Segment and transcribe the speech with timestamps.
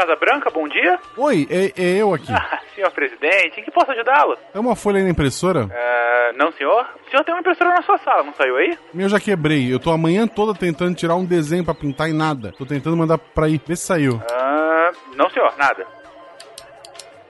[0.00, 0.98] Casa Branca, bom dia.
[1.14, 2.32] Oi, é, é eu aqui.
[2.40, 4.38] Ah, senhor presidente, em que posso ajudá-lo?
[4.54, 5.64] É uma folha aí na impressora?
[5.64, 6.88] Uh, não, senhor.
[7.06, 8.78] O senhor tem uma impressora na sua sala, não saiu aí?
[8.94, 9.70] Meu já quebrei.
[9.70, 12.52] Eu tô a manhã toda tentando tirar um desenho pra pintar e nada.
[12.56, 13.60] Tô tentando mandar pra aí.
[13.66, 14.14] Vê se saiu.
[14.14, 15.86] Uh, não, senhor, nada.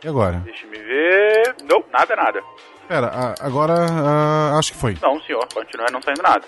[0.05, 0.37] E agora?
[0.45, 1.57] Deixa me ver.
[1.68, 2.41] Não, nada, nada.
[2.87, 4.96] Pera, agora uh, acho que foi.
[5.02, 6.45] Não, senhor, continua não saindo nada.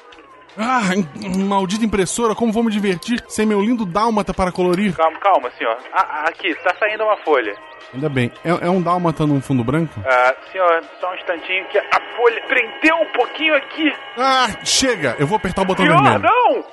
[0.58, 0.80] Ah,
[1.46, 4.94] maldita impressora, como vou me divertir sem meu lindo dálmata para colorir?
[4.94, 5.76] Calma, calma, senhor.
[5.92, 7.54] Ah, aqui, tá saindo uma folha.
[7.94, 8.30] Ainda bem.
[8.44, 10.00] É, é um dálmata num fundo branco?
[10.06, 13.92] Ah, senhor, só um instantinho que a folha prendeu um pouquinho aqui.
[14.18, 15.16] Ah, chega!
[15.18, 16.22] Eu vou apertar o botão senhor, vermelho.
[16.22, 16.64] não!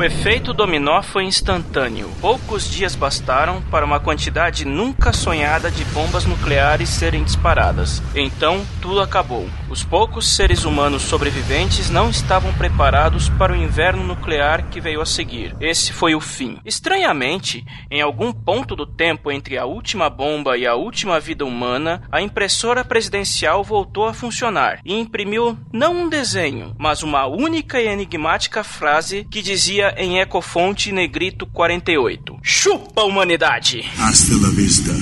[0.00, 2.10] O efeito dominó foi instantâneo.
[2.22, 8.02] Poucos dias bastaram para uma quantidade nunca sonhada de bombas nucleares serem disparadas.
[8.14, 9.46] Então, tudo acabou.
[9.68, 15.06] Os poucos seres humanos sobreviventes não estavam preparados para o inverno nuclear que veio a
[15.06, 15.54] seguir.
[15.60, 16.58] Esse foi o fim.
[16.64, 22.02] Estranhamente, em algum ponto do tempo entre a última bomba e a última vida humana,
[22.10, 27.86] a impressora presidencial voltou a funcionar e imprimiu não um desenho, mas uma única e
[27.86, 32.38] enigmática frase que dizia em Ecofonte Negrito 48.
[32.42, 33.84] Chupa humanidade!
[33.98, 34.92] Hasta la vista,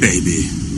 [0.00, 0.77] baby.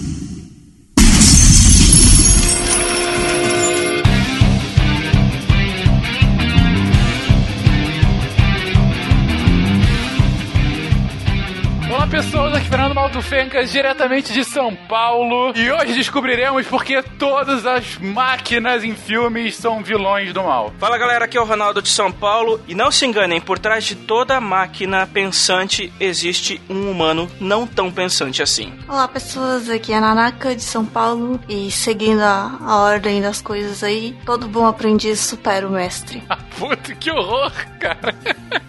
[12.10, 15.52] Pessoas, aqui Fernando Malto Fencas, diretamente de São Paulo.
[15.54, 20.72] E hoje descobriremos porque todas as máquinas em filmes são vilões do mal.
[20.76, 22.60] Fala galera, aqui é o Ronaldo de São Paulo.
[22.66, 27.92] E não se enganem, por trás de toda máquina pensante existe um humano não tão
[27.92, 28.72] pensante assim.
[28.88, 31.38] Olá pessoas, aqui é a Nanaka de São Paulo.
[31.48, 36.24] E seguindo a, a ordem das coisas aí, todo bom aprendiz supera o mestre.
[36.58, 38.16] Puta, que horror, cara.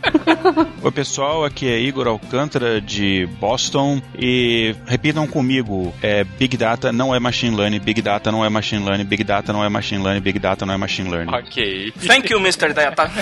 [0.83, 7.13] Oi pessoal, aqui é Igor Alcântara de Boston e repitam comigo: é, Big Data não
[7.13, 10.21] é Machine Learning, Big Data não é Machine Learning, Big Data não é Machine Learning,
[10.21, 11.33] Big Data não é Machine Learning.
[11.33, 11.93] Ok.
[12.05, 12.73] Thank you, Mr.
[12.73, 13.11] Data.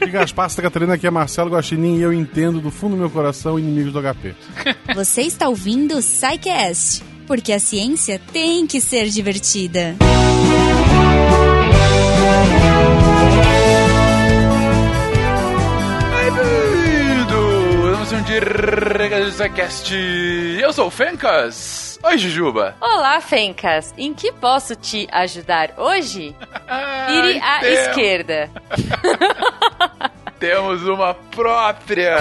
[0.00, 3.10] E Gaspar, Santa Catarina, aqui é Marcelo Guaxinim e eu entendo do fundo do meu
[3.10, 4.34] coração inimigos do HP.
[4.94, 9.96] Você está ouvindo o Psycast, porque a ciência tem que ser divertida.
[12.24, 13.13] Bem-vindo!
[18.24, 19.94] De Zacast.
[19.94, 21.98] Eu sou o Fencas.
[22.02, 22.74] Oi, Jujuba.
[22.80, 23.92] Olá, Fencas.
[23.98, 26.34] Em que posso te ajudar hoje?
[27.06, 28.50] Vire à esquerda.
[30.38, 32.18] Temos uma própria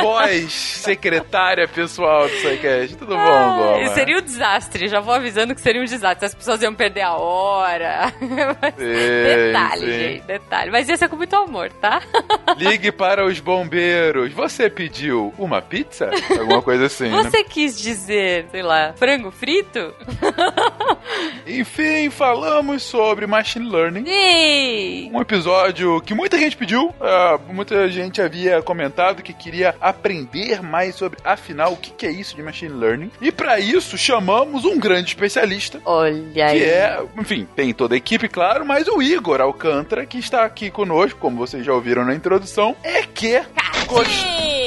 [0.00, 2.96] voz secretária pessoal do Psycast.
[2.96, 3.88] Tudo bom, Ah, Goma?
[3.94, 4.88] seria um desastre.
[4.88, 6.26] Já vou avisando que seria um desastre.
[6.26, 8.12] As pessoas iam perder a hora.
[8.60, 9.98] Mas- detalhe, sim.
[9.98, 10.22] gente.
[10.26, 10.70] Detalhe.
[10.70, 12.00] Mas ia ser com muito amor, tá?
[12.58, 14.32] Ligue para os bombeiros.
[14.32, 16.10] Você pediu uma pizza?
[16.38, 17.22] Alguma coisa assim, né?
[17.22, 19.94] Você quis dizer, sei lá, frango frito?
[21.46, 24.04] Enfim, falamos sobre Machine Learning.
[24.06, 25.10] Ei!
[25.12, 30.94] Um episódio que muita gente pediu, ah, muita gente havia comentado que queria aprender mais
[30.94, 33.10] sobre, afinal, o que, que é isso de Machine Learning.
[33.20, 36.58] E para isso, chamamos um grande especialista, Olha aí.
[36.60, 40.70] que é, enfim, tem toda a equipe, claro, mas o Igor Alcântara, que está aqui
[40.70, 43.40] conosco, como vocês já ouviram na introdução, é que
[43.86, 44.61] gostou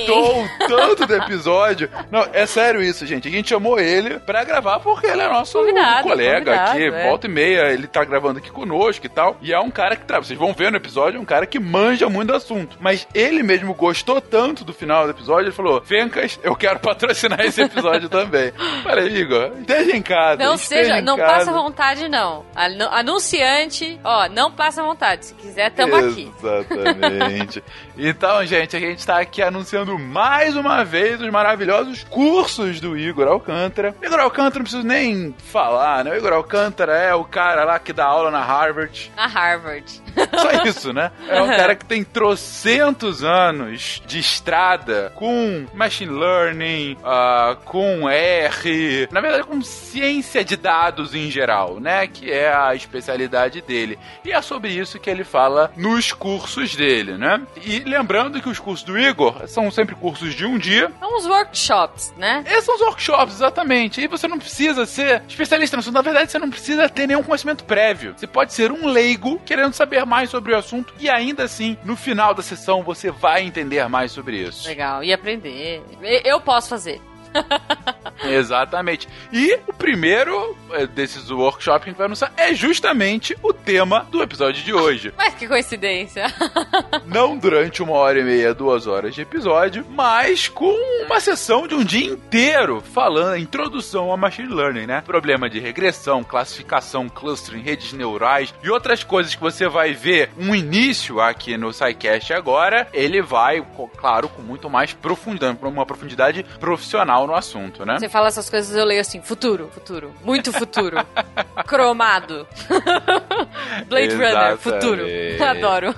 [0.68, 1.90] tanto do episódio.
[2.12, 3.28] Não, é sério isso, gente.
[3.28, 7.04] A gente chamou ele pra gravar porque ele é nosso Convidado, colega convidado, aqui, é.
[7.08, 9.38] volta e meia, ele tá gravando aqui conosco e tal.
[9.42, 11.60] E é um cara que, tá, vocês vão ver no episódio, é um cara que
[11.60, 12.78] manja muito do assunto.
[12.80, 17.42] Mas ele mesmo gostou tanto do final do episódio, ele falou: Fencas, eu quero patrocinar
[17.42, 18.52] esse episódio também.
[18.84, 20.44] Falei, Igor, esteja em casa.
[20.44, 21.34] Não seja, não casa.
[21.34, 22.46] passa vontade, não.
[22.56, 25.26] Anu- Anunciante, ó, não passa vontade.
[25.28, 26.32] Se quiser, tamo aqui.
[26.38, 27.64] Exatamente.
[27.98, 33.28] então, gente, a gente tá aqui anunciando mais uma vez os maravilhosos cursos do Igor
[33.28, 33.96] Alcântara.
[34.02, 36.12] Igor Alcântara não preciso nem falar, né?
[36.12, 39.12] O Igor Alcântara é o cara lá que dá aula na Harvard.
[39.16, 40.02] Na Harvard.
[40.40, 41.12] Só isso, né?
[41.28, 49.08] É um cara que tem trocentos anos de estrada com machine learning, ah, com R,
[49.12, 52.08] na verdade com ciência de dados em geral, né?
[52.08, 53.98] Que é a especialidade dele.
[54.24, 57.42] E é sobre isso que ele fala nos cursos dele, né?
[57.64, 61.26] E lembrando que os cursos do Igor são sempre cursos de um dia, São os
[61.26, 62.44] workshops, né?
[62.48, 64.02] esses são os workshops, exatamente.
[64.02, 65.94] E você não precisa ser especialista no assunto.
[65.94, 68.14] Na verdade, você não precisa ter nenhum conhecimento prévio.
[68.16, 71.96] Você pode ser um leigo querendo saber mais sobre o assunto e ainda assim, no
[71.96, 74.68] final da sessão, você vai entender mais sobre isso.
[74.68, 75.04] Legal.
[75.04, 75.84] E aprender.
[76.24, 77.02] Eu posso fazer.
[78.24, 79.08] Exatamente.
[79.32, 84.08] E o primeiro eh, desses workshops que a gente vai anunciar é justamente o tema
[84.10, 85.14] do episódio de hoje.
[85.18, 86.26] Mas que coincidência.
[87.06, 90.74] Não durante uma hora e meia, duas horas de episódio, mas com
[91.06, 95.02] uma sessão de um dia inteiro falando, introdução ao machine learning, né?
[95.02, 100.56] Problema de regressão, classificação, clustering, redes neurais e outras coisas que você vai ver um
[100.56, 103.66] início aqui no SciCast agora, ele vai,
[103.98, 107.98] claro, com muito mais profundidade, uma profundidade profissional no assunto, né?
[108.00, 110.98] Você fala essas coisas, eu leio assim, futuro, futuro, muito futuro.
[111.66, 112.48] Cromado.
[113.88, 115.04] Blade Runner, futuro.
[115.50, 115.96] Adoro.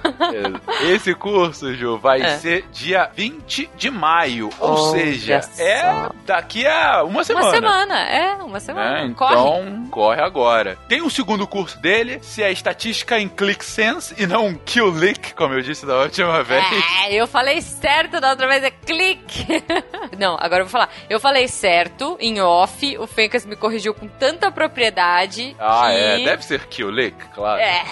[0.83, 2.37] Esse curso, Ju, vai É.
[2.37, 4.49] ser dia 20 de maio.
[4.59, 5.63] Ou Olha seja, só.
[5.63, 7.47] é daqui a uma semana.
[7.47, 9.13] Uma semana, é, uma semana.
[9.13, 9.33] Corre.
[9.33, 10.77] Então, corre agora.
[10.87, 15.61] Tem um segundo curso dele, se é estatística em ClickSense e não QLick, como eu
[15.61, 16.63] disse da última vez.
[17.05, 19.45] É, eu falei certo da outra vez, é clique.
[20.17, 20.89] Não, agora eu vou falar.
[21.09, 25.55] Eu falei certo em off, o Fencas me corrigiu com tanta propriedade.
[25.57, 25.97] Ah, que...
[25.97, 27.61] é, deve ser QLick, claro.
[27.61, 27.83] É.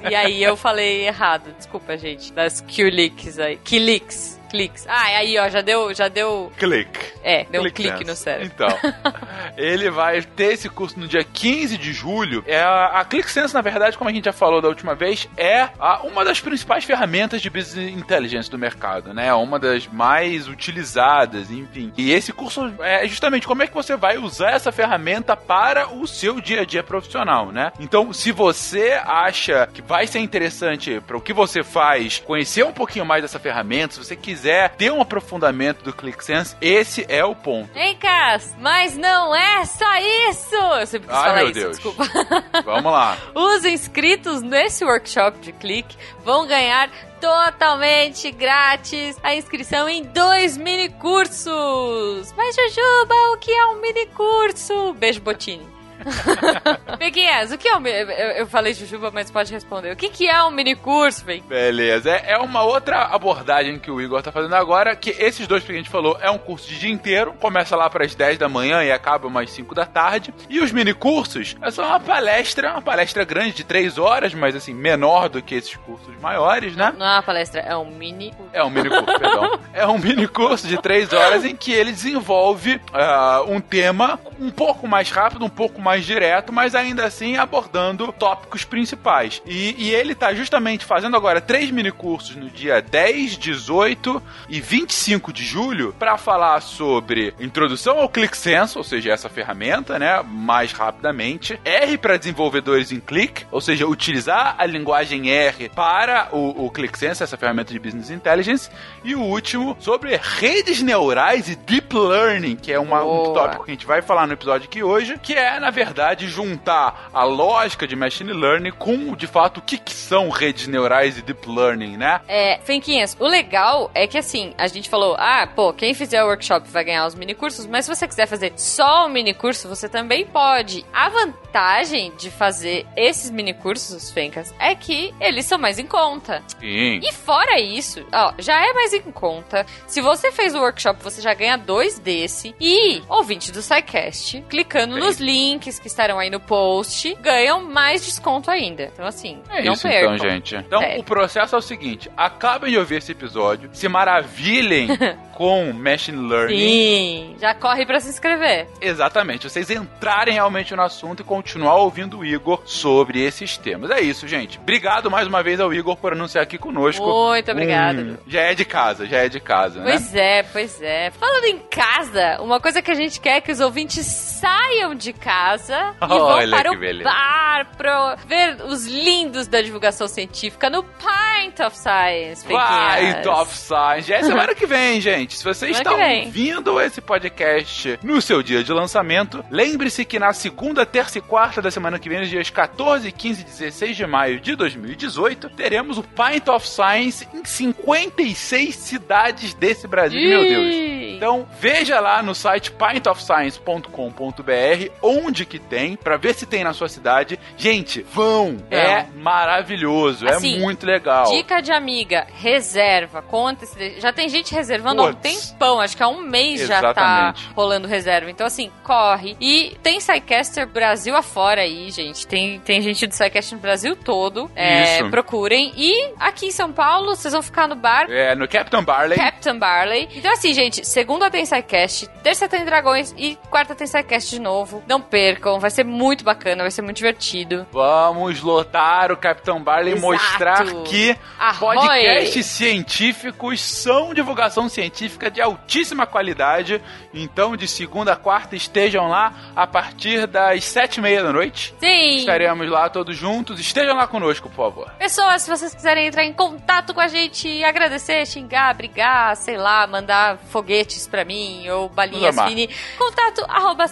[0.10, 1.54] E aí eu falei errado.
[1.56, 2.32] Desculpa, gente.
[2.32, 3.56] Das Q-Leaks aí.
[3.56, 4.40] Q-Leaks.
[4.48, 4.86] Cliques.
[4.88, 6.52] Ah, aí, ó, já deu, já deu.
[6.58, 6.88] Click.
[7.22, 7.72] É, deu um ClickSense.
[7.96, 8.52] clique no cérebro.
[8.54, 8.68] Então,
[9.56, 12.44] ele vai ter esse curso no dia 15 de julho.
[12.46, 15.68] É a, a ClickSense, na verdade, como a gente já falou da última vez, é
[15.78, 19.32] a- uma das principais ferramentas de business intelligence do mercado, né?
[19.34, 21.92] Uma das mais utilizadas, enfim.
[21.96, 26.06] E esse curso é justamente como é que você vai usar essa ferramenta para o
[26.06, 27.72] seu dia a dia profissional, né?
[27.80, 32.72] Então, se você acha que vai ser interessante para o que você faz, conhecer um
[32.72, 34.35] pouquinho mais dessa ferramenta, se você quiser
[34.76, 37.70] ter um aprofundamento do ClickSense, esse é o ponto.
[37.76, 38.54] Hein, Cas?
[38.60, 39.96] Mas não é só
[40.30, 40.54] isso!
[40.54, 41.76] Eu sempre quis Ai, falar meu isso, Deus.
[41.78, 42.04] desculpa.
[42.64, 43.16] Vamos lá.
[43.34, 46.90] Os inscritos nesse workshop de clique vão ganhar
[47.20, 52.32] totalmente grátis a inscrição em dois mini cursos.
[52.36, 54.92] Mas Jujuba, o que é um mini curso?
[54.94, 55.75] Beijo, Botini.
[56.98, 59.92] Peguinhas, o que é um mi- eu, eu falei Jujuba, mas pode responder.
[59.92, 61.42] O que, que é um mini curso, bem?
[61.42, 62.10] Beleza.
[62.10, 65.72] É, é uma outra abordagem que o Igor tá fazendo agora, que esses dois que
[65.72, 68.48] a gente falou é um curso de dia inteiro, começa lá para as 10 da
[68.48, 70.32] manhã e acaba umas 5 da tarde.
[70.48, 74.54] E os mini cursos é só uma palestra, uma palestra grande de 3 horas, mas
[74.56, 76.94] assim, menor do que esses cursos maiores, né?
[76.96, 78.50] Não é uma palestra, é um mini curso.
[78.52, 79.58] É um mini curso, perdão.
[79.76, 84.50] É um mini curso de três horas em que ele desenvolve ah, um tema um
[84.50, 89.42] pouco mais rápido, um pouco mais direto, mas ainda assim abordando tópicos principais.
[89.46, 94.60] E, e ele tá justamente fazendo agora três mini cursos no dia 10, 18 e
[94.60, 100.72] 25 de julho para falar sobre introdução ao ClickSense, ou seja, essa ferramenta, né, mais
[100.72, 101.58] rapidamente.
[101.64, 107.22] R para desenvolvedores em Click, ou seja, utilizar a linguagem R para o, o ClickSense,
[107.22, 108.70] essa ferramenta de Business Intelligence.
[109.04, 113.70] E o último sobre redes neurais e Deep Learning, que é uma, um tópico que
[113.70, 117.86] a gente vai falar no episódio aqui hoje, que é, na verdade, juntar a lógica
[117.86, 121.98] de Machine Learning com, de fato, o que, que são redes neurais e Deep Learning,
[121.98, 122.22] né?
[122.26, 126.28] É, Fenquinhas, o legal é que assim, a gente falou, ah, pô, quem fizer o
[126.28, 129.68] workshop vai ganhar os mini cursos, mas se você quiser fazer só o mini curso,
[129.68, 130.82] você também pode.
[130.94, 136.42] A vantagem de fazer esses mini cursos, Fencas, é que eles são mais em conta.
[136.58, 137.00] Sim.
[137.02, 139.66] E fora isso, ó, já é mais em conta.
[139.86, 142.54] Se você fez o workshop, você já ganha dois desse.
[142.58, 145.00] E, ouvinte do SciCast, clicando Sim.
[145.00, 148.90] nos links que estarão aí no post, ganham mais desconto ainda.
[148.92, 150.14] Então, assim, É não isso percam.
[150.14, 150.56] então, gente.
[150.56, 151.00] Então, Sério.
[151.00, 154.88] o processo é o seguinte: acabem de ouvir esse episódio, se maravilhem
[155.34, 156.56] com Machine Learning.
[156.58, 158.66] Sim, já corre pra se inscrever.
[158.80, 163.90] Exatamente, vocês entrarem realmente no assunto e continuar ouvindo o Igor sobre esses temas.
[163.90, 164.58] É isso, gente.
[164.58, 167.04] Obrigado mais uma vez ao Igor por anunciar aqui conosco.
[167.04, 168.00] Muito obrigada.
[168.02, 169.90] Hum, já é de casa, já é de casa, né?
[169.90, 171.10] Pois é, pois é.
[171.10, 175.12] Falando em casa, uma coisa que a gente quer é que os ouvintes saiam de
[175.12, 175.55] casa
[176.02, 177.08] e vão Olha para que o beleza.
[177.08, 182.44] bar pra ver os lindos da divulgação científica no Pint of Science.
[182.46, 183.22] Pequinhas.
[183.22, 184.12] Top Science.
[184.12, 185.36] É semana que vem, gente.
[185.36, 190.32] Se você Semana está ouvindo esse podcast no seu dia de lançamento, lembre-se que na
[190.32, 194.06] segunda, terça e quarta da semana que vem, nos dias 14, 15 e 16 de
[194.06, 200.20] maio de 2018, teremos o Pint of Science em 56 cidades desse Brasil.
[200.20, 200.74] Meu Deus.
[200.74, 201.16] Ih.
[201.16, 206.88] Então veja lá no site pintofscience.com.br onde que tem, pra ver se tem na sua
[206.88, 207.38] cidade.
[207.56, 208.56] Gente, vão!
[208.70, 211.30] É maravilhoso, Assim, é muito legal.
[211.30, 214.00] Dica de amiga, reserva, com antecedência.
[214.00, 217.50] Já tem gente reservando Pô, há tempão, acho que há um mês já tá Exatamente.
[217.54, 218.30] rolando reserva.
[218.30, 219.36] Então, assim, corre.
[219.40, 222.26] E tem SciCaster Brasil afora aí, gente.
[222.26, 224.50] Tem, tem gente do SciCast no Brasil todo.
[224.54, 225.72] É, procurem.
[225.76, 229.18] E aqui em São Paulo, vocês vão ficar no bar É, no Captain Barley.
[229.18, 230.08] Captain Barley.
[230.14, 234.82] Então, assim, gente, segunda tem SciCast, terça tem Dragões e quarta tem SciCast de novo.
[234.88, 235.00] Não
[235.36, 237.66] percam, vai ser muito bacana, vai ser muito divertido.
[237.70, 241.76] Vamos lotar o Capitão Barley e mostrar que Arroi!
[241.76, 246.82] podcasts científicos são divulgação científica de altíssima qualidade.
[247.12, 251.74] Então, de segunda a quarta, estejam lá a partir das sete e meia da noite.
[251.78, 252.16] Sim!
[252.16, 253.60] Estaremos lá todos juntos.
[253.60, 254.90] Estejam lá conosco, por favor.
[254.98, 259.86] Pessoas, se vocês quiserem entrar em contato com a gente, agradecer, xingar, brigar, sei lá,
[259.86, 263.86] mandar foguetes pra mim ou balinhas fini, contato arroba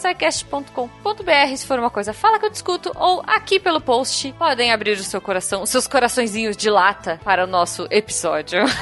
[1.24, 4.92] sicast.com.br se for uma coisa, fala que eu discuto, ou aqui pelo post, podem abrir
[4.92, 8.60] o seu coração, os seus coraçõezinhos de lata para o nosso episódio.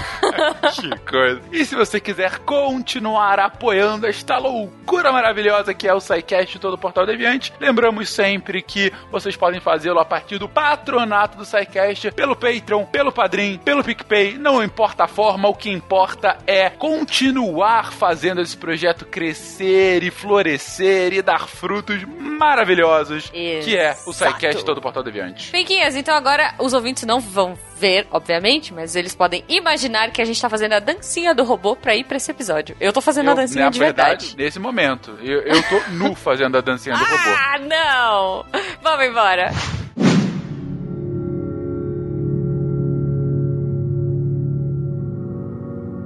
[0.73, 1.41] Que coisa.
[1.53, 6.79] E se você quiser continuar apoiando esta loucura maravilhosa que é o SciCast todo o
[6.79, 12.35] Portal Deviante, lembramos sempre que vocês podem fazê-lo a partir do patronato do SciCast, pelo
[12.35, 18.41] Patreon, pelo Padrim, pelo PicPay, não importa a forma, o que importa é continuar fazendo
[18.41, 22.03] esse projeto crescer e florescer e dar frutos
[22.39, 24.13] maravilhosos, que é o Exato.
[24.35, 25.51] SciCast todo o Portal Deviante.
[25.51, 30.25] Penquinhas, então agora os ouvintes não vão ver, obviamente, mas eles podem imaginar que a
[30.25, 32.77] gente tá fazendo a dancinha do robô pra ir pra esse episódio.
[32.81, 34.37] Eu tô fazendo a Eu, dancinha na de verdade, verdade.
[34.45, 37.17] nesse momento, eu, eu tô nu fazendo a dancinha do robô.
[37.17, 38.45] Ah, não!
[38.83, 39.51] Vamos embora.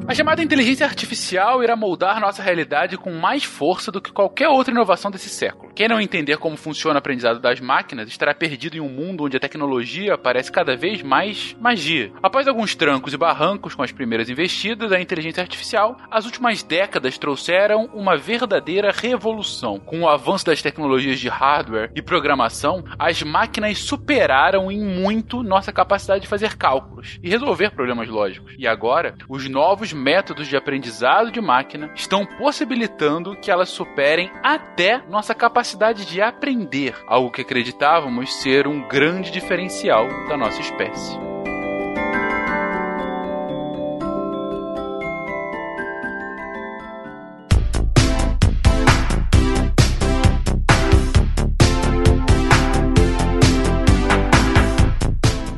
[0.08, 4.72] A chamada inteligência artificial irá moldar nossa realidade com mais força do que qualquer outra
[4.72, 5.72] inovação desse século.
[5.74, 9.36] Quem não entender como funciona o aprendizado das máquinas estará perdido em um mundo onde
[9.36, 12.12] a tecnologia parece cada vez mais magia.
[12.22, 17.18] Após alguns trancos e barrancos com as primeiras investidas da inteligência artificial, as últimas décadas
[17.18, 19.80] trouxeram uma verdadeira revolução.
[19.80, 25.72] Com o avanço das tecnologias de hardware e programação, as máquinas superaram em muito nossa
[25.72, 28.54] capacidade de fazer cálculos e resolver problemas lógicos.
[28.56, 35.02] E agora, os novos métodos de aprendizado de máquina estão possibilitando que elas superem até
[35.08, 41.18] nossa capacidade de aprender, algo que acreditávamos ser um grande diferencial da nossa espécie.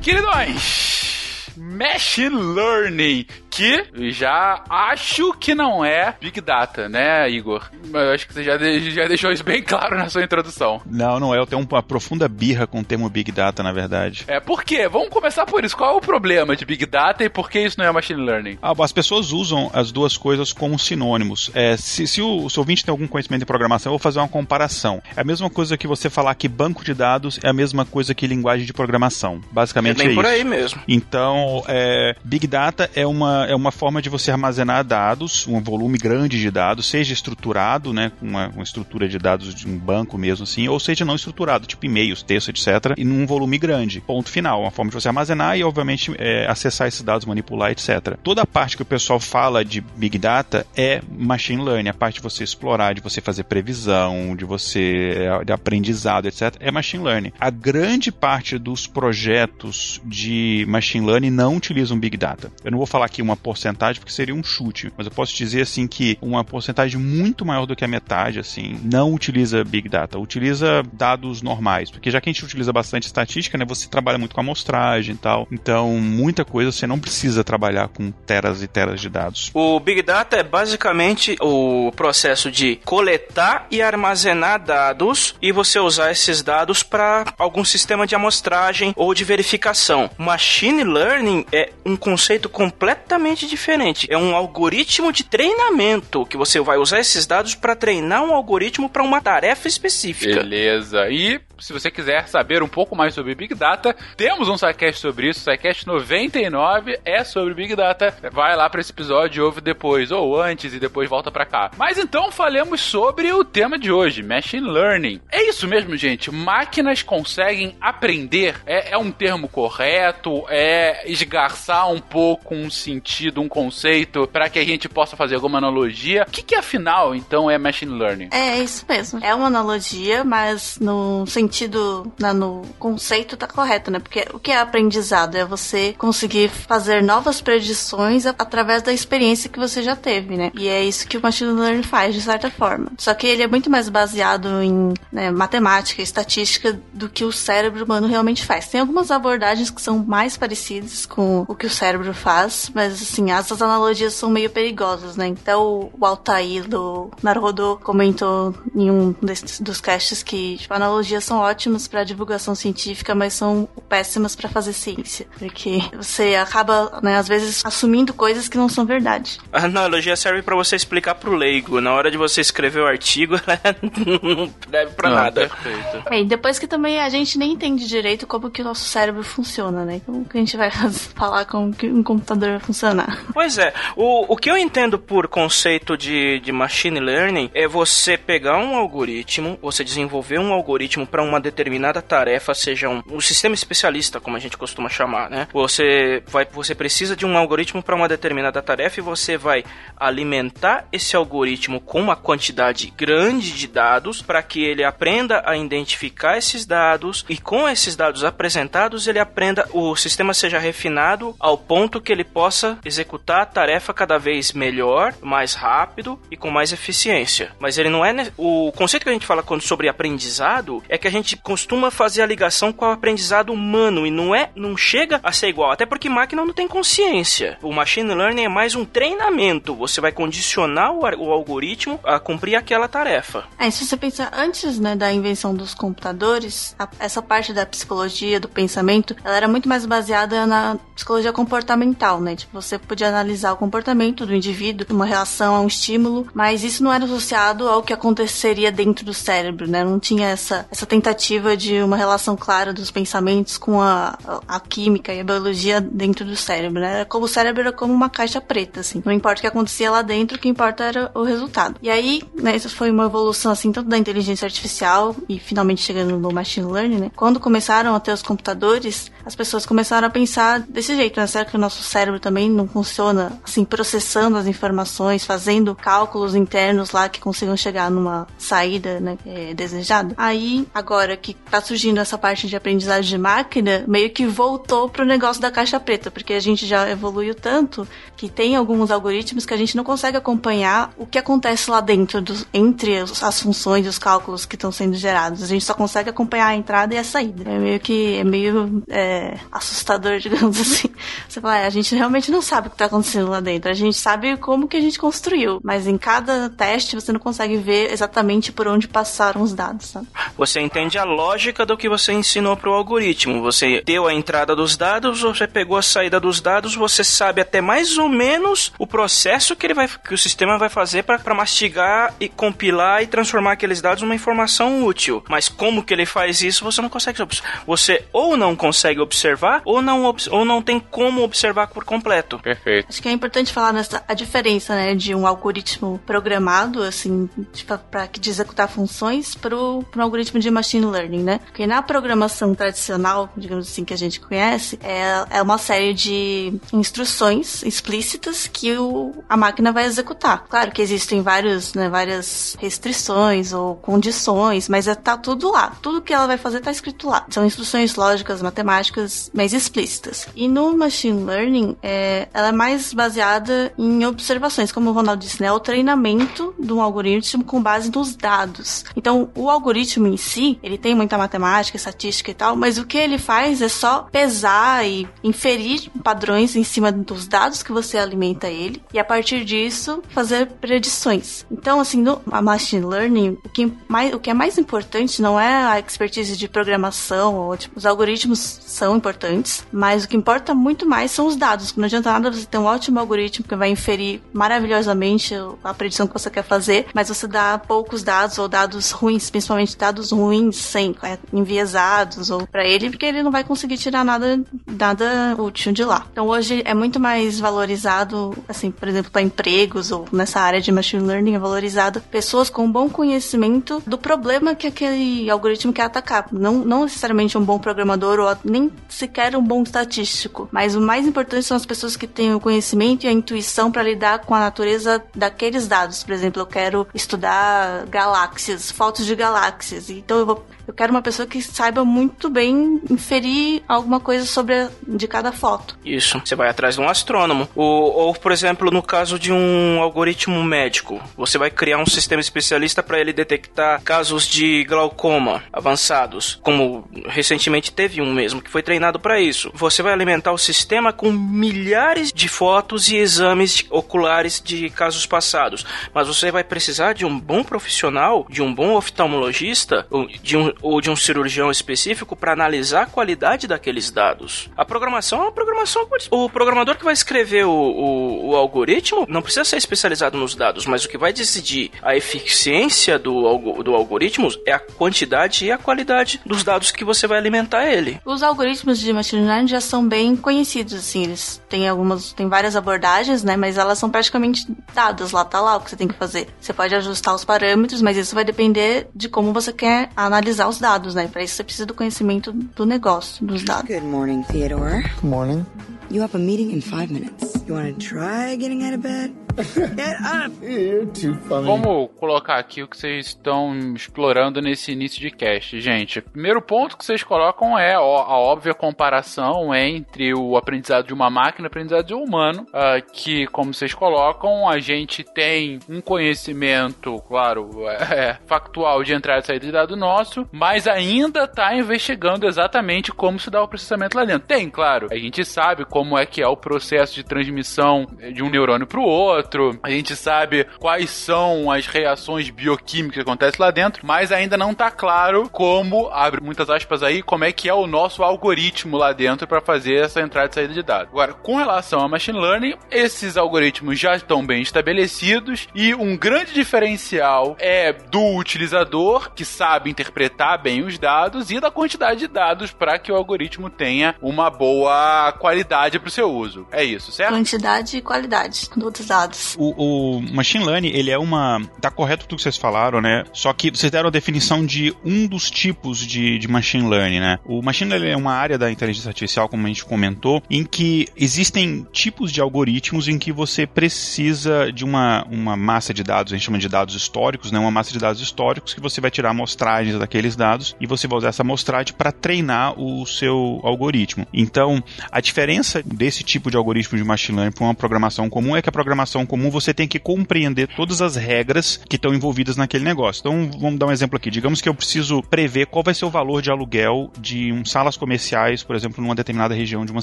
[0.00, 3.26] Queridões, Machine Learning,
[3.59, 7.69] que já acho que não é Big Data, né, Igor?
[7.93, 10.81] Eu acho que você já, de- já deixou isso bem claro na sua introdução.
[10.87, 11.38] Não, não é.
[11.38, 14.25] Eu tenho uma profunda birra com o termo Big Data, na verdade.
[14.29, 14.88] É, por quê?
[14.88, 15.77] Vamos começar por isso.
[15.77, 18.59] Qual é o problema de Big Data e por que isso não é Machine Learning?
[18.62, 21.50] Ah, as pessoas usam as duas coisas como sinônimos.
[21.55, 24.19] É, se, se o, se o ouvinte tem algum conhecimento de programação, eu vou fazer
[24.21, 25.03] uma comparação.
[25.17, 28.15] É a mesma coisa que você falar que banco de dados é a mesma coisa
[28.15, 29.41] que linguagem de programação.
[29.50, 30.35] Basicamente É é, bem por isso.
[30.35, 30.81] aí mesmo.
[30.87, 35.97] Então, é, Big Data é uma, é uma forma de você armazenar dados, um volume
[35.97, 40.19] grande de dados, seja estruturado, né, com uma, uma estrutura de dados de um banco
[40.19, 44.00] mesmo assim, ou seja não estruturado, tipo e-mails, texto, etc., e num volume grande.
[44.00, 44.61] Ponto final.
[44.61, 48.17] Uma forma de você armazenar e, obviamente, é, acessar esses dados, manipular, etc.
[48.23, 52.17] Toda a parte que o pessoal fala de Big Data é Machine Learning, a parte
[52.17, 57.02] de você explorar, de você fazer previsão, de você é, de aprendizado, etc., é Machine
[57.02, 57.33] Learning.
[57.40, 62.52] A grande parte dos projetos de Machine Learning não utilizam Big Data.
[62.62, 65.62] Eu não vou falar aqui uma porcentagem porque seria um chute, mas eu posso dizer
[65.62, 70.18] assim que uma porcentagem muito maior do que a metade, assim, não utiliza Big Data,
[70.18, 74.35] utiliza dados normais, porque já que a gente utiliza bastante estatística, né, você trabalha muito
[74.35, 79.00] com amostragem e tal, então muita coisa você não precisa trabalhar com teras e teras
[79.00, 79.50] de dados.
[79.54, 86.11] O Big Data é basicamente o processo de coletar e armazenar dados e você usar
[86.11, 90.11] esses dados para algum sistema de amostragem ou de verificação.
[90.16, 94.07] Machine Learning é um conceito completamente diferente.
[94.11, 98.89] É um algoritmo de treinamento que você vai usar esses dados para treinar um algoritmo
[98.89, 100.43] para uma tarefa específica.
[100.43, 101.09] Beleza.
[101.11, 105.29] E se você quiser saber um pouco mais sobre Big Data, temos um SciCast sobre
[105.29, 105.41] isso.
[105.41, 108.15] SciCast 99 é sobre Big Data.
[108.33, 111.71] Vai lá para esse episódio ouve depois, ou antes e depois volta para cá.
[111.77, 115.21] Mas então falemos sobre o tema de hoje, Machine Learning.
[115.31, 116.31] É isso mesmo, gente.
[116.31, 118.57] Máquinas conseguem aprender.
[118.67, 120.45] É, é um termo correto?
[120.49, 125.59] É esgarçar um pouco um sentido, um conceito, para que a gente possa fazer alguma
[125.59, 126.25] analogia?
[126.29, 128.29] O que, que afinal, então, é Machine Learning?
[128.33, 129.25] É isso mesmo.
[129.25, 133.99] É uma analogia, mas no sentido sentido, né, no conceito tá correto, né?
[133.99, 135.35] Porque o que é aprendizado?
[135.35, 140.52] É você conseguir fazer novas predições através da experiência que você já teve, né?
[140.55, 142.93] E é isso que o machine learning faz, de certa forma.
[142.99, 147.85] Só que ele é muito mais baseado em né, matemática, estatística, do que o cérebro
[147.85, 148.69] humano realmente faz.
[148.69, 153.31] Tem algumas abordagens que são mais parecidas com o que o cérebro faz, mas assim,
[153.31, 155.26] essas analogias são meio perigosas, né?
[155.26, 161.38] Então o Altair do Naruhodo comentou em um desses, dos casts que tipo, analogias são
[161.38, 167.28] ótimas para divulgação científica, mas são péssimas para fazer ciência, porque você acaba, né, às
[167.28, 169.38] vezes assumindo coisas que não são verdade.
[169.52, 171.80] A analogia serve pra você explicar pro leigo.
[171.80, 175.49] Na hora de você escrever o artigo, ela não serve pra Não, nada.
[175.49, 176.02] Perfeito.
[176.11, 179.23] É, e depois que também a gente nem entende direito como que o nosso cérebro
[179.23, 180.00] funciona, né?
[180.04, 183.25] Como que a gente vai falar como que um computador vai funcionar?
[183.33, 188.16] Pois é, o, o que eu entendo por conceito de, de machine learning é você
[188.16, 193.54] pegar um algoritmo, você desenvolver um algoritmo para uma determinada tarefa, seja um, um sistema
[193.54, 195.49] especialista, como a gente costuma chamar, né?
[195.52, 199.64] Você vai, você precisa de um algoritmo para uma determinada tarefa e você vai
[199.97, 206.37] alimentar esse algoritmo com uma quantidade grande de dados para que ele aprenda a identificar
[206.37, 212.00] esses dados e com esses dados apresentados ele aprenda o sistema seja refinado ao ponto
[212.00, 217.52] que ele possa executar a tarefa cada vez melhor, mais rápido e com mais eficiência.
[217.58, 221.08] Mas ele não é o conceito que a gente fala quando sobre aprendizado é que
[221.08, 225.21] a gente costuma fazer a ligação com o aprendizado humano e não é não chega
[225.23, 227.59] a ser igual, até porque máquina não tem consciência.
[227.63, 229.75] O machine learning é mais um treinamento.
[229.75, 233.45] Você vai condicionar o, o algoritmo a cumprir aquela tarefa.
[233.59, 238.41] É, se você pensar antes né, da invenção dos computadores, a- essa parte da psicologia,
[238.41, 242.37] do pensamento, ela era muito mais baseada na psicologia comportamental, né?
[242.37, 246.83] Tipo, você podia analisar o comportamento do indivíduo, uma relação a um estímulo, mas isso
[246.83, 249.85] não era associado ao que aconteceria dentro do cérebro, né?
[249.85, 251.08] Não tinha essa, essa tentativa
[251.57, 256.37] de uma relação clara dos pensamentos com a, a química e a biologia dentro do
[256.37, 257.05] cérebro, né?
[257.05, 259.03] Como o cérebro era como uma caixa preta, assim.
[259.05, 261.77] Não importa o que acontecia lá dentro, o que importa era o resultado.
[261.83, 266.19] E aí, né, isso foi uma evolução, assim, tanto da inteligência artificial e finalmente chegando
[266.19, 267.11] no machine learning, né?
[267.15, 271.27] Quando começaram a ter os computadores, as pessoas começaram a pensar desse jeito, né?
[271.27, 276.91] Será que o nosso cérebro também não funciona, assim, processando as informações, fazendo cálculos internos
[276.91, 280.15] lá que consigam chegar numa saída, né, é, desejada?
[280.17, 285.04] Aí, agora que tá surgindo essa parte de aprendizagem de máquina, meio que voltou pro
[285.04, 289.54] negócio da caixa preta, porque a gente já evoluiu tanto que tem alguns algoritmos que
[289.54, 293.99] a gente não consegue acompanhar o que acontece lá dentro, entre as funções e os
[293.99, 295.43] cálculos que estão sendo gerados.
[295.43, 297.49] A gente só consegue acompanhar a entrada e a saída.
[297.49, 300.89] É meio que é meio é, assustador, digamos assim.
[301.28, 303.71] Você fala, é, a gente realmente não sabe o que está acontecendo lá dentro.
[303.71, 307.56] A gente sabe como que a gente construiu, mas em cada teste você não consegue
[307.56, 310.08] ver exatamente por onde passaram os dados, sabe?
[310.37, 313.43] Você entende a lógica do que você ensinou para o algoritmo.
[313.43, 317.60] Você deu a entrada dos dados, você pegou a saída dos dados, você sabe até
[317.60, 322.14] mais ou menos o processo que ele vai, que o sistema vai fazer para mastigar
[322.21, 325.25] e compilar e transformar aqueles dados numa informação útil.
[325.28, 327.19] Mas como que ele faz isso, você não consegue.
[327.67, 332.38] Você ou não consegue observar ou não ou não tem como observar por completo.
[332.38, 332.86] Perfeito.
[332.88, 337.28] Acho que é importante falar nessa a diferença, né, de um algoritmo programado, assim,
[337.67, 341.41] para de executar funções para um algoritmo de machine learning, né?
[341.45, 346.52] Porque na programação tradicional, digamos assim, que a gente conhece, é, é uma série de
[346.73, 350.45] instruções explícitas que o, a máquina vai executar.
[350.49, 355.76] Claro que existem vários, né, várias restrições ou condições, mas é, tá tudo lá.
[355.83, 357.26] Tudo que ela vai fazer tá escrito lá.
[357.31, 360.26] São instruções lógicas, matemáticas, mas explícitas.
[360.35, 365.41] E no machine learning, é, ela é mais baseada em observações, como o Ronaldo disse,
[365.41, 365.50] né?
[365.52, 368.85] O treinamento de um algoritmo com base nos dados.
[368.97, 372.99] Então, o algoritmo em si, ele tem muita matemática, estatística e tal, mas o que
[372.99, 378.49] ele faz é só pesar e inferir padrões em cima dos dados que você alimenta
[378.49, 381.44] ele e a partir disso fazer predições.
[381.50, 385.64] Então, assim, no machine learning, o que, mais, o que é mais importante não é
[385.66, 390.86] a expertise de programação, ou, tipo, os algoritmos são importantes, mas o que importa muito
[390.86, 391.75] mais são os dados.
[391.75, 396.12] Não adianta nada você ter um ótimo algoritmo que vai inferir maravilhosamente a predição que
[396.12, 400.95] você quer fazer, mas você dá poucos dados ou dados ruins, principalmente dados ruins, sem
[401.02, 405.84] é, enviesados ou para ele, porque ele não vai conseguir tirar nada, nada útil de
[405.84, 406.06] lá.
[406.13, 410.73] Então hoje é muito mais valorizado, assim, por exemplo, para empregos ou nessa área de
[410.73, 416.26] machine learning é valorizado pessoas com bom conhecimento do problema que aquele algoritmo quer atacar.
[416.32, 421.06] Não, não necessariamente um bom programador ou nem sequer um bom estatístico, mas o mais
[421.06, 424.41] importante são as pessoas que têm o conhecimento e a intuição para lidar com a
[424.41, 426.02] natureza daqueles dados.
[426.02, 430.57] Por exemplo, eu quero estudar galáxias, fotos de galáxias, então eu vou 컷!
[430.69, 435.33] Eu quero uma pessoa que saiba muito bem inferir alguma coisa sobre a, de cada
[435.33, 435.78] foto.
[435.83, 436.21] Isso.
[436.23, 437.49] Você vai atrás de um astrônomo.
[437.57, 442.21] Ou, ou, por exemplo, no caso de um algoritmo médico, você vai criar um sistema
[442.21, 448.63] especialista para ele detectar casos de glaucoma avançados, como recentemente teve um mesmo que foi
[448.63, 449.50] treinado para isso.
[449.54, 455.65] Você vai alimentar o sistema com milhares de fotos e exames oculares de casos passados,
[455.95, 459.87] mas você vai precisar de um bom profissional, de um bom oftalmologista,
[460.23, 464.50] de um ou de um cirurgião específico para analisar a qualidade daqueles dados.
[464.56, 465.88] A programação é uma programação.
[466.10, 470.66] O programador que vai escrever o, o, o algoritmo não precisa ser especializado nos dados,
[470.66, 475.58] mas o que vai decidir a eficiência do, do algoritmo é a quantidade e a
[475.58, 478.00] qualidade dos dados que você vai alimentar ele.
[478.04, 482.56] Os algoritmos de machine learning já são bem conhecidos, assim, eles têm algumas, tem várias
[482.56, 485.94] abordagens, né, mas elas são praticamente dadas lá, tá lá o que você tem que
[485.94, 486.28] fazer.
[486.40, 490.58] Você pode ajustar os parâmetros, mas isso vai depender de como você quer analisar os
[490.58, 491.08] dados, né?
[491.08, 493.69] Para isso você precisa do conhecimento do negócio, dos dados.
[493.69, 494.82] Good morning, Theodore.
[495.00, 495.47] Good morning.
[495.91, 497.43] You have a meeting in five minutes.
[497.47, 499.15] You want to try getting out of bed?
[499.39, 500.32] Get up!
[500.43, 501.47] You're too funny.
[501.47, 506.02] Vamos colocar aqui o que vocês estão explorando nesse início de cast, gente.
[506.02, 511.47] Primeiro ponto que vocês colocam é a óbvia comparação entre o aprendizado de uma máquina
[511.47, 515.80] e o aprendizado de um humano, uh, que, como vocês colocam, a gente tem um
[515.80, 522.26] conhecimento, claro, é, factual de entrada e saída de dado nosso, mas ainda está investigando
[522.26, 524.26] exatamente como se dá o processamento lá dentro.
[524.26, 528.30] Tem, claro, a gente sabe como é que é o processo de transmissão de um
[528.30, 533.50] neurônio para o outro, a gente sabe quais são as reações bioquímicas que acontecem lá
[533.50, 537.54] dentro, mas ainda não está claro como, abre muitas aspas aí, como é que é
[537.54, 540.88] o nosso algoritmo lá dentro para fazer essa entrada e saída de dados.
[540.93, 546.32] Agora, com relação a machine learning, esses algoritmos já estão bem estabelecidos e um grande
[546.32, 552.50] diferencial é do utilizador que sabe interpretar bem os dados e da quantidade de dados
[552.50, 556.47] para que o algoritmo tenha uma boa qualidade para o seu uso.
[556.50, 557.13] É isso, certo?
[557.13, 559.37] Quantidade e qualidade dos dados.
[559.39, 561.41] O, o machine learning, ele é uma.
[561.61, 563.04] Tá correto tudo que vocês falaram, né?
[563.13, 567.19] Só que vocês deram a definição de um dos tipos de, de machine learning, né?
[567.25, 570.89] O machine learning é uma área da inteligência artificial, como a gente comentou, em que
[570.97, 576.17] existem tipos de algoritmos em que você precisa de uma, uma massa de dados, a
[576.17, 577.39] gente chama de dados históricos, né?
[577.39, 579.76] Uma massa de dados históricos que você vai tirar amostragens
[580.08, 584.06] daqueles dados e você vai usar essa amostragem para treinar o seu algoritmo.
[584.12, 588.42] Então, a diferença desse tipo de algoritmo de machine learning para uma programação comum é
[588.42, 592.64] que a programação comum você tem que compreender todas as regras que estão envolvidas naquele
[592.64, 593.00] negócio.
[593.00, 594.10] Então, vamos dar um exemplo aqui.
[594.10, 597.76] Digamos que eu preciso prever qual vai ser o valor de aluguel de um salas
[597.76, 599.82] comerciais, por exemplo, numa determinada região de uma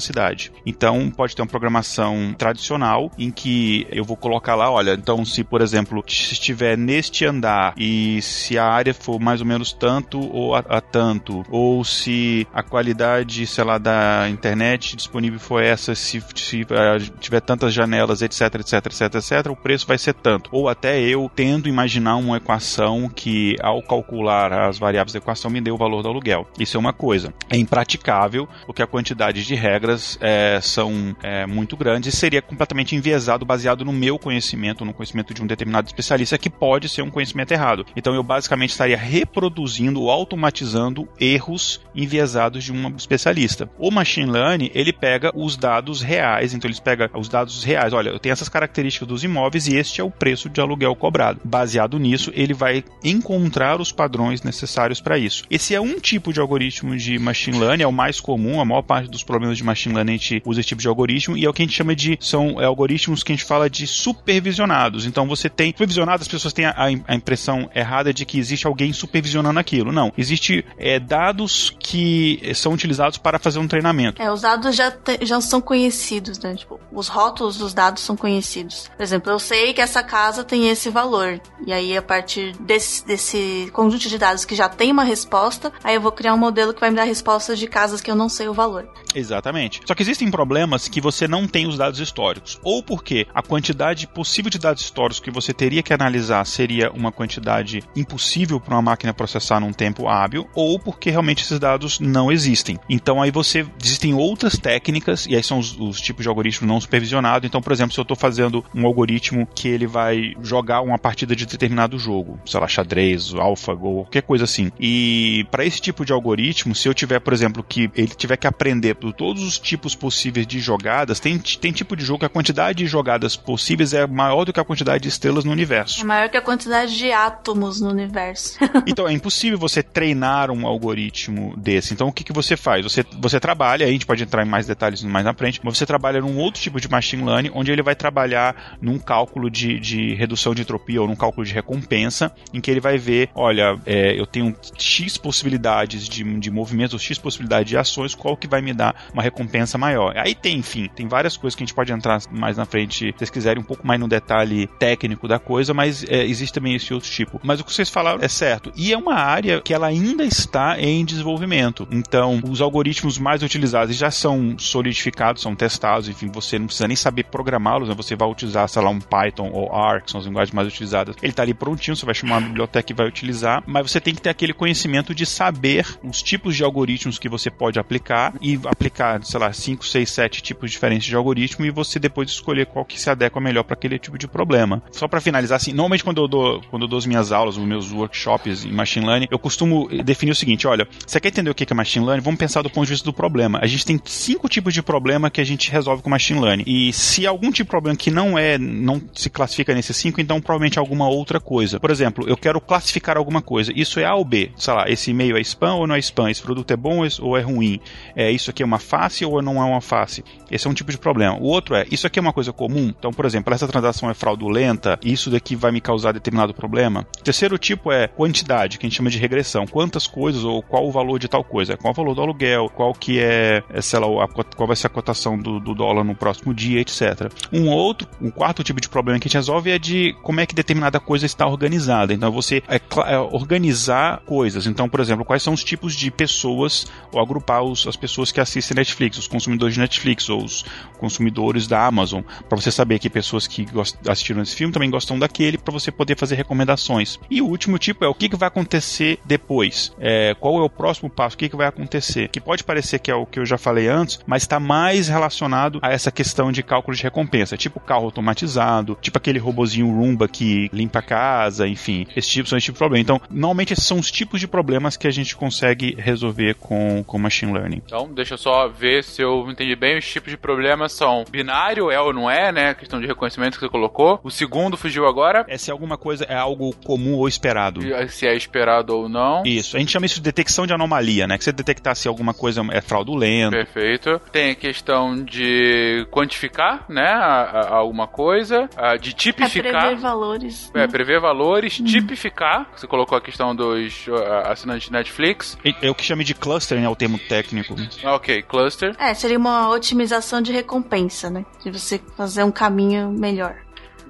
[0.00, 0.50] cidade.
[0.64, 5.44] Então, pode ter uma programação tradicional em que eu vou colocar lá, olha, então se,
[5.44, 10.15] por exemplo, se estiver neste andar e se a área for mais ou menos tanto
[10.20, 15.94] ou a, a tanto, ou se a qualidade, sei lá, da internet disponível for essa,
[15.94, 20.50] se, se uh, tiver tantas janelas, etc, etc, etc, etc, o preço vai ser tanto.
[20.52, 25.60] Ou até eu tendo imaginar uma equação que, ao calcular as variáveis da equação, me
[25.60, 26.46] dê o valor do aluguel.
[26.58, 27.32] Isso é uma coisa.
[27.50, 32.94] É impraticável, porque a quantidade de regras é, são é, muito grandes e seria completamente
[32.94, 37.10] enviesado baseado no meu conhecimento, no conhecimento de um determinado especialista, que pode ser um
[37.10, 37.86] conhecimento errado.
[37.96, 43.68] Então eu basicamente estaria reproduzindo automatizando erros enviesados de um especialista.
[43.78, 47.92] O machine learning, ele pega os dados reais, então eles pegam os dados reais.
[47.92, 51.40] Olha, eu tenho essas características dos imóveis e este é o preço de aluguel cobrado.
[51.44, 55.44] Baseado nisso, ele vai encontrar os padrões necessários para isso.
[55.50, 58.82] Esse é um tipo de algoritmo de machine learning, é o mais comum, a maior
[58.82, 61.48] parte dos problemas de machine learning a gente usa esse tipo de algoritmo e é
[61.48, 65.06] o que a gente chama de são é, algoritmos que a gente fala de supervisionados.
[65.06, 66.74] Então você tem supervisionado, as pessoas têm a,
[67.06, 69.92] a impressão errada de que existe alguém supervisionando aquilo.
[69.96, 74.20] Não, existe é, dados que são utilizados para fazer um treinamento.
[74.20, 76.54] É, os dados já, te, já são conhecidos, né?
[76.54, 78.90] Tipo, os rótulos dos dados são conhecidos.
[78.94, 81.40] Por exemplo, eu sei que essa casa tem esse valor.
[81.66, 85.94] E aí, a partir desse, desse conjunto de dados que já tem uma resposta, aí
[85.94, 88.28] eu vou criar um modelo que vai me dar respostas de casas que eu não
[88.28, 88.86] sei o valor.
[89.14, 89.80] Exatamente.
[89.86, 92.60] Só que existem problemas que você não tem os dados históricos.
[92.62, 97.10] Ou porque a quantidade possível de dados históricos que você teria que analisar seria uma
[97.10, 102.30] quantidade impossível para uma máquina processar num tempo hábil, ou porque realmente esses dados não
[102.30, 102.78] existem.
[102.88, 106.80] Então aí você existem outras técnicas, e aí são os, os tipos de algoritmo não
[106.80, 107.46] supervisionado.
[107.46, 111.34] Então, por exemplo, se eu estou fazendo um algoritmo que ele vai jogar uma partida
[111.34, 114.70] de determinado jogo, sei lá, xadrez, AlphaGo, qualquer coisa assim.
[114.78, 118.46] E para esse tipo de algoritmo, se eu tiver, por exemplo, que ele tiver que
[118.46, 122.30] aprender por todos os tipos possíveis de jogadas, tem, tem tipo de jogo que a
[122.30, 126.00] quantidade de jogadas possíveis é maior do que a quantidade de estrelas no universo.
[126.00, 128.58] É maior que a quantidade de átomos no universo.
[128.86, 131.92] então é impossível você treinar um algoritmo desse.
[131.94, 132.84] Então o que, que você faz?
[132.84, 135.86] Você, você trabalha, a gente pode entrar em mais detalhes mais na frente, mas você
[135.86, 140.14] trabalha num outro tipo de machine learning, onde ele vai trabalhar num cálculo de, de
[140.14, 144.18] redução de entropia ou num cálculo de recompensa, em que ele vai ver, olha, é,
[144.18, 148.72] eu tenho X possibilidades de, de movimentos, X possibilidades de ações, qual que vai me
[148.72, 150.16] dar uma recompensa maior.
[150.16, 153.12] Aí tem, enfim, tem várias coisas que a gente pode entrar mais na frente, se
[153.12, 156.92] vocês quiserem, um pouco mais no detalhe técnico da coisa, mas é, existe também esse
[156.92, 157.40] outro tipo.
[157.42, 158.72] Mas o que vocês falaram é certo.
[158.76, 161.88] E é uma área que ela ainda está em desenvolvimento.
[161.90, 166.96] Então, os algoritmos mais utilizados já são solidificados, são testados, enfim, você não precisa nem
[166.96, 167.94] saber programá-los, né?
[167.96, 171.16] Você vai utilizar, sei lá, um Python ou R, que são as linguagens mais utilizadas.
[171.20, 174.14] Ele está ali prontinho, você vai chamar uma biblioteca e vai utilizar, mas você tem
[174.14, 178.60] que ter aquele conhecimento de saber os tipos de algoritmos que você pode aplicar e
[178.66, 182.84] aplicar, sei lá, 5, 6, 7 tipos diferentes de algoritmo e você depois escolher qual
[182.84, 184.80] que se adequa melhor para aquele tipo de problema.
[184.92, 187.64] Só para finalizar, assim, normalmente quando eu dou, quando eu dou as minhas aulas, os
[187.64, 191.54] meus workshops em machine learning, eu costumo definir o seguinte: olha, você quer entender o
[191.54, 192.22] que é machine learning?
[192.22, 193.60] Vamos pensar do ponto de vista do problema.
[193.62, 196.64] A gente tem cinco tipos de problema que a gente resolve com machine learning.
[196.66, 200.40] E se algum tipo de problema que não é, não se classifica nesses cinco, então
[200.40, 201.78] provavelmente alguma outra coisa.
[201.78, 203.72] Por exemplo, eu quero classificar alguma coisa.
[203.74, 204.50] Isso é A ou B?
[204.56, 206.30] Sei lá, esse e-mail é spam ou não é spam?
[206.30, 207.80] Esse produto é bom ou é ruim?
[208.14, 210.24] É, isso aqui é uma face ou não é uma face?
[210.50, 211.36] Esse é um tipo de problema.
[211.38, 212.92] O outro é, isso aqui é uma coisa comum?
[212.98, 217.06] Então, por exemplo, essa transação é fraudulenta, isso daqui vai me causar determinado problema.
[217.18, 219.35] O terceiro tipo é quantidade, que a gente chama de regressão.
[219.66, 221.76] Quantas coisas ou qual o valor de tal coisa?
[221.76, 222.68] Qual o valor do aluguel?
[222.68, 226.04] Qual que é, é sei lá, a, qual vai ser a cotação do, do dólar
[226.04, 227.30] no próximo dia, etc.
[227.52, 230.46] Um outro, um quarto tipo de problema que a gente resolve é de como é
[230.46, 232.12] que determinada coisa está organizada.
[232.12, 234.66] Então, você é, é organizar coisas.
[234.66, 238.40] Então, por exemplo, quais são os tipos de pessoas ou agrupar os, as pessoas que
[238.40, 240.64] assistem Netflix, os consumidores de Netflix ou os
[240.98, 243.66] consumidores da Amazon, para você saber que pessoas que
[244.08, 247.18] assistiram esse filme também gostam daquele, para você poder fazer recomendações.
[247.30, 249.92] E o último tipo é o que, que vai acontecer depois.
[249.98, 251.34] É, qual é o próximo passo?
[251.34, 252.28] O que, que vai acontecer?
[252.28, 255.78] Que pode parecer que é o que eu já falei antes, mas está mais relacionado
[255.82, 260.70] a essa questão de cálculo de recompensa, tipo carro automatizado, tipo aquele robozinho Roomba que
[260.72, 263.02] limpa a casa, enfim, esse tipo são esse tipo de problema.
[263.02, 267.18] Então, normalmente esses são os tipos de problemas que a gente consegue resolver com, com
[267.18, 267.82] machine learning.
[267.84, 269.98] Então, deixa eu só ver se eu entendi bem.
[269.98, 272.70] Os tipos de problemas são binário, é ou não é, né?
[272.70, 274.20] A questão de reconhecimento que você colocou.
[274.22, 275.44] O segundo fugiu agora.
[275.48, 277.80] É se alguma coisa é algo comum ou esperado.
[278.08, 279.15] Se é esperado ou não.
[279.44, 279.76] Isso.
[279.76, 281.38] A gente chama isso de detecção de anomalia, né?
[281.38, 283.56] Que você detectar se alguma coisa é fraudulenta.
[283.56, 284.20] Perfeito.
[284.32, 287.06] Tem a questão de quantificar, né?
[287.06, 288.68] A, a, alguma coisa.
[288.76, 289.74] A, de tipificar.
[289.74, 290.70] É prever valores.
[290.74, 291.80] É, prever valores.
[291.80, 291.84] Hum.
[291.84, 292.68] Tipificar.
[292.76, 294.06] Você colocou a questão dos
[294.44, 295.58] assinantes de Netflix.
[295.82, 297.74] É o que chama de clustering, é o termo técnico.
[298.04, 298.94] Ok, cluster.
[298.98, 301.44] É, seria uma otimização de recompensa, né?
[301.62, 303.65] De você fazer um caminho melhor.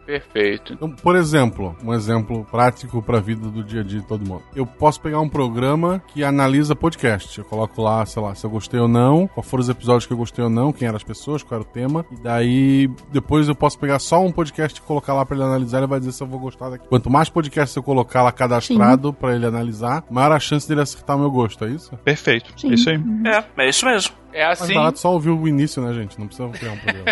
[0.06, 0.72] Perfeito.
[0.72, 4.26] Então, por exemplo, um exemplo prático para a vida do dia a dia de todo
[4.26, 4.42] mundo.
[4.54, 7.36] Eu posso pegar um programa que analisa podcast.
[7.36, 10.12] Eu coloco lá, sei lá, se eu gostei ou não, qual foram os episódios que
[10.12, 12.06] eu gostei ou não, quem eram as pessoas, qual era o tema.
[12.10, 15.78] E daí, depois eu posso pegar só um podcast e colocar lá para ele analisar.
[15.78, 16.86] Ele vai dizer se eu vou gostar daqui.
[16.88, 21.16] Quanto mais podcasts eu colocar lá cadastrado para ele analisar, maior a chance dele acertar
[21.16, 21.96] o meu gosto, é isso?
[21.98, 22.52] Perfeito.
[22.56, 22.70] Sim.
[22.70, 23.00] É isso aí.
[23.24, 24.14] É, é isso mesmo.
[24.36, 24.74] É assim.
[24.74, 26.20] Barato só ouvir o início, né, gente?
[26.20, 27.06] Não precisa criar um programa.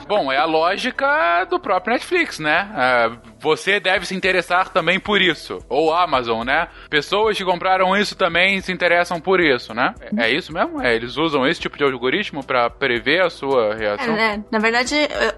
[0.08, 2.66] Bom, é a lógica do próprio Netflix, né?
[2.74, 3.10] É,
[3.44, 5.58] você deve se interessar também por isso.
[5.68, 6.66] Ou Amazon, né?
[6.88, 9.94] Pessoas que compraram isso também se interessam por isso, né?
[10.16, 10.80] É, é isso mesmo?
[10.80, 14.14] É, eles usam esse tipo de algoritmo para prever a sua reação?
[14.14, 14.44] É, né?
[14.50, 14.94] Na verdade,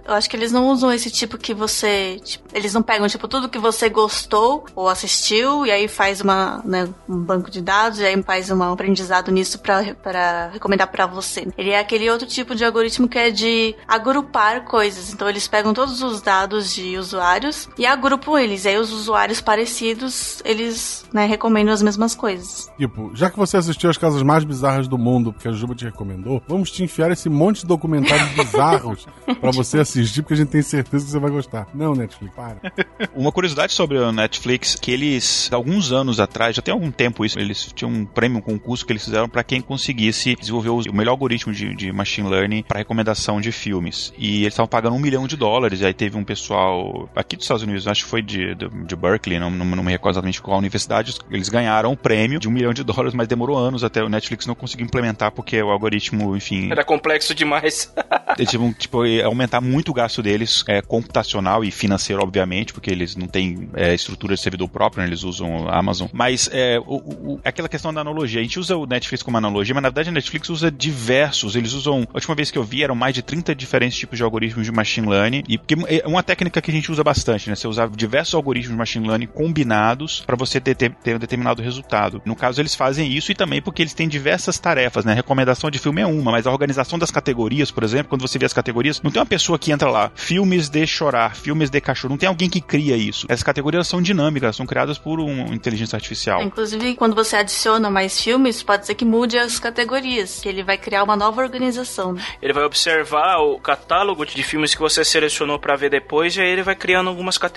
[0.06, 2.20] eu acho que eles não usam esse tipo que você.
[2.22, 6.62] Tipo, eles não pegam, tipo, tudo que você gostou ou assistiu e aí faz uma,
[6.64, 11.48] né, um banco de dados e aí faz um aprendizado nisso para recomendar para você.
[11.58, 15.12] Ele é aquele outro tipo de algoritmo que é de agrupar coisas.
[15.12, 18.64] Então eles pegam todos os dados de usuários e agrupam eles.
[18.64, 22.70] E aí os usuários parecidos, eles né, recomendam as mesmas coisas.
[22.78, 25.84] Tipo, já que você assistiu as casas mais bizarras do mundo, porque a Juba te
[25.84, 29.06] recomendou, vamos te enfiar esse monte de documentários bizarros
[29.40, 31.66] para você assistir, porque a gente tem certeza que você vai gostar.
[31.74, 32.60] Não, Netflix, para.
[33.14, 37.38] Uma curiosidade sobre o Netflix, que eles, alguns anos atrás, já tem algum tempo isso,
[37.38, 41.12] eles tinham um prêmio, um concurso que eles fizeram para quem conseguisse desenvolver o melhor
[41.12, 44.12] algoritmo de, de machine learning para recomendação de filmes.
[44.18, 45.80] E eles estavam pagando um milhão de dólares.
[45.80, 48.96] E aí teve um pessoal aqui dos Estados Unidos, Acho que foi de, de, de
[48.96, 52.50] Berkeley, não, não, não, me recordo exatamente qual universidade, eles ganharam o prêmio de um
[52.50, 56.36] milhão de dólares, mas demorou anos até o Netflix não conseguiu implementar porque o algoritmo,
[56.36, 56.70] enfim.
[56.70, 57.92] Era complexo demais.
[58.38, 63.16] eles iam, tipo, aumentar muito o gasto deles, é, computacional e financeiro, obviamente, porque eles
[63.16, 66.08] não têm é, estrutura de servidor próprio, né, eles usam a Amazon.
[66.12, 69.74] Mas é, o, o, aquela questão da analogia, a gente usa o Netflix como analogia,
[69.74, 72.82] mas na verdade a Netflix usa diversos, eles usam, a última vez que eu vi
[72.82, 76.22] eram mais de 30 diferentes tipos de algoritmos de machine learning, e porque é uma
[76.22, 77.56] técnica que a gente usa bastante, né?
[77.66, 82.22] Você usar diversos algoritmos de machine learning combinados para você ter, ter, um determinado resultado.
[82.24, 85.12] No caso, eles fazem isso e também porque eles têm diversas tarefas, né?
[85.12, 88.38] A recomendação de filme é uma, mas a organização das categorias, por exemplo, quando você
[88.38, 91.80] vê as categorias, não tem uma pessoa que entra lá, filmes de chorar, filmes de
[91.80, 93.26] cachorro, não tem alguém que cria isso.
[93.28, 96.42] Essas categorias são dinâmicas, são criadas por uma inteligência artificial.
[96.42, 100.78] Inclusive, quando você adiciona mais filmes, pode ser que mude as categorias, que ele vai
[100.78, 102.12] criar uma nova organização.
[102.12, 102.22] Né?
[102.40, 106.48] Ele vai observar o catálogo de filmes que você selecionou para ver depois e aí
[106.48, 107.55] ele vai criando algumas categorias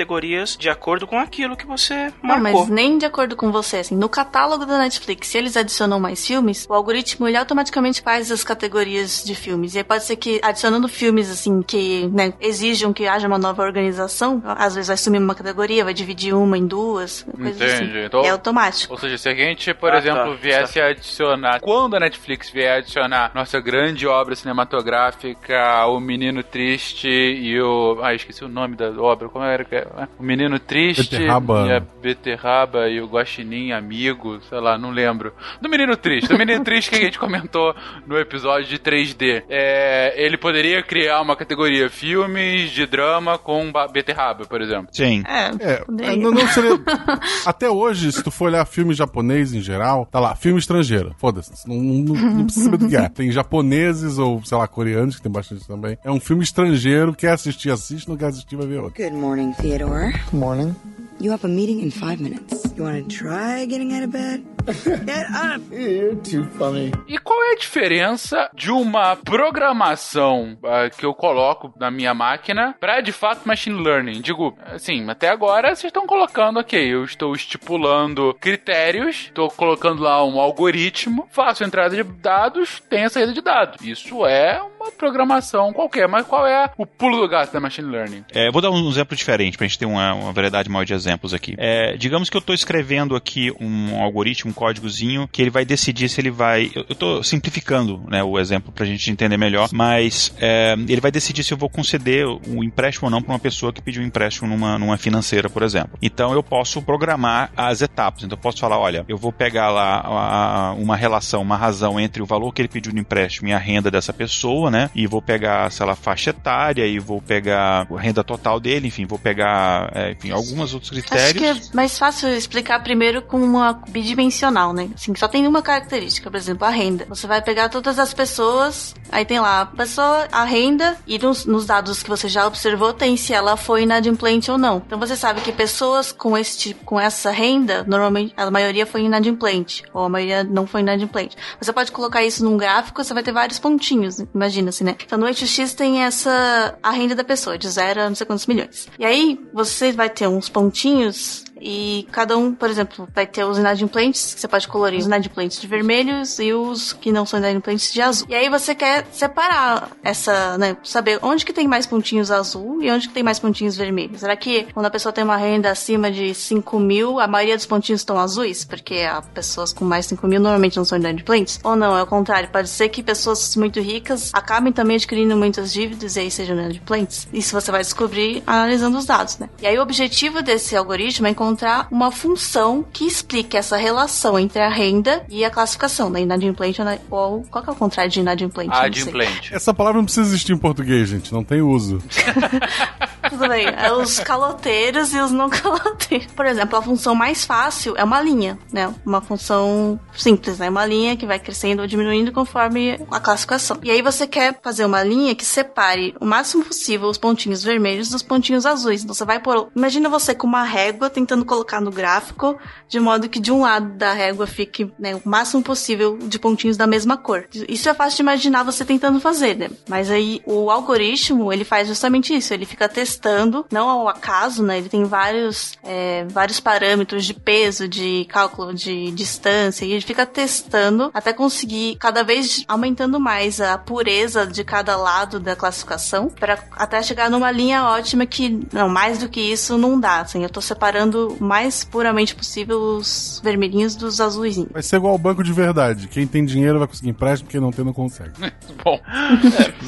[0.57, 2.23] de acordo com aquilo que você marcou.
[2.23, 5.99] Não, mas nem de acordo com você, assim, no catálogo da Netflix, se eles adicionam
[5.99, 9.75] mais filmes, o algoritmo ele automaticamente faz as categorias de filmes.
[9.75, 13.63] E aí pode ser que adicionando filmes assim que, né, exijam que haja uma nova
[13.63, 17.83] organização, às vezes vai sumir uma categoria, vai dividir uma em duas, coisas assim.
[17.85, 18.05] Entendi.
[18.05, 18.93] Então, É automático.
[18.93, 20.38] Ou seja, se a gente, por Ah, exemplo, tá.
[20.41, 27.07] viesse a adicionar, quando a Netflix vier adicionar nossa grande obra cinematográfica, O Menino Triste
[27.07, 27.99] e o.
[28.01, 29.88] Ah, esqueci o nome da obra, como era que é?
[30.17, 31.65] O Menino Triste Beterraba.
[31.67, 35.34] e a Beterraba e o Guaxinim Amigo, sei lá, não lembro.
[35.62, 37.73] Do Menino Triste, do Menino Triste que a gente comentou
[38.08, 39.43] no episódio de 3D.
[39.49, 44.88] É, ele poderia criar uma categoria filmes de drama com ba- beterraba, por exemplo.
[44.91, 45.23] Sim.
[45.28, 46.71] É, É, é, não, não seria.
[47.45, 51.15] Até hoje, se tu for olhar filme japonês em geral, tá lá, filme estrangeiro.
[51.17, 51.67] Foda-se.
[51.67, 53.10] Não, não, não precisa saber do que é.
[53.10, 55.97] Tem japoneses ou, sei lá, coreanos, que tem bastante também.
[56.04, 59.02] É um filme estrangeiro, quer assistir, assiste, não quer assistir, vai ver outro.
[59.04, 60.11] Good morning, Theodore.
[60.33, 60.75] Morning.
[61.21, 62.65] You have a meeting in five minutes.
[62.75, 64.43] You want to try getting out of bed?
[65.05, 65.61] Get up!
[65.71, 66.91] You're too funny.
[67.07, 72.75] E qual é a diferença de uma programação ah, que eu coloco na minha máquina
[72.79, 74.21] para de fato machine learning?
[74.21, 80.23] Digo, assim, até agora vocês estão colocando, ok, eu estou estipulando critérios, estou colocando lá
[80.23, 83.85] um algoritmo, faço entrada de dados, tem a saída de dados.
[83.85, 88.23] Isso é uma programação qualquer, mas qual é o pulo do gato da machine learning?
[88.33, 90.93] É, eu vou dar um exemplo diferente pra gente ter uma, uma variedade maior de
[90.93, 91.55] exemplos aqui.
[91.58, 96.10] É, digamos que eu estou escrevendo aqui um algoritmo, um códigozinho, que ele vai decidir
[96.10, 96.71] se ele vai.
[96.75, 101.43] Eu estou simplificando né, o exemplo pra gente entender melhor, mas é, ele vai decidir
[101.43, 104.47] se eu vou conceder um empréstimo ou não para uma pessoa que pediu um empréstimo
[104.47, 105.97] numa, numa financeira, por exemplo.
[106.01, 108.23] Então eu posso programar as etapas.
[108.23, 112.21] Então eu posso falar: olha, eu vou pegar lá a- uma relação, uma razão entre
[112.21, 114.89] o valor que ele pediu no empréstimo e a renda dessa pessoa, né?
[114.95, 119.05] E vou pegar, sei lá, faixa etária, e vou pegar a renda total dele, enfim,
[119.05, 119.58] vou pegar,
[119.93, 121.67] é, enfim, alguns outros Acho critérios.
[121.67, 124.89] que é mais fácil explicar primeiro com uma bidimensional, né?
[124.95, 127.05] Assim, só tem uma característica, por exemplo, a renda.
[127.09, 131.45] Você vai pegar todas as pessoas, aí tem lá a pessoa, a renda, e nos,
[131.45, 134.81] nos dados que você já observou tem se ela foi inadimplente ou não.
[134.85, 139.01] Então você sabe que pessoas com esse tipo, com essa renda, normalmente a maioria foi
[139.01, 141.35] inadimplente, ou a maioria não foi inadimplente.
[141.59, 144.95] Você pode colocar isso num gráfico, você vai ter vários pontinhos, imagina assim, né?
[145.05, 148.25] Então no eixo X tem essa a renda da pessoa, de zero a não sei
[148.25, 148.87] quantos milhões.
[148.97, 153.57] E aí você vai ter uns pontinhos e cada um, por exemplo, vai ter os
[153.57, 157.91] inadimplentes, que você pode colorir os inadimplentes de vermelhos e os que não são inadimplentes
[157.91, 158.27] de azul.
[158.29, 162.89] E aí você quer separar essa, né, saber onde que tem mais pontinhos azul e
[162.91, 164.21] onde que tem mais pontinhos vermelhos.
[164.21, 167.65] Será que quando a pessoa tem uma renda acima de 5 mil, a maioria dos
[167.65, 168.65] pontinhos estão azuis?
[168.65, 171.59] Porque as pessoas com mais de 5 mil normalmente não são inadimplentes?
[171.63, 175.71] Ou não, é o contrário, pode ser que pessoas muito ricas acabem também adquirindo muitas
[175.71, 177.27] dívidas e aí sejam inadimplentes.
[177.33, 179.49] Isso você vai descobrir analisando os dados, né?
[179.61, 181.48] E aí o objetivo desse algoritmo é encontrar
[181.91, 186.21] uma função que explique essa relação entre a renda e a classificação, né?
[186.21, 188.73] Inadimplente ou, qual que é o contrário de inadimplente?
[188.73, 189.53] Adimplente.
[189.53, 191.33] Essa palavra não precisa existir em português, gente.
[191.33, 192.01] Não tem uso.
[193.27, 193.67] Tudo bem.
[193.67, 196.27] É os caloteiros e os não caloteiros.
[196.34, 198.93] Por exemplo, a função mais fácil é uma linha, né?
[199.05, 200.69] Uma função simples, né?
[200.69, 203.77] Uma linha que vai crescendo ou diminuindo conforme a classificação.
[203.84, 208.10] E aí você quer fazer uma linha que separe o máximo possível os pontinhos vermelhos
[208.10, 209.03] dos pontinhos azuis.
[209.03, 209.69] Então você vai por.
[209.75, 213.89] Imagina você com uma régua tentando colocar no gráfico, de modo que de um lado
[213.97, 217.45] da régua fique né, o máximo possível de pontinhos da mesma cor.
[217.67, 219.69] Isso é fácil de imaginar você tentando fazer, né?
[219.88, 222.53] Mas aí o algoritmo, ele faz justamente isso.
[222.53, 224.77] Ele fica testando testando, não ao acaso, né?
[224.77, 230.25] Ele tem vários, é, vários parâmetros de peso, de cálculo de distância, e ele fica
[230.25, 236.59] testando até conseguir cada vez aumentando mais a pureza de cada lado da classificação, para
[236.71, 240.19] até chegar numa linha ótima que, não, mais do que isso não dá.
[240.19, 244.71] Assim, eu tô separando o mais puramente possível os vermelhinhos dos azuizinhos.
[244.71, 246.07] Vai ser igual ao banco de verdade.
[246.07, 248.33] Quem tem dinheiro vai conseguir empréstimo, quem não tem não consegue.
[248.83, 248.99] Bom,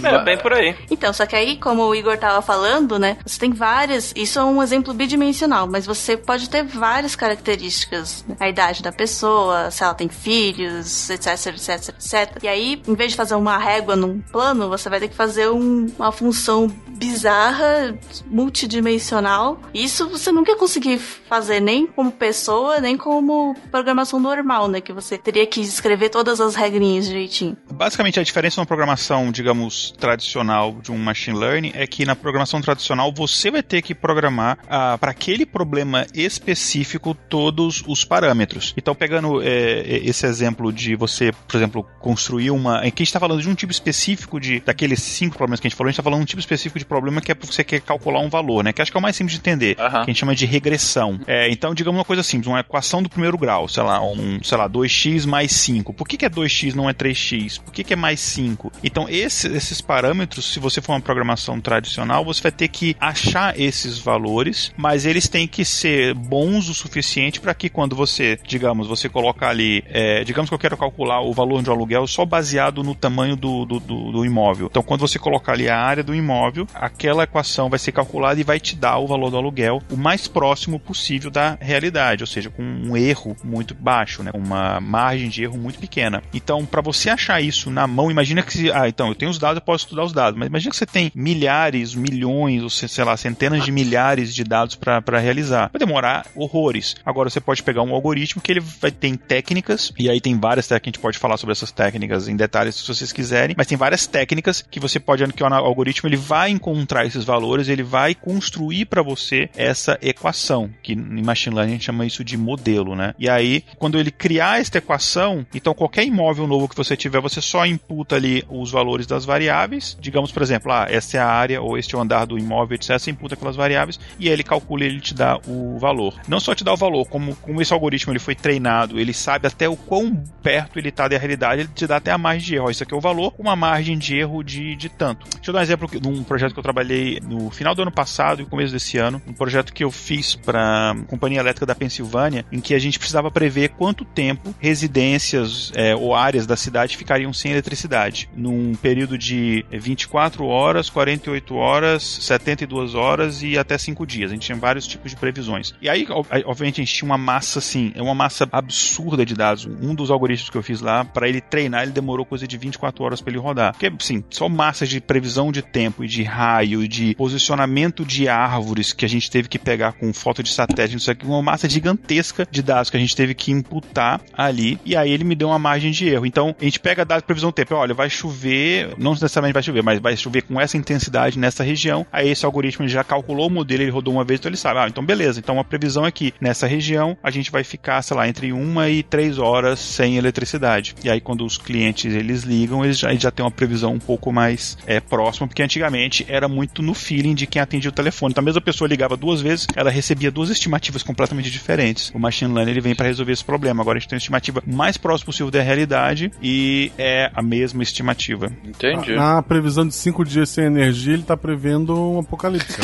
[0.04, 0.76] É bem por aí.
[0.90, 3.11] Então, só que aí, como o Igor tava falando, né?
[3.26, 4.14] Você tem várias.
[4.16, 8.24] Isso é um exemplo bidimensional, mas você pode ter várias características.
[8.28, 8.36] né?
[8.40, 12.44] A idade da pessoa, se ela tem filhos, etc, etc, etc.
[12.44, 15.50] E aí, em vez de fazer uma régua num plano, você vai ter que fazer
[15.50, 17.98] um- uma função bizarra,
[18.28, 19.60] multidimensional.
[19.74, 24.80] Isso você nunca conseguir fazer nem como pessoa, nem como programação normal, né?
[24.82, 27.58] Que você teria que escrever todas as regrinhas direitinho.
[27.72, 32.62] Basicamente, a diferença na programação, digamos, tradicional de um machine learning é que na programação
[32.62, 38.74] tradicional você vai ter que programar ah, para aquele problema específico todos os parâmetros.
[38.76, 42.80] Então, pegando é, esse exemplo de você, por exemplo, construir uma.
[42.80, 44.60] Aqui a gente está falando de um tipo específico de.
[44.60, 46.78] daqueles cinco problemas que a gente falou, a gente está falando de um tipo específico
[46.80, 48.74] de problema que é você quer calcular um valor, né?
[48.74, 49.76] Que acho que é o mais simples de entender.
[49.76, 51.20] Que a gente chama de regressão.
[51.28, 54.58] É, então, digamos uma coisa simples, uma equação do primeiro grau, sei lá, um, sei
[54.58, 55.94] lá, 2x mais 5.
[55.94, 57.62] Por que, que é 2x não é 3x?
[57.62, 58.72] Por que, que é mais 5?
[58.84, 63.60] Então, esse- esses parâmetros, se você for uma programação tradicional, você vai ter que achar
[63.60, 68.88] esses valores, mas eles têm que ser bons o suficiente para que quando você, digamos,
[68.88, 72.26] você colocar ali, é, digamos que eu quero calcular o valor de um aluguel só
[72.26, 74.68] baseado no tamanho do, do, do- do imóvel.
[74.70, 78.44] Então, quando você colocar ali a área do imóvel, aquela equação vai ser calculada e
[78.44, 82.50] vai te dar o valor do aluguel o mais próximo possível da realidade, ou seja,
[82.50, 84.32] com um erro muito baixo, né?
[84.34, 86.22] uma margem de erro muito pequena.
[86.34, 89.38] Então, para você achar isso na mão, imagina que se, ah, então eu tenho os
[89.40, 93.04] dados, eu posso estudar os dados, mas imagina que você tem milhares, milhões, ou sei
[93.04, 95.70] lá, centenas de milhares de dados para realizar.
[95.72, 96.96] Vai demorar horrores.
[97.06, 100.68] Agora você pode pegar um algoritmo que ele vai ter técnicas, e aí tem várias
[100.68, 103.78] técnicas, a gente pode falar sobre essas técnicas em detalhes se vocês quiserem, mas tem
[103.78, 108.16] várias técnicas que você pode que o algoritmo ele vai encontrar esses valores, ele vai
[108.16, 112.96] construir para você essa equação, que em machine learning a gente chama isso de modelo,
[112.96, 113.14] né?
[113.20, 117.42] E aí, quando ele criar esta equação, então qualquer imóvel novo que você tiver, você
[117.42, 119.98] só imputa ali os valores das variáveis.
[120.00, 122.71] Digamos, por exemplo, ah, essa é a área ou este é o andar do imóvel,
[122.76, 123.00] etc.
[123.00, 126.20] Você imputa aquelas variáveis e aí ele calcula e ele te dá o valor.
[126.28, 129.48] Não só te dá o valor, como, como esse algoritmo ele foi treinado, ele sabe
[129.48, 132.56] até o quão perto ele está da realidade, ele te dá até a margem de
[132.56, 132.70] erro.
[132.70, 135.28] Isso aqui é o valor uma margem de erro de, de tanto.
[135.36, 137.92] Deixa eu dar um exemplo de um projeto que eu trabalhei no final do ano
[137.92, 139.22] passado e começo desse ano.
[139.28, 143.00] Um projeto que eu fiz para a Companhia Elétrica da Pensilvânia, em que a gente
[143.00, 148.30] precisava prever quanto tempo residências é, ou áreas da cidade ficariam sem eletricidade.
[148.36, 152.61] Num período de 24 horas, 48 horas, 72
[152.96, 154.32] horas e até 5 dias.
[154.32, 155.74] A gente tinha vários tipos de previsões.
[155.82, 159.26] E aí, ob- aí, obviamente, a gente tinha uma massa assim, é uma massa absurda
[159.26, 159.66] de dados.
[159.66, 163.04] Um dos algoritmos que eu fiz lá, para ele treinar, ele demorou coisa de 24
[163.04, 163.74] horas para ele rodar.
[163.74, 168.28] Porque, assim, só massas de previsão de tempo e de raio e de posicionamento de
[168.28, 171.68] árvores que a gente teve que pegar com foto de satélite, isso aqui, uma massa
[171.70, 174.80] gigantesca de dados que a gente teve que imputar ali.
[174.86, 176.26] E aí ele me deu uma margem de erro.
[176.26, 177.76] Então, a gente pega dados de previsão do tempo.
[177.76, 182.06] Olha, vai chover, não necessariamente vai chover, mas vai chover com essa intensidade nessa região.
[182.12, 184.80] Aí esse algoritmo ele já calculou o modelo, ele rodou uma vez, então ele sabe.
[184.80, 185.40] Ah, então beleza.
[185.40, 188.90] Então a previsão é que nessa região a gente vai ficar, sei lá, entre uma
[188.90, 190.96] e três horas sem eletricidade.
[191.04, 194.00] E aí quando os clientes eles ligam, eles já, eles já têm uma previsão um
[194.00, 198.32] pouco mais é, próxima, porque antigamente era muito no feeling de quem atendia o telefone.
[198.32, 202.12] Então a mesma pessoa ligava duas vezes, ela recebia duas estimativas completamente diferentes.
[202.14, 203.82] O machine learning ele vem para resolver esse problema.
[203.82, 207.84] Agora a gente tem uma estimativa mais próxima possível da realidade e é a mesma
[207.84, 208.52] estimativa.
[208.64, 209.16] Entendi.
[209.16, 212.78] Na previsão de cinco dias sem energia, ele tá prevendo apocalipse.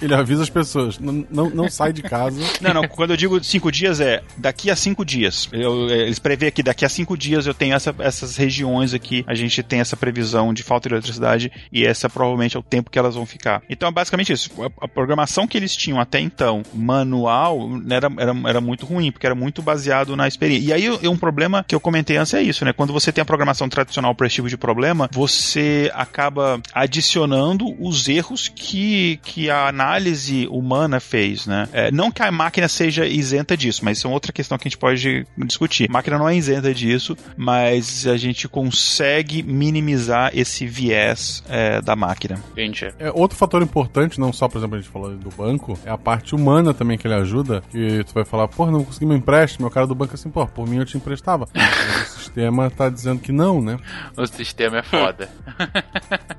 [0.00, 2.40] ele avisa as pessoas: não, não, não sai de casa.
[2.60, 5.48] Não, não, quando eu digo cinco dias é daqui a cinco dias.
[5.52, 9.24] Eu- é, eles prevê que daqui a cinco dias eu tenho essa- essas regiões aqui,
[9.26, 12.90] a gente tem essa previsão de falta de eletricidade e essa provavelmente é o tempo
[12.90, 13.62] que elas vão ficar.
[13.68, 14.50] Então é basicamente isso.
[14.62, 19.26] A, a programação que eles tinham até então, manual, era, era, era muito ruim, porque
[19.26, 20.66] era muito baseado na experiência.
[20.68, 22.72] E aí um problema que eu comentei antes é isso, né?
[22.72, 28.08] Quando você tem a programação tradicional para esse tipo de problema, você acaba adicionando os
[28.12, 31.68] erros que, que a análise humana fez, né?
[31.72, 34.70] É, não que a máquina seja isenta disso, mas isso é outra questão que a
[34.70, 35.88] gente pode discutir.
[35.88, 41.96] A máquina não é isenta disso, mas a gente consegue minimizar esse viés é, da
[41.96, 42.42] máquina.
[42.52, 42.92] Entendi.
[42.98, 45.98] É, outro fator importante, não só, por exemplo, a gente falou do banco, é a
[45.98, 47.62] parte humana também que ele ajuda.
[47.70, 49.66] Que tu vai falar, porra, não consegui meu empréstimo.
[49.66, 51.48] O cara do banco é assim, pô, por mim eu te emprestava.
[52.02, 53.78] O sistema tá dizendo que não, né?
[54.16, 55.28] O sistema é foda.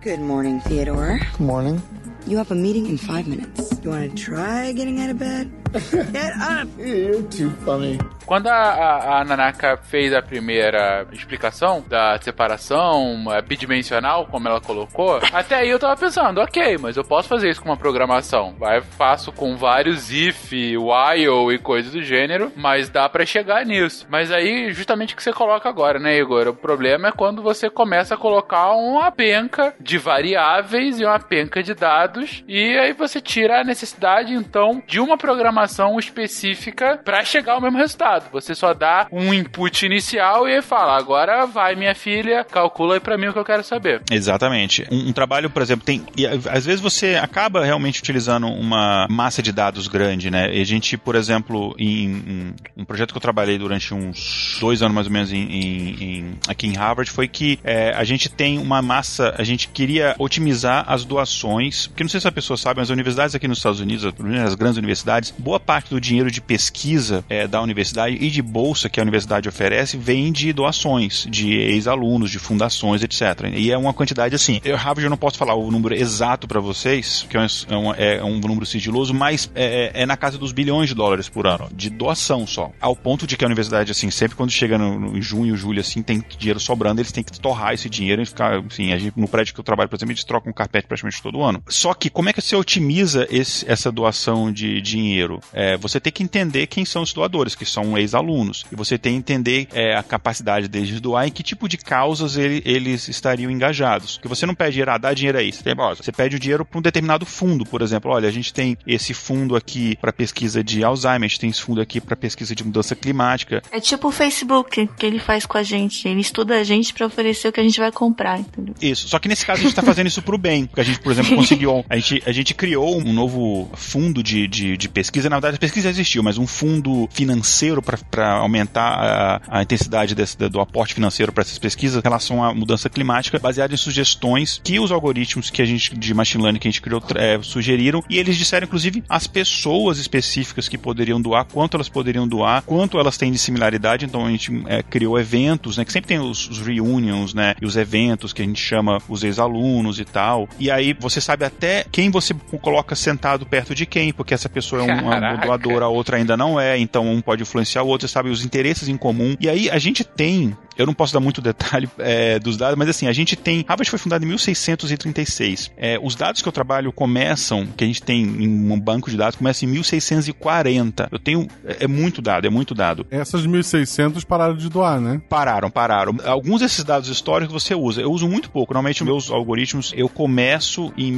[0.03, 1.21] Good morning, Theodore.
[1.39, 1.62] Morning.
[1.63, 2.02] morning.
[2.25, 3.79] You have a meeting in five minutes.
[3.83, 5.51] You want to try getting out of bed?
[6.13, 6.67] Get up!
[6.77, 7.97] You're too funny.
[8.25, 14.61] Quando a, a, a, Nanaka fez a primeira explicação da separação é, bidimensional, como ela
[14.61, 18.55] colocou, até aí eu tava pensando, ok, mas eu posso fazer isso com uma programação.
[18.57, 24.05] Vai, faço com vários if, while e coisas do gênero, mas dá para chegar nisso.
[24.09, 26.47] Mas aí, justamente o que você coloca agora, né, Igor?
[26.47, 31.61] O problema é quando você começa a colocar uma penca de variáveis e uma penca
[31.61, 32.12] de dados,
[32.47, 37.77] e aí você tira a necessidade, então, de uma programação específica para chegar ao mesmo
[37.77, 38.29] resultado.
[38.31, 43.17] Você só dá um input inicial e fala: agora vai, minha filha, calcula aí pra
[43.17, 44.01] mim o que eu quero saber.
[44.11, 44.85] Exatamente.
[44.91, 46.05] Um, um trabalho, por exemplo, tem.
[46.17, 50.53] E, às vezes você acaba realmente utilizando uma massa de dados grande, né?
[50.53, 54.81] E a gente, por exemplo, em, em um projeto que eu trabalhei durante uns dois
[54.81, 58.57] anos mais ou menos em, em, aqui em Harvard foi que é, a gente tem
[58.57, 62.79] uma massa, a gente queria otimizar as doações, porque não sei se a pessoa sabe,
[62.79, 66.41] mas as universidades aqui nos Estados Unidos, as grandes universidades, boa parte do dinheiro de
[66.41, 71.53] pesquisa é, da universidade e de bolsa que a universidade oferece vem de doações de
[71.53, 73.51] ex-alunos, de fundações, etc.
[73.55, 74.59] E é uma quantidade assim.
[74.63, 78.23] Eu, Harvard, eu não posso falar o número exato para vocês, que é um, é
[78.23, 81.69] um, número sigiloso, mas é, é, é, na casa dos bilhões de dólares por ano,
[81.73, 82.71] de doação só.
[82.79, 85.79] Ao ponto de que a universidade, assim, sempre quando chega no, no, em junho, julho,
[85.79, 89.27] assim, tem dinheiro sobrando, eles têm que torrar esse dinheiro e ficar, assim, gente, no
[89.27, 91.63] prédio que eu trabalho, por exemplo, eles trocam um carpete praticamente todo ano.
[91.67, 95.39] Só que como é que você otimiza esse, essa doação de dinheiro?
[95.53, 98.65] É, você tem que entender quem são os doadores, que são ex-alunos.
[98.71, 101.77] E você tem que entender é, a capacidade deles de doar e que tipo de
[101.77, 104.19] causas ele, eles estariam engajados.
[104.21, 105.51] Que você não pede dinheiro, ah, dá dinheiro aí.
[105.51, 108.11] Você, tem, ó, você pede o dinheiro para um determinado fundo, por exemplo.
[108.11, 111.61] Olha, a gente tem esse fundo aqui para pesquisa de Alzheimer, a gente tem esse
[111.61, 113.61] fundo aqui para pesquisa de mudança climática.
[113.71, 116.07] É tipo o Facebook que ele faz com a gente.
[116.07, 118.75] Ele estuda a gente para oferecer o que a gente vai comprar, entendeu?
[118.81, 119.07] Isso.
[119.07, 120.65] Só que nesse caso a gente está fazendo isso pro bem.
[120.65, 121.82] Porque a gente, por exemplo, conseguiu.
[121.89, 125.29] A gente, a gente criou um novo fundo de, de, de pesquisa.
[125.29, 130.37] Na verdade, a pesquisa existiu, mas um fundo financeiro para aumentar a, a intensidade desse,
[130.37, 134.79] do aporte financeiro para essas pesquisas em relação à mudança climática, baseado em sugestões que
[134.79, 138.17] os algoritmos que a gente de machine learning que a gente criou é, sugeriram e
[138.17, 143.17] eles disseram inclusive as pessoas específicas que poderiam doar, quanto elas poderiam doar, quanto elas
[143.17, 144.05] têm de similaridade.
[144.05, 147.65] Então a gente é, criou eventos, né, que sempre tem os, os reunions, né, e
[147.65, 150.47] os eventos que a gente chama os ex-alunos e tal.
[150.59, 154.81] E aí você sabe até quem você coloca sentado perto de quem, porque essa pessoa
[154.81, 158.07] é um, uma doadora, a outra ainda não é, então um pode influenciar o outro,
[158.07, 159.35] sabe os interesses em comum.
[159.39, 162.89] E aí a gente tem eu não posso dar muito detalhe é, dos dados, mas
[162.89, 163.63] assim, a gente tem.
[163.67, 165.71] Harvard foi fundada em 1636.
[165.77, 169.17] É, os dados que eu trabalho começam, que a gente tem em um banco de
[169.17, 171.09] dados, começam em 1640.
[171.11, 171.47] Eu tenho.
[171.63, 173.05] É, é muito dado, é muito dado.
[173.09, 175.21] Essas de 1600 pararam de doar, né?
[175.29, 176.15] Pararam, pararam.
[176.25, 178.01] Alguns desses dados históricos você usa.
[178.01, 178.73] Eu uso muito pouco.
[178.73, 181.11] Normalmente, os meus algoritmos eu começo em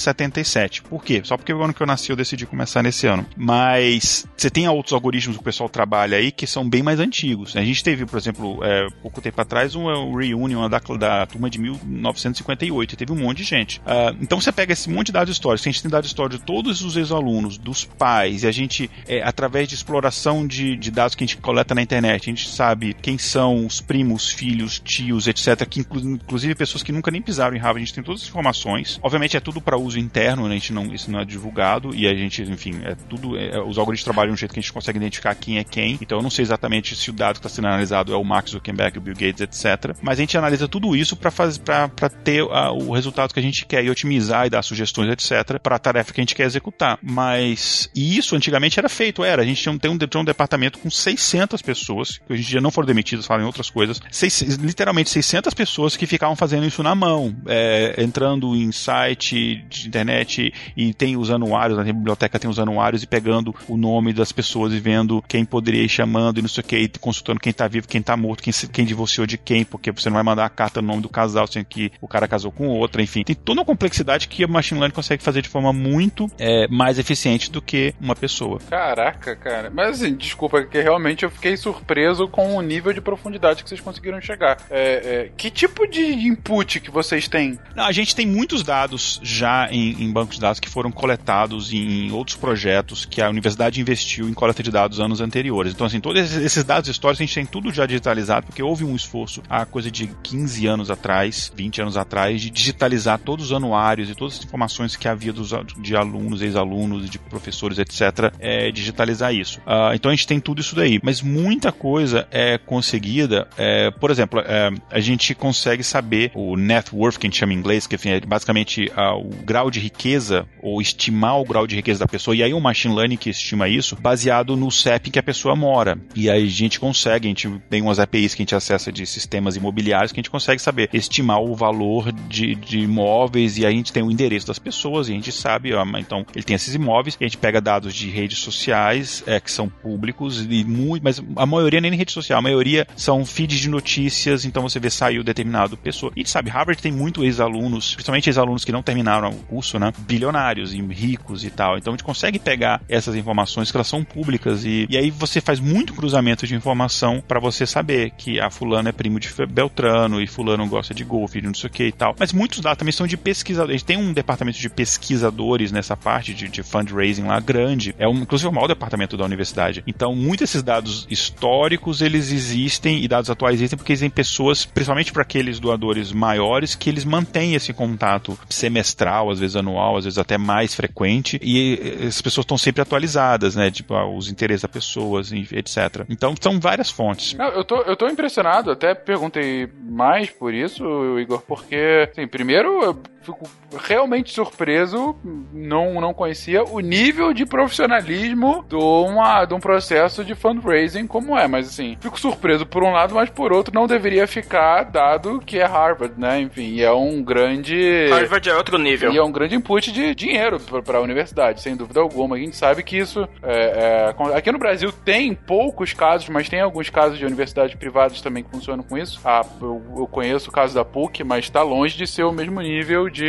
[0.00, 0.82] 1977.
[0.82, 1.20] Por quê?
[1.24, 3.26] Só porque o ano que eu nasci eu decidi começar nesse ano.
[3.36, 7.56] Mas você tem outros algoritmos que o pessoal trabalha aí que são bem mais antigos.
[7.56, 11.50] A gente teve, por exemplo, é, pouco tempo atrás um, um reunion da, da turma
[11.50, 13.78] de 1958 e teve um monte de gente.
[13.80, 16.44] Uh, então você pega esse monte de dados históricos, a gente tem dados históricos de
[16.44, 21.14] todos os ex-alunos, dos pais, e a gente, é, através de exploração de, de, dados
[21.14, 25.26] que a gente coleta na internet, a gente sabe quem são os primos, filhos, tios,
[25.26, 28.22] etc., que inclu inclusive pessoas que nunca nem pisaram em Harvard, a gente tem todas
[28.22, 28.98] as informações.
[29.02, 30.54] Obviamente é tudo para uso interno, né?
[30.54, 33.78] a gente não, isso não é divulgado, e a gente, enfim, é tudo, é, os
[33.78, 36.22] algoritmos trabalham de um jeito que a gente consegue identificar quem é quem, então eu
[36.22, 39.00] não sei exatamente se o dado que está sendo analisado é o Max Zuckerberg, o
[39.00, 39.96] Bill Gates, etc.
[40.02, 43.84] Mas a gente analisa tudo isso para ter uh, o resultado que a gente quer
[43.84, 46.98] e otimizar e dar sugestões, etc., para a tarefa que a gente quer executar.
[47.02, 49.42] Mas e isso antigamente era feito, era.
[49.42, 52.46] A gente tinha um, tem um, tinha um departamento com 600 pessoas, que hoje em
[52.46, 56.66] dia não foram demitidas, falam em outras coisas, seis, literalmente 600 pessoas que ficavam fazendo
[56.66, 62.38] isso na mão, é, entrando em site de internet e tem os anuários, na biblioteca
[62.38, 66.38] tem os anuários e pegando o nome das pessoas e vendo quem poderia ir chamando
[66.38, 68.84] e não sei o que, e consultando quem está vivo, quem está morto, quem, quem
[68.84, 71.64] divorciou de quem, porque você não vai mandar a carta no nome do casal sendo
[71.64, 73.22] que o cara casou com outra, enfim.
[73.22, 76.98] Tem toda uma complexidade que a machine learning consegue fazer de forma muito é, mais
[76.98, 78.58] eficiente do que uma pessoa.
[78.68, 79.70] Caraca, cara.
[79.70, 83.80] Mas assim, desculpa, que realmente eu fiquei surpreso com o nível de profundidade que vocês
[83.80, 84.58] conseguiram chegar.
[84.70, 87.58] É, é, que tipo de input que vocês têm?
[87.74, 91.72] Não, a gente tem muitos dados já em, em bancos de dados que foram coletados
[91.72, 95.72] em outros projetos que a universidade investiu em coleta de dados anos anteriores.
[95.72, 98.94] Então, assim, todos esses dados históricos a gente tem tudo já digitalizado, porque houve um
[98.94, 104.08] esforço há coisa de 15 anos atrás, 20 anos atrás, de digitalizar todos os anuários
[104.08, 109.34] e todas as informações que havia dos, de alunos, ex-alunos, de professores, etc., é, digitalizar
[109.34, 109.60] isso.
[109.60, 113.48] Uh, então a gente tem tudo isso daí, mas muita coisa é conseguida.
[113.56, 117.52] É, por exemplo, é, a gente consegue saber o net worth, que a gente chama
[117.52, 121.66] em inglês, que enfim, é basicamente uh, o grau de riqueza ou estimar o grau
[121.66, 125.10] de riqueza da pessoa, e aí o machine learning que estima isso, baseado no CEP
[125.10, 125.98] que a pessoa mora.
[126.14, 129.04] E aí a gente consegue, a gente tem umas APIs que a gente acessa de
[129.06, 133.72] sistemas imobiliários que a gente consegue saber estimar o valor de, de imóveis e aí
[133.72, 136.54] a gente tem o endereço das pessoas e a gente sabe, ó, então ele tem
[136.54, 140.64] esses imóveis, e a gente pega dados de redes sociais é, que são públicos e
[140.64, 144.78] muito, mas a maioria nem rede social, a maioria são feeds de notícias, então você
[144.78, 146.12] vê saiu determinado pessoa.
[146.14, 149.92] E sabe, Harvard tem muito ex-alunos, principalmente ex-alunos que não terminaram curso, né?
[149.98, 151.78] Bilionários e ricos e tal.
[151.78, 155.40] Então a gente consegue pegar essas informações que elas são públicas e, e aí você
[155.40, 160.20] faz muito cruzamento de informação para você saber que a fulano é primo de Beltrano
[160.20, 162.14] e fulano gosta de golfe e não sei o que e tal.
[162.18, 163.82] Mas muitos dados também são de pesquisadores.
[163.82, 167.94] Tem um departamento de pesquisadores nessa parte de, de fundraising lá grande.
[167.98, 169.82] É um, inclusive o maior departamento da universidade.
[169.86, 175.12] Então, muitos desses dados históricos, eles existem e dados atuais existem porque existem pessoas, principalmente
[175.12, 180.18] para aqueles doadores maiores, que eles mantêm esse contato semestral, às vezes anual, às vezes
[180.18, 183.70] até mais frequente, e as pessoas estão sempre atualizadas, né?
[183.70, 186.04] Tipo, ah, os interesses das pessoas, etc.
[186.08, 187.34] Então, são várias fontes.
[187.34, 190.84] Não, eu tô, eu tô impressionado, até perguntei mais por isso,
[191.18, 193.00] Igor, porque, assim, primeiro,
[193.30, 195.16] fico realmente surpreso,
[195.52, 201.38] não, não conhecia o nível de profissionalismo de, uma, de um processo de fundraising como
[201.38, 205.40] é, mas assim, fico surpreso por um lado, mas por outro não deveria ficar, dado
[205.40, 206.40] que é Harvard, né?
[206.40, 208.08] Enfim, é um grande.
[208.10, 209.12] Harvard é outro nível.
[209.12, 212.36] E é um grande input de dinheiro para a universidade, sem dúvida alguma.
[212.36, 213.28] A gente sabe que isso.
[213.42, 218.20] É, é, aqui no Brasil tem poucos casos, mas tem alguns casos de universidades privadas
[218.20, 219.20] também que funcionam com isso.
[219.24, 222.60] Ah, eu, eu conheço o caso da PUC, mas está longe de ser o mesmo
[222.60, 223.19] nível de,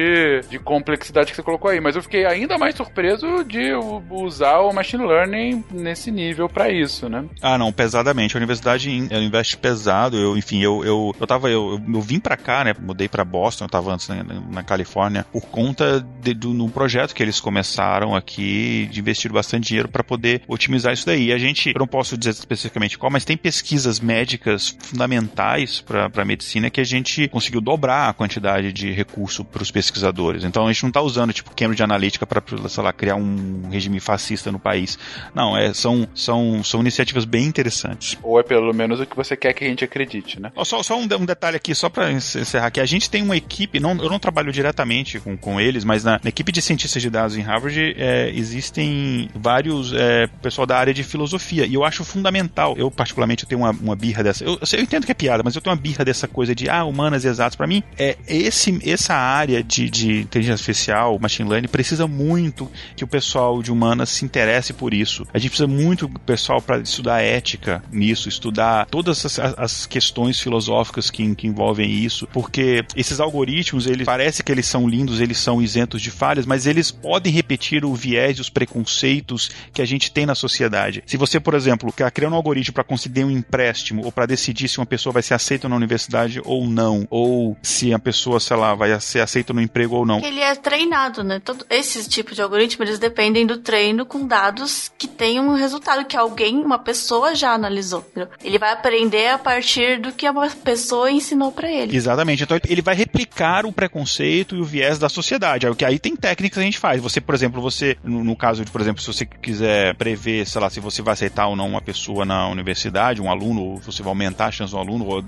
[0.50, 1.80] de complexidade que você colocou aí.
[1.80, 3.72] Mas eu fiquei ainda mais surpreso de
[4.10, 7.26] usar o machine learning nesse nível para isso, né?
[7.42, 8.36] Ah, não, pesadamente.
[8.36, 10.18] A universidade investe pesado.
[10.18, 11.50] Eu, enfim, eu, eu, eu tava.
[11.50, 12.74] Eu, eu vim para cá, né?
[12.80, 17.14] Mudei para Boston, eu tava antes na, na Califórnia, por conta de, do, no projeto
[17.14, 21.28] que eles começaram aqui de investir bastante dinheiro para poder otimizar isso daí.
[21.28, 26.26] E a gente, eu não posso dizer especificamente qual, mas tem pesquisas médicas fundamentais para
[26.26, 30.44] medicina que a gente conseguiu dobrar a quantidade de recurso para os pesquisadores.
[30.44, 34.00] Então a gente não está usando tipo Cambridge Analytica para, sei lá, criar um regime
[34.00, 34.98] fascista no país.
[35.34, 38.18] Não, é, são, são, são iniciativas bem interessantes.
[38.22, 40.52] Ou é pelo menos o que você quer que a gente acredite, né?
[40.64, 42.80] Só, só um, um detalhe aqui, só para encerrar aqui.
[42.80, 46.20] A gente tem uma equipe, não, eu não trabalho diretamente com, com eles, mas na,
[46.24, 50.94] na equipe de cientistas de dados em Harvard é, existem vários é, pessoal da área
[50.94, 51.66] de filosofia.
[51.66, 52.76] E eu acho fundamental.
[52.78, 54.44] Eu, particularmente, eu tenho uma, uma birra dessa.
[54.44, 56.84] Eu, eu, entendo que é piada, mas eu tenho uma birra dessa coisa de ah,
[56.84, 57.56] humanas e exatas.
[57.56, 63.04] Para mim, é esse, essa área de, de inteligência artificial, machine learning, precisa muito que
[63.04, 65.26] o pessoal de humanas se interesse por isso.
[65.34, 70.40] A gente precisa muito do pessoal para estudar ética nisso, estudar todas as, as questões
[70.40, 75.38] filosóficas que, que, envolvem isso, porque esses algoritmos, eles parece que eles são lindos, eles
[75.38, 79.86] são isentos de falhas, mas eles podem repetir o viés e os preconceitos que a
[79.86, 81.04] gente tem na sociedade.
[81.06, 84.68] Se você, por exemplo, quer criar um algoritmo para conceder um empréstimo ou para decidir
[84.68, 88.58] se uma pessoa vai ser aceita na universidade ou não, ou se a pessoa, sei
[88.58, 90.20] lá, vai ser aceita no emprego ou não.
[90.20, 91.40] Ele é treinado, né?
[91.44, 96.06] Todo, esses tipos de algoritmo, eles dependem do treino com dados que tenham um resultado
[96.06, 98.06] que alguém, uma pessoa já analisou.
[98.44, 101.96] Ele vai aprender a partir do que uma pessoa ensinou para ele.
[101.96, 102.44] Exatamente.
[102.44, 105.68] Então ele vai replicar o preconceito e o viés da sociedade.
[105.68, 107.02] Aí, que aí tem técnicas que a gente faz.
[107.02, 110.62] Você, por exemplo, você, no, no caso de, por exemplo, se você quiser prever, sei
[110.62, 114.02] lá, se você vai aceitar ou não uma pessoa na universidade, um aluno, ou você
[114.02, 115.24] vai aumentar a chance do aluno, ou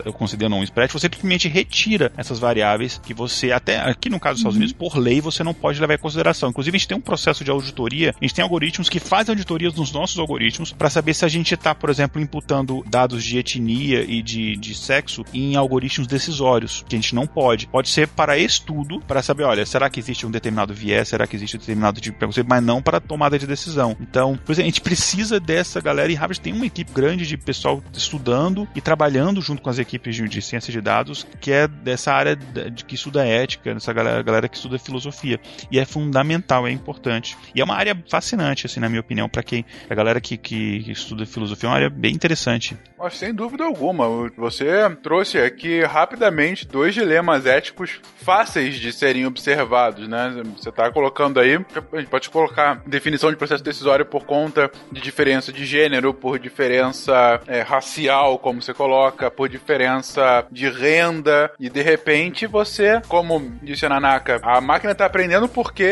[0.50, 4.40] não um spread, você simplesmente retira essas variáveis que você, até aqui no caso dos
[4.40, 4.62] Estados uhum.
[4.62, 6.50] Unidos, por lei, você não pode levar em consideração.
[6.50, 9.74] Inclusive, a gente tem um processo de auditoria, a gente tem algoritmos que fazem auditorias
[9.74, 14.04] nos nossos algoritmos para saber se a gente está, por exemplo, imputando dados de etnia
[14.04, 17.68] e de, de sexo em algoritmos decisórios, que a gente não pode.
[17.68, 21.36] Pode ser para estudo, para saber, olha, será que existe um determinado viés, será que
[21.36, 23.98] existe um determinado tipo de preconceito, mas não para tomada de decisão.
[24.00, 27.38] Então, por exemplo, a gente precisa dessa galera e Harvard tem uma equipe grande de
[27.38, 31.68] pessoal estudando e trabalhando junto com as equipes de, de ciência de dados, que é
[31.68, 35.40] dessa área de que estuda ética, dessa galera, galera que estuda filosofia.
[35.72, 37.38] E é fundamental, é importante.
[37.56, 40.92] E é uma área fascinante, assim, na minha opinião, para quem, a galera que, que,
[40.92, 42.78] estuda filosofia, é uma área bem interessante.
[42.98, 44.66] Mas sem dúvida alguma, você
[45.02, 50.44] trouxe aqui rapidamente dois dilemas éticos fáceis de serem observados, né?
[50.58, 55.02] Você está colocando aí, a gente pode colocar definição de processo decisório por conta de
[55.02, 61.70] diferença de gênero, por diferença é, racial, como você coloca, por diferença de renda, e
[61.70, 65.84] de repente você, como disse Nanaka, a máquina está aprendendo porque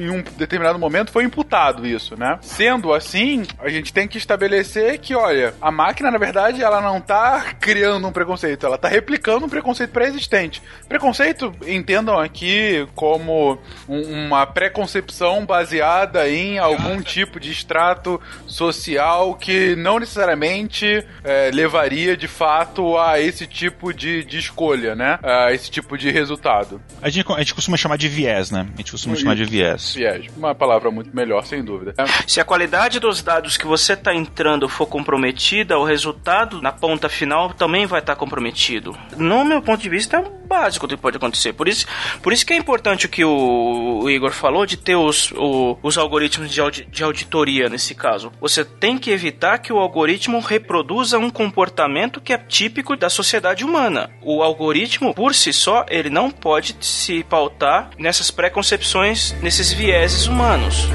[0.00, 2.38] em um determinado momento foi imputado isso, né?
[2.42, 6.98] Sendo assim, a gente tem que estabelecer que, olha, a máquina, na verdade, ela não
[6.98, 10.62] está criando um preconceito, ela está replicando um preconceito pré-existente.
[10.88, 19.34] Preconceito, entendam aqui como como um- uma preconcepção baseada em algum tipo de extrato social
[19.34, 25.18] que não necessariamente é, levaria de fato a esse tipo de, de escolha, né?
[25.22, 26.80] A esse tipo de resultado.
[27.00, 28.66] A gente, a gente costuma chamar de viés, né?
[28.74, 29.94] A gente costuma chamar de viés.
[29.94, 31.94] Viés, uma palavra muito melhor, sem dúvida.
[31.98, 36.72] É, Se a qualidade dos dados que você está entrando for comprometida, o resultado na
[36.72, 38.96] ponta final também vai estar comprometido.
[39.16, 41.52] No meu ponto de vista, é o básico do que pode acontecer.
[41.54, 41.86] Por isso,
[42.22, 45.78] por isso que é importante o que o, o Igor falou de ter os, o-
[45.82, 48.30] os algoritmos de, audi- de auditoria nesse caso.
[48.40, 53.64] Você tem que evitar que o algoritmo reproduza um comportamento que é típico da sociedade
[53.64, 54.10] humana.
[54.20, 60.86] O algoritmo, por si só, ele não pode se pautar nessas preconcepções, nesses vieses humanos.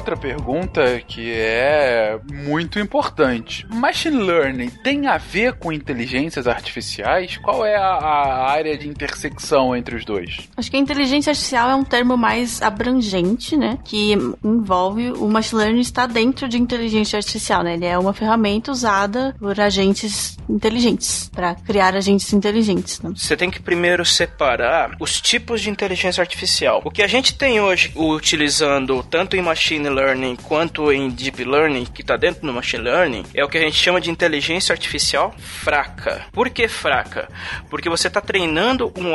[0.00, 3.66] Outra pergunta que é muito importante.
[3.68, 7.36] Machine Learning tem a ver com inteligências artificiais?
[7.36, 10.48] Qual é a, a área de intersecção entre os dois?
[10.56, 13.78] Acho que a inteligência artificial é um termo mais abrangente, né?
[13.84, 17.74] Que envolve o machine learning está dentro de inteligência artificial, né?
[17.74, 23.00] Ele é uma ferramenta usada por agentes inteligentes para criar agentes inteligentes.
[23.02, 23.12] Né?
[23.14, 26.80] Você tem que primeiro separar os tipos de inteligência artificial.
[26.84, 31.84] O que a gente tem hoje utilizando tanto em machine learning quanto em deep learning,
[31.84, 35.34] que está dentro do machine learning, é o que a gente chama de inteligência artificial
[35.38, 36.26] fraca.
[36.32, 37.28] Por que fraca?
[37.68, 39.14] Porque você está treinando um,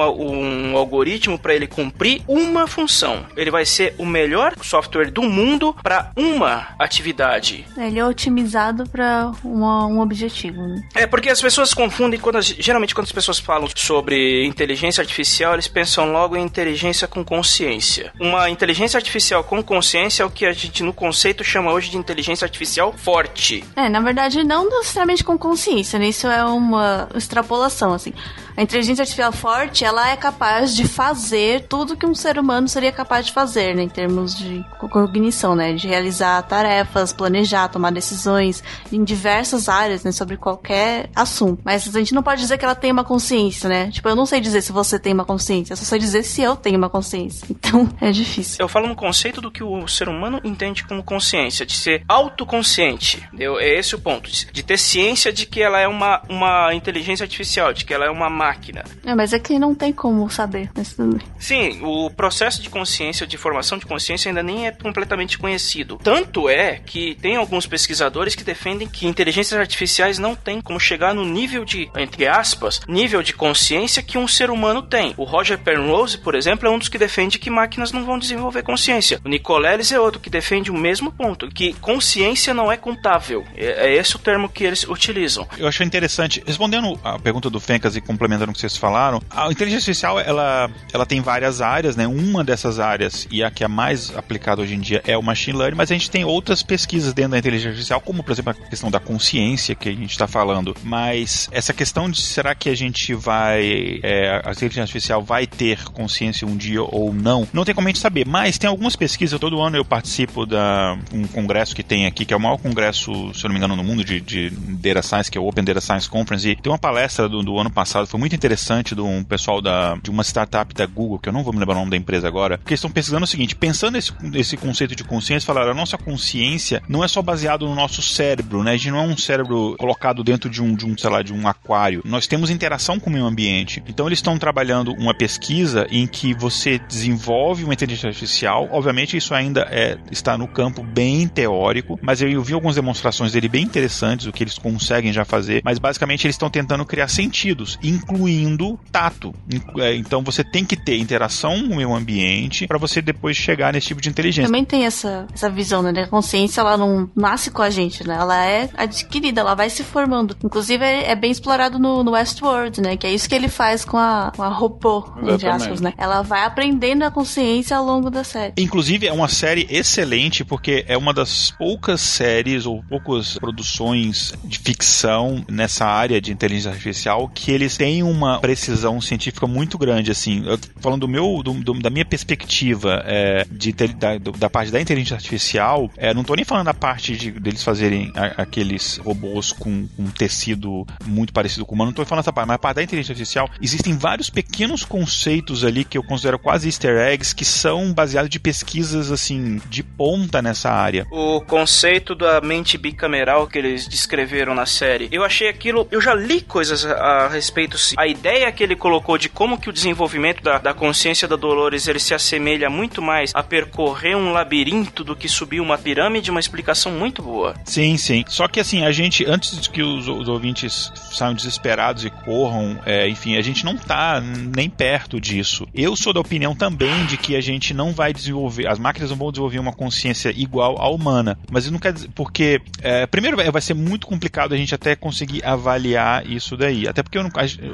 [0.72, 3.26] um algoritmo para ele cumprir uma função.
[3.36, 7.66] Ele vai ser o melhor software do mundo para uma atividade.
[7.78, 10.62] Ele é otimizado para um objetivo.
[10.62, 10.82] Né?
[10.96, 15.54] É porque as pessoas confundem quando as- geralmente quando as pessoas falam sobre inteligência artificial,
[15.54, 18.12] eles pensam logo em inteligência com consciência.
[18.20, 21.98] Uma inteligência artificial com consciência é o que a gente no conceito chama hoje de
[21.98, 23.64] inteligência artificial forte.
[23.76, 26.08] É, na verdade, não necessariamente com consciência, né?
[26.08, 28.14] Isso é uma extrapolação, assim.
[28.58, 32.92] A inteligência artificial forte, ela é capaz de fazer tudo que um ser humano seria
[32.92, 33.84] capaz de fazer, né?
[33.84, 35.74] Em termos de co- cognição, né?
[35.74, 40.12] De realizar tarefas, planejar, tomar decisões em diversas áreas, né?
[40.12, 41.62] Sobre qualquer assunto.
[41.66, 43.92] Mas a gente não pode dizer que ela tem uma consciência, né?
[43.92, 46.42] Tipo, eu não sei dizer se você tem uma consciência, eu só sei dizer se
[46.42, 47.46] eu tenho uma consciência.
[47.66, 48.58] Então, é difícil.
[48.60, 53.28] Eu falo no conceito do que o ser humano entende como consciência, de ser autoconsciente.
[53.38, 54.30] É esse o ponto.
[54.30, 58.10] De ter ciência de que ela é uma, uma inteligência artificial, de que ela é
[58.10, 58.84] uma máquina.
[59.04, 60.70] É, mas é que não tem como saber.
[60.76, 61.18] Mas bem.
[61.40, 66.00] Sim, o processo de consciência, de formação de consciência ainda nem é completamente conhecido.
[66.04, 71.14] Tanto é que tem alguns pesquisadores que defendem que inteligências artificiais não têm como chegar
[71.14, 75.14] no nível de, entre aspas, nível de consciência que um ser humano tem.
[75.18, 78.62] O Roger Penrose, por exemplo, é um dos que defende que máquinas não vão desenvolver
[78.64, 79.20] consciência.
[79.26, 83.44] O Nicoleles é outro que defende o mesmo ponto, que consciência não é contável.
[83.56, 85.48] É, é esse o termo que eles utilizam.
[85.58, 89.50] Eu achei interessante, respondendo a pergunta do Fencas e complementando o que vocês falaram, a
[89.52, 92.08] inteligência artificial ela, ela tem várias áreas, né?
[92.08, 95.58] Uma dessas áreas, e a que é mais aplicada hoje em dia, é o machine
[95.58, 98.70] learning, mas a gente tem outras pesquisas dentro da inteligência artificial, como por exemplo a
[98.70, 100.76] questão da consciência que a gente está falando.
[100.84, 104.00] Mas essa questão de será que a gente vai.
[104.04, 107.92] é, a inteligência artificial vai ter consciência um dia ou não, não tem como a
[107.92, 108.26] gente saber.
[108.26, 112.34] Mas tem algumas pesquisas, todo ano eu participo da um congresso que tem aqui, que
[112.34, 115.32] é o maior congresso, se eu não me engano, no mundo de, de Data Science,
[115.32, 118.08] que é o Open Data Science Conference, e tem uma palestra do, do ano passado,
[118.08, 121.44] foi muito interessante, de um pessoal da, de uma startup da Google, que eu não
[121.44, 123.94] vou me lembrar o nome da empresa agora, porque eles estão pesquisando o seguinte, pensando
[123.94, 128.02] nesse, nesse conceito de consciência, falaram, a nossa consciência não é só baseado no nosso
[128.02, 128.72] cérebro, né?
[128.72, 131.34] A gente não é um cérebro colocado dentro de um, de um sei lá, de
[131.34, 132.02] um aquário.
[132.06, 133.84] Nós temos interação com o meio ambiente.
[133.88, 138.70] Então eles estão trabalhando uma pesquisa em que você desenvolve uma inteligência artificial.
[138.72, 143.48] Obviamente isso ainda é, está no campo bem teórico, mas eu vi algumas demonstrações dele
[143.48, 145.62] bem interessantes, o que eles conseguem já fazer.
[145.64, 147.78] Mas basicamente eles estão tentando criar sentidos,
[148.16, 149.34] incluindo tato.
[149.78, 153.74] É, Então você tem que ter interação com o meio ambiente para você depois chegar
[153.74, 154.48] nesse tipo de inteligência.
[154.48, 155.92] Também tem essa, essa visão, né?
[156.04, 158.16] A consciência, ela não nasce com a gente, né?
[158.16, 160.36] Ela é adquirida, ela vai se formando.
[160.44, 162.98] Inclusive, é, é bem explorado no, no Westworld, né?
[162.98, 165.94] Que é isso que ele faz com a, com a robô, entre aspas, né?
[165.98, 168.54] Ela vai aprendendo a consciência ao longo da série.
[168.58, 174.34] Inclusive, é um uma série excelente porque é uma das poucas séries ou poucas produções
[174.44, 180.12] de ficção nessa área de inteligência artificial que eles têm uma precisão científica muito grande.
[180.12, 184.72] Assim, eu, falando do meu, do, do, da minha perspectiva é, de da, da, parte
[184.72, 188.98] da inteligência artificial, é, não estou nem falando da parte de deles fazerem a, aqueles
[188.98, 192.56] robôs com um tecido muito parecido com o humano, não estou falando essa parte, mas
[192.56, 196.98] a parte da inteligência artificial existem vários pequenos conceitos ali que eu considero quase easter
[196.98, 201.06] eggs que são baseados de pesquisas assim de ponta nessa área.
[201.12, 206.14] O conceito da mente bicameral que eles descreveram na série, eu achei aquilo, eu já
[206.14, 210.42] li coisas a, a respeito, a ideia que ele colocou de como que o desenvolvimento
[210.42, 215.16] da, da consciência da Dolores ele se assemelha muito mais a percorrer um labirinto do
[215.16, 217.56] que subir uma pirâmide, uma explicação muito boa.
[217.66, 218.24] Sim, sim.
[218.28, 222.80] Só que assim, a gente, antes de que os, os ouvintes saiam desesperados e corram,
[222.86, 225.68] é, enfim, a gente não tá nem perto disso.
[225.74, 229.18] Eu sou da opinião também de que a gente não vai desenvolver, as máquinas não
[229.18, 231.38] vão desenvolver uma consciência igual à humana.
[231.52, 234.96] Mas isso não quer dizer, porque, é, primeiro, vai ser muito complicado a gente até
[234.96, 236.88] conseguir avaliar isso daí.
[236.88, 237.30] Até porque não,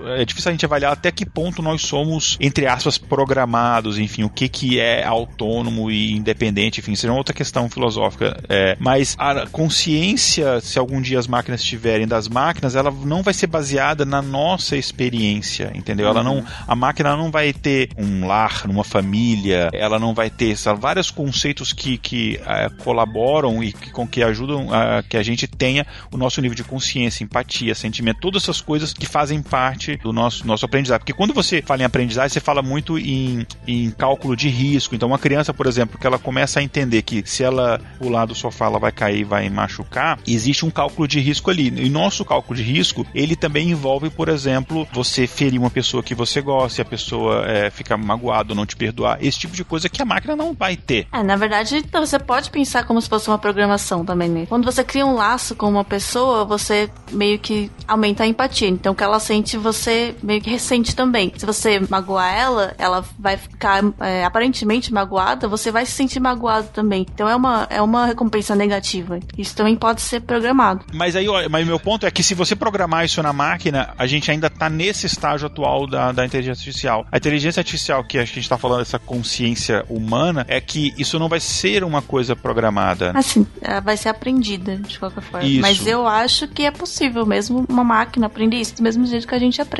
[0.07, 4.29] é difícil a gente avaliar até que ponto nós somos, entre aspas, programados, enfim, o
[4.29, 8.37] que, que é autônomo e independente, enfim, seja uma outra questão filosófica.
[8.49, 13.33] É, mas a consciência, se algum dia as máquinas tiverem das máquinas, ela não vai
[13.33, 16.07] ser baseada na nossa experiência, entendeu?
[16.07, 20.55] Ela não, a máquina não vai ter um lar, uma família, ela não vai ter
[20.55, 25.23] sabe, vários conceitos que, que é, colaboram e que, com que ajudam a que a
[25.23, 29.90] gente tenha o nosso nível de consciência, empatia, sentimento, todas essas coisas que fazem parte
[29.97, 30.99] do nosso, nosso aprendizado.
[30.99, 34.95] Porque quando você fala em aprendizagem, você fala muito em, em cálculo de risco.
[34.95, 38.35] Então, uma criança, por exemplo, que ela começa a entender que se ela pular do
[38.35, 41.67] sofá, ela vai cair, vai machucar, existe um cálculo de risco ali.
[41.67, 46.15] E nosso cálculo de risco, ele também envolve, por exemplo, você ferir uma pessoa que
[46.15, 49.63] você gosta, e a pessoa é, ficar magoada ou não te perdoar, esse tipo de
[49.63, 51.07] coisa que a máquina não vai ter.
[51.11, 54.45] É, na verdade, você pode pensar como se fosse uma programação também, né?
[54.47, 58.67] Quando você cria um laço com uma pessoa, você meio que aumenta a empatia.
[58.67, 59.80] Então, o que ela sente, você
[60.21, 61.31] meio que ressente também.
[61.35, 66.67] Se você magoar ela, ela vai ficar é, aparentemente magoada, você vai se sentir magoado
[66.73, 67.05] também.
[67.13, 69.19] Então, é uma, é uma recompensa negativa.
[69.37, 70.85] Isso também pode ser programado.
[70.93, 74.29] Mas aí, mas meu ponto é que se você programar isso na máquina, a gente
[74.29, 77.05] ainda está nesse estágio atual da, da inteligência artificial.
[77.11, 81.29] A inteligência artificial que a gente está falando, essa consciência humana, é que isso não
[81.29, 83.11] vai ser uma coisa programada.
[83.15, 83.45] Assim,
[83.83, 85.47] vai ser aprendida, de qualquer forma.
[85.47, 85.61] Isso.
[85.61, 89.35] Mas eu acho que é possível mesmo uma máquina aprender isso do mesmo jeito que
[89.35, 89.70] a gente aprende.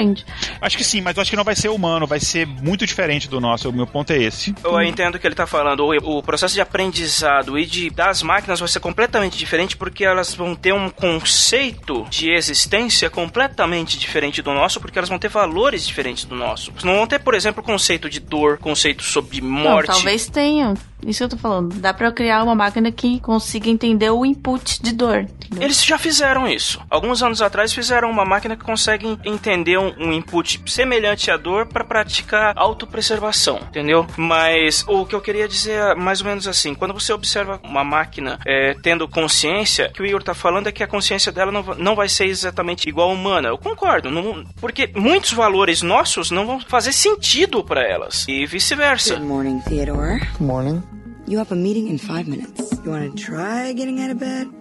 [0.61, 3.29] Acho que sim, mas eu acho que não vai ser humano, vai ser muito diferente
[3.29, 3.69] do nosso.
[3.69, 4.55] O meu ponto é esse.
[4.63, 5.85] Eu entendo que ele está falando.
[5.85, 10.33] O, o processo de aprendizado e de das máquinas vai ser completamente diferente porque elas
[10.33, 15.85] vão ter um conceito de existência completamente diferente do nosso, porque elas vão ter valores
[15.85, 16.71] diferentes do nosso.
[16.83, 19.87] Não vão ter, por exemplo, conceito de dor, conceito sobre morte.
[19.89, 20.73] Não, talvez tenham.
[21.05, 21.75] Isso que eu tô falando.
[21.79, 25.27] Dá pra criar uma máquina que consiga entender o input de dor.
[25.51, 25.63] Entendeu?
[25.63, 26.79] Eles já fizeram isso.
[26.89, 31.67] Alguns anos atrás fizeram uma máquina que consegue entender um, um input semelhante à dor
[31.67, 34.05] para praticar autopreservação, entendeu?
[34.15, 37.83] Mas o que eu queria dizer é mais ou menos assim: quando você observa uma
[37.83, 41.51] máquina é, tendo consciência, o que o Igor tá falando é que a consciência dela
[41.51, 43.49] não, não vai ser exatamente igual à humana.
[43.49, 49.15] Eu concordo, não, porque muitos valores nossos não vão fazer sentido para elas e vice-versa.
[49.15, 50.19] Good morning, Theodore.
[50.19, 50.90] Good morning.
[51.31, 52.73] You have a meeting in five minutes.
[52.83, 54.60] You want to try getting out of bed?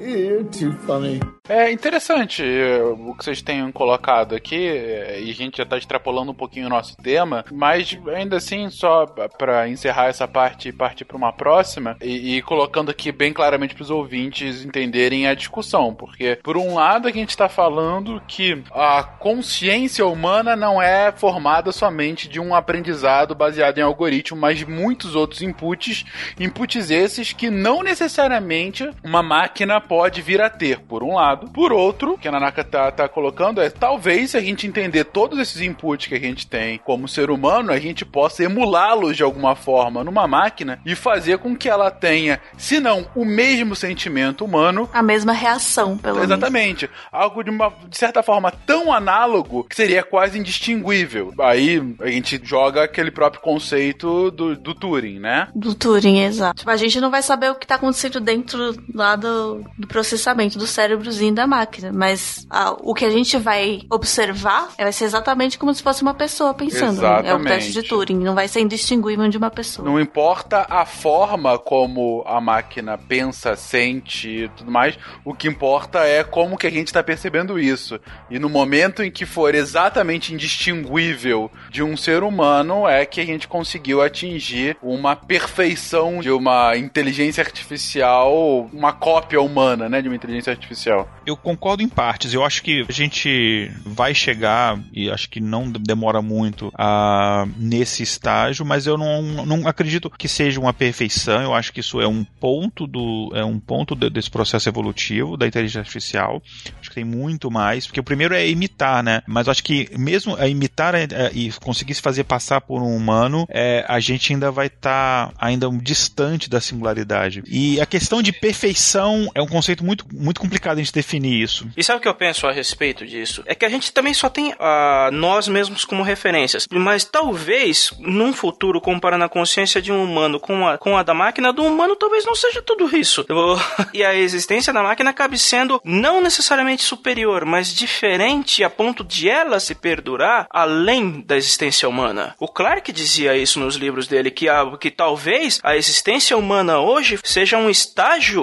[0.00, 1.20] You're too funny.
[1.48, 6.34] É interessante o que vocês tenham colocado aqui, e a gente já está extrapolando um
[6.34, 11.16] pouquinho o nosso tema, mas ainda assim, só para encerrar essa parte e partir para
[11.16, 16.38] uma próxima, e, e, colocando aqui bem claramente para os ouvintes entenderem a discussão, porque
[16.42, 22.28] por um lado a gente está falando que a consciência humana não é formada somente
[22.28, 26.04] de um aprendizado baseado em algoritmo, mas de muitos outros inputs,
[26.38, 31.50] inputs esses que não necessariamente uma máquina pode vir a ter, por um lado.
[31.52, 35.38] Por outro, que a Nanaka tá, tá colocando é talvez se a gente entender todos
[35.38, 39.54] esses inputs que a gente tem como ser humano, a gente possa emulá-los de alguma
[39.54, 44.88] forma numa máquina e fazer com que ela tenha, se não o mesmo sentimento humano,
[44.92, 46.86] a mesma reação, pelo Exatamente.
[46.86, 47.02] Menos.
[47.10, 51.32] Algo de uma de certa forma tão análogo que seria quase indistinguível.
[51.40, 55.48] Aí a gente joga aquele próprio conceito do, do Turing, né?
[55.54, 56.58] Do Turing, exato.
[56.58, 60.58] Tipo, a gente não vai saber o que tá acontecendo dentro lá do, do processamento
[60.58, 61.90] do cérebrozinho da máquina.
[61.92, 66.02] Mas a, o que a gente vai observar é, vai ser exatamente como se fosse
[66.02, 67.00] uma pessoa pensando.
[67.00, 67.22] Né?
[67.24, 69.88] É o teste de Turing, não vai ser indistinguível de uma pessoa.
[69.88, 76.00] Não importa a forma como a máquina pensa, sente e tudo mais, o que importa
[76.00, 77.98] é como que a gente está percebendo isso.
[78.30, 83.24] E no momento em que for exatamente indistinguível de um ser humano, é que a
[83.24, 90.16] gente conseguiu atingir uma perfeição de uma inteligência artificial, uma cópia humana, né, de uma
[90.16, 91.08] inteligência artificial.
[91.24, 92.34] Eu concordo em partes.
[92.34, 98.02] Eu acho que a gente vai chegar, e acho que não demora muito, a, nesse
[98.02, 101.42] estágio, mas eu não, não acredito que seja uma perfeição.
[101.42, 105.46] Eu acho que isso é um ponto do é um ponto desse processo evolutivo da
[105.46, 106.42] inteligência artificial.
[106.80, 109.22] Acho que tem muito mais, porque o primeiro é imitar, né?
[109.26, 112.96] Mas acho que mesmo a imitar é, é, e conseguir se fazer passar por um
[112.96, 117.42] humano, é, a gente ainda vai estar tá ainda distante da singularidade.
[117.46, 121.66] E a questão de perfeição é um conceito muito, muito complicado a gente definir isso.
[121.74, 123.42] E sabe o que eu penso a respeito disso?
[123.46, 126.68] É que a gente também só tem uh, nós mesmos como referências.
[126.70, 131.14] Mas talvez, num futuro, comparando a consciência de um humano com a, com a da
[131.14, 133.24] máquina, do humano talvez não seja tudo isso.
[133.94, 139.30] e a existência da máquina acabe sendo não necessariamente superior, mas diferente a ponto de
[139.30, 142.34] ela se perdurar além da existência humana.
[142.38, 147.18] O Clark dizia isso nos livros dele, que, a, que talvez a existência humana hoje
[147.24, 148.41] seja um estágio,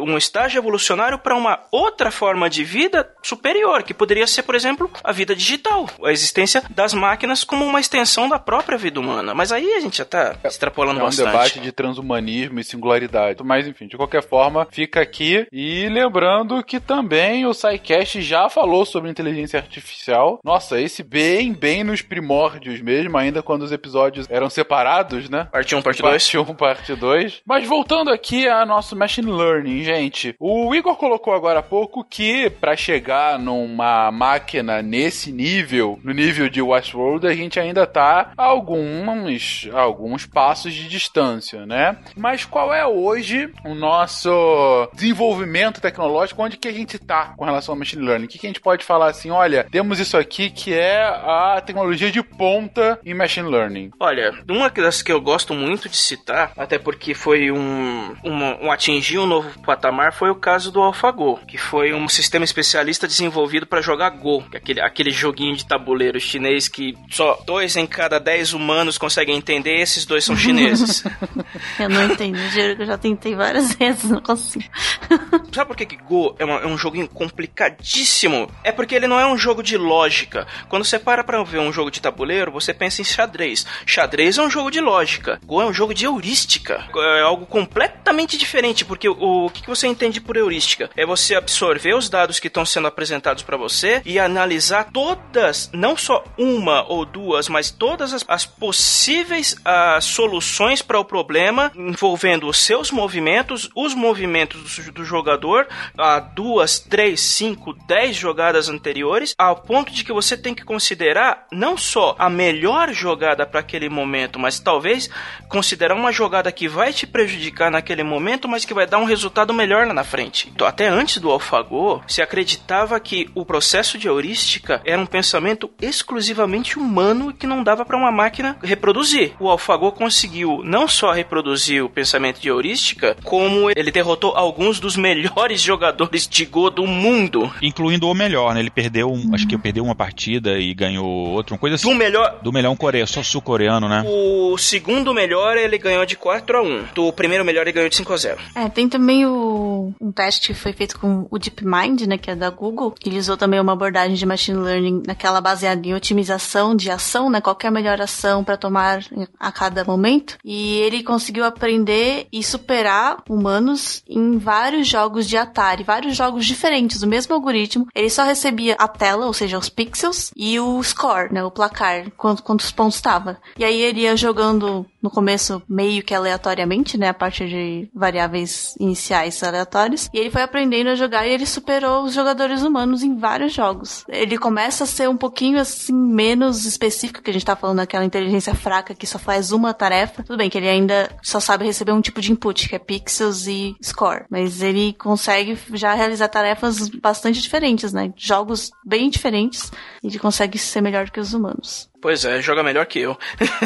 [0.00, 4.90] um estágio evolucionário para uma outra forma de vida superior, que poderia ser, por exemplo,
[5.02, 9.34] a vida digital, a existência das máquinas como uma extensão da própria vida humana.
[9.34, 11.26] Mas aí a gente já está extrapolando é um bastante.
[11.26, 13.42] debate de transhumanismo e singularidade.
[13.42, 18.84] Mas enfim, de qualquer forma, fica aqui e lembrando que também o SciCast já falou
[18.84, 20.40] sobre inteligência artificial.
[20.44, 25.48] Nossa, esse bem, bem nos primórdios mesmo, ainda quando os episódios eram separados, né?
[25.50, 26.12] Parte 1, parte 2.
[26.12, 27.42] Parte 1, parte 2.
[27.46, 30.34] Mas voltando aqui a nosso machine learning, gente.
[30.38, 36.48] O Igor colocou agora há pouco que para chegar numa máquina nesse nível, no nível
[36.48, 41.96] de Westworld, a gente ainda tá a alguns, alguns passos de distância, né?
[42.16, 46.42] Mas qual é hoje o nosso desenvolvimento tecnológico?
[46.42, 48.26] Onde que a gente tá com relação ao machine learning?
[48.26, 49.30] O que, que a gente pode falar assim?
[49.30, 53.90] Olha, temos isso aqui que é a tecnologia de ponta em machine learning.
[53.98, 58.70] Olha, uma das que eu gosto muito de citar, até porque foi um, um, um
[58.70, 63.66] atingir um novo patamar, foi o caso do AlphaGo, que foi um sistema especialista desenvolvido
[63.66, 68.18] para jogar Go, é aquele, aquele joguinho de tabuleiro chinês que só dois em cada
[68.18, 71.04] dez humanos conseguem entender, esses dois são chineses.
[71.78, 74.64] eu não entendo, juro que eu já tentei várias vezes, não consigo.
[75.52, 78.50] Sabe por que, que Go é, uma, é um joguinho complicadíssimo?
[78.62, 80.46] É porque ele não é um jogo de lógica.
[80.68, 83.66] Quando você para pra ver um jogo de tabuleiro, você pensa em xadrez.
[83.86, 85.40] Xadrez é um jogo de lógica.
[85.44, 86.84] Go é um jogo de heurística.
[86.96, 90.90] É algo completamente diferente, porque o, o que você entende por heurística?
[90.96, 95.96] É você absorver os dados que estão sendo apresentados para você e analisar todas, não
[95.96, 102.48] só uma ou duas, mas todas as, as possíveis uh, soluções para o problema envolvendo
[102.48, 105.66] os seus movimentos, os movimentos do, do jogador,
[105.98, 111.46] a duas, três, cinco, dez jogadas anteriores, ao ponto de que você tem que considerar
[111.50, 115.08] não só a melhor jogada para aquele momento, mas talvez
[115.48, 119.52] considerar uma jogada que vai te prejudicar naquele momento, mas que vai dar um resultado
[119.52, 120.50] melhor lá na frente.
[120.54, 125.70] Então, até antes do AlphaGo, se acreditava que o processo de heurística era um pensamento
[125.80, 129.32] exclusivamente humano e que não dava para uma máquina reproduzir.
[129.38, 134.96] O AlphaGo conseguiu não só reproduzir o pensamento de heurística, como ele derrotou alguns dos
[134.96, 137.52] melhores jogadores de Go do mundo.
[137.62, 138.60] Incluindo o melhor, né?
[138.60, 141.88] Ele perdeu, um, acho que perdeu uma partida e ganhou outra, uma coisa assim.
[141.88, 142.38] Do melhor...
[142.42, 144.04] Do melhor um coreano, só sul-coreano, né?
[144.06, 147.96] O segundo melhor ele ganhou de 4 a 1 Do primeiro melhor ele ganhou de
[147.96, 152.06] 5 a 0 É, tem também o, um teste que foi feito com o DeepMind,
[152.06, 152.18] né?
[152.18, 152.94] Que é da Google.
[153.04, 157.40] Ele usou também uma abordagem de machine learning naquela baseada em otimização de ação, né?
[157.40, 159.04] Qualquer melhor ação para tomar
[159.38, 160.38] a cada momento.
[160.44, 167.02] E ele conseguiu aprender e superar humanos em vários jogos de Atari, vários jogos diferentes,
[167.02, 167.86] o mesmo algoritmo.
[167.94, 171.44] Ele só recebia a tela, ou seja, os pixels, e o score, né?
[171.44, 173.38] O placar, quantos pontos estava.
[173.58, 177.10] E aí ele ia jogando no começo meio que aleatoriamente, né?
[177.10, 180.08] A partir de variáveis iniciais aleatórios.
[180.14, 184.02] E ele foi aprendendo a jogar e ele superou os jogadores humanos em vários jogos.
[184.08, 188.02] Ele começa a ser um pouquinho assim menos específico, que a gente tá falando daquela
[188.02, 190.22] inteligência fraca que só faz uma tarefa.
[190.22, 193.46] Tudo bem que ele ainda só sabe receber um tipo de input, que é pixels
[193.46, 194.24] e score.
[194.30, 198.10] Mas ele consegue já realizar tarefas bastante diferentes, né?
[198.16, 199.70] Jogos bem diferentes.
[200.02, 201.90] E ele consegue ser melhor que os humanos.
[202.04, 203.16] Pois é, joga melhor que eu.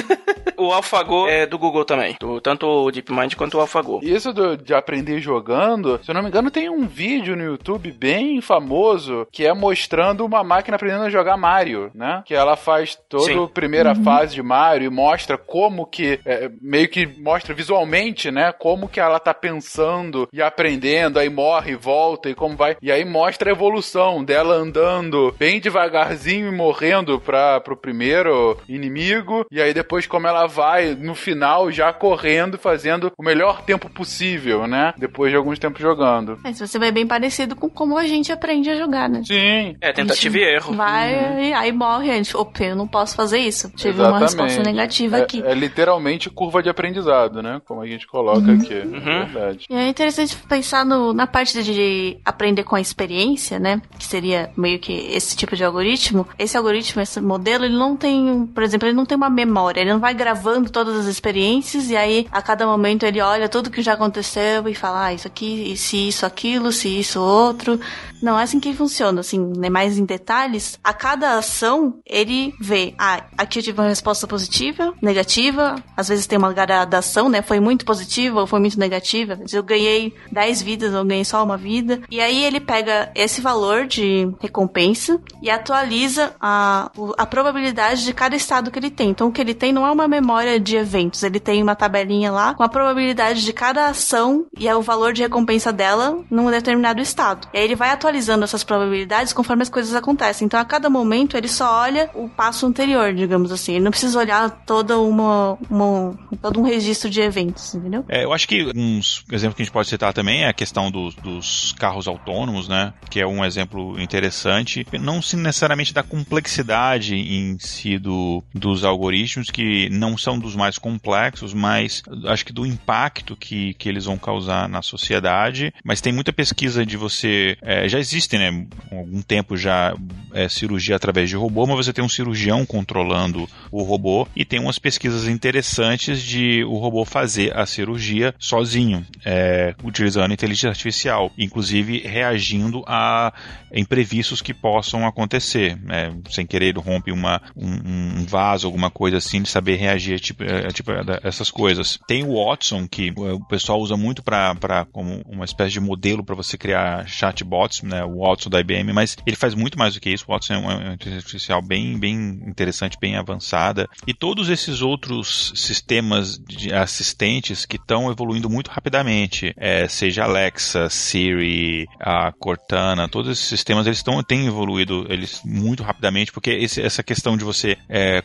[0.57, 2.15] o AlphaGo é do Google também.
[2.21, 3.99] Do, tanto o DeepMind quanto o AlphaGo.
[4.01, 7.91] Isso do, de aprender jogando, se eu não me engano, tem um vídeo no YouTube
[7.91, 12.23] bem famoso que é mostrando uma máquina aprendendo a jogar Mario, né?
[12.25, 14.05] Que ela faz toda a primeira Uhum.
[14.05, 18.53] fase de Mario e mostra como que, é, meio que mostra visualmente, né?
[18.53, 22.77] Como que ela tá pensando e aprendendo, aí morre, volta e como vai.
[22.81, 28.28] E aí mostra a evolução dela andando bem devagarzinho e morrendo pra, pro primeiro
[28.69, 29.45] inimigo.
[29.51, 33.89] E aí depois como ela vai no final já correndo e fazendo o melhor tempo
[33.91, 34.93] possível, né?
[34.97, 36.39] Depois de alguns tempos jogando.
[36.43, 39.23] Mas você vai bem parecido com como a gente aprende a jogar, né?
[39.25, 39.77] Sim.
[39.81, 40.75] É, tentativa e erro.
[40.75, 43.71] Vai e aí morre, a gente, opa, eu não posso fazer isso.
[43.77, 45.43] Tive uma resposta negativa é, aqui.
[45.45, 47.61] É literalmente curva de aprendizado, né?
[47.67, 48.55] Como a gente coloca Uhum.
[48.59, 48.75] aqui.
[48.75, 49.65] É verdade.
[49.71, 53.81] E é interessante pensar no- na parte de aprender com a experiência, né?
[53.99, 56.27] Que seria meio que esse tipo de algoritmo.
[56.39, 58.18] Esse algoritmo, esse modelo, ele não tem,
[58.55, 59.81] por exemplo, ele não tem uma memória.
[59.81, 63.71] Ele não vai gravando todas as experiências e aí a cada momento ele olha tudo
[63.71, 67.79] que já aconteceu e fala, ah, isso aqui, se isso, aquilo, se isso, outro.
[68.21, 69.71] Não é assim que funciona, assim, né?
[69.71, 70.79] Mais em detalhes.
[70.83, 76.27] A cada ação, ele vê, ah, aqui eu tive uma resposta positiva, negativa, às vezes
[76.27, 77.43] tem uma gradação, né?
[77.43, 79.35] Foi muito positiva ou foi muito negativa.
[79.35, 82.01] Às vezes eu ganhei 10 vidas ou ganhei só uma vida.
[82.11, 88.37] E aí ele pega esse valor de recompensa e atualiza a, a probabilidade de cada
[88.37, 89.11] estado que ele tem.
[89.11, 92.31] Então o que ele tem não é uma memória de eventos, ele tem uma tabelinha
[92.31, 96.51] lá com a probabilidade de cada ação e é o valor de recompensa dela num
[96.51, 97.49] determinado estado.
[97.53, 100.47] E aí ele vai atualizando essas probabilidades conforme as coisas acontecem.
[100.47, 103.73] Então a cada momento ele só olha o passo anterior, digamos assim.
[103.75, 108.05] Ele não precisa olhar toda uma, uma todo um registro de eventos, entendeu?
[108.09, 110.91] É, eu acho que uns exemplos que a gente pode citar também é a questão
[110.91, 112.93] dos, dos carros autônomos, né?
[113.11, 114.87] Que é um exemplo interessante.
[115.01, 120.77] Não se necessariamente da complexidade em si do, dos algoritmos, que não são dos mais
[120.79, 125.73] complexos, mas acho que do impacto que, que eles vão causar na sociedade.
[125.85, 127.57] Mas tem muita pesquisa de você.
[127.63, 128.67] é, já existe, né?
[128.91, 129.95] Há algum tempo já
[130.33, 134.59] é, cirurgia através de robô, mas você tem um cirurgião controlando o robô e tem
[134.59, 142.01] umas pesquisas interessantes de o robô fazer a cirurgia sozinho, é, utilizando inteligência artificial, inclusive
[142.01, 143.33] reagindo a
[143.73, 145.79] imprevistos que possam acontecer.
[145.89, 150.43] É, sem querer, rompe uma, um, um vaso, alguma coisa assim, de saber reagir tipo,
[150.43, 151.99] a tipo a essas coisas.
[152.07, 156.35] Tem o Watson, que o pessoal usa muito para como uma espécie de modelo para
[156.35, 160.11] você criar chatbots, né, o Watson da IBM, mas ele faz muito mais do que
[160.11, 160.25] isso.
[160.29, 162.15] O Watson é uma uma inteligência artificial bem, bem
[162.47, 163.89] interessante, bem avançada.
[164.07, 170.89] E todos esses outros sistemas de assistentes que estão evoluindo muito rapidamente, é, seja Alexa,
[170.89, 176.81] Siri, a Cortana, todos esses sistemas eles estão têm evoluído eles muito rapidamente porque esse-
[176.83, 178.23] essa questão de você é,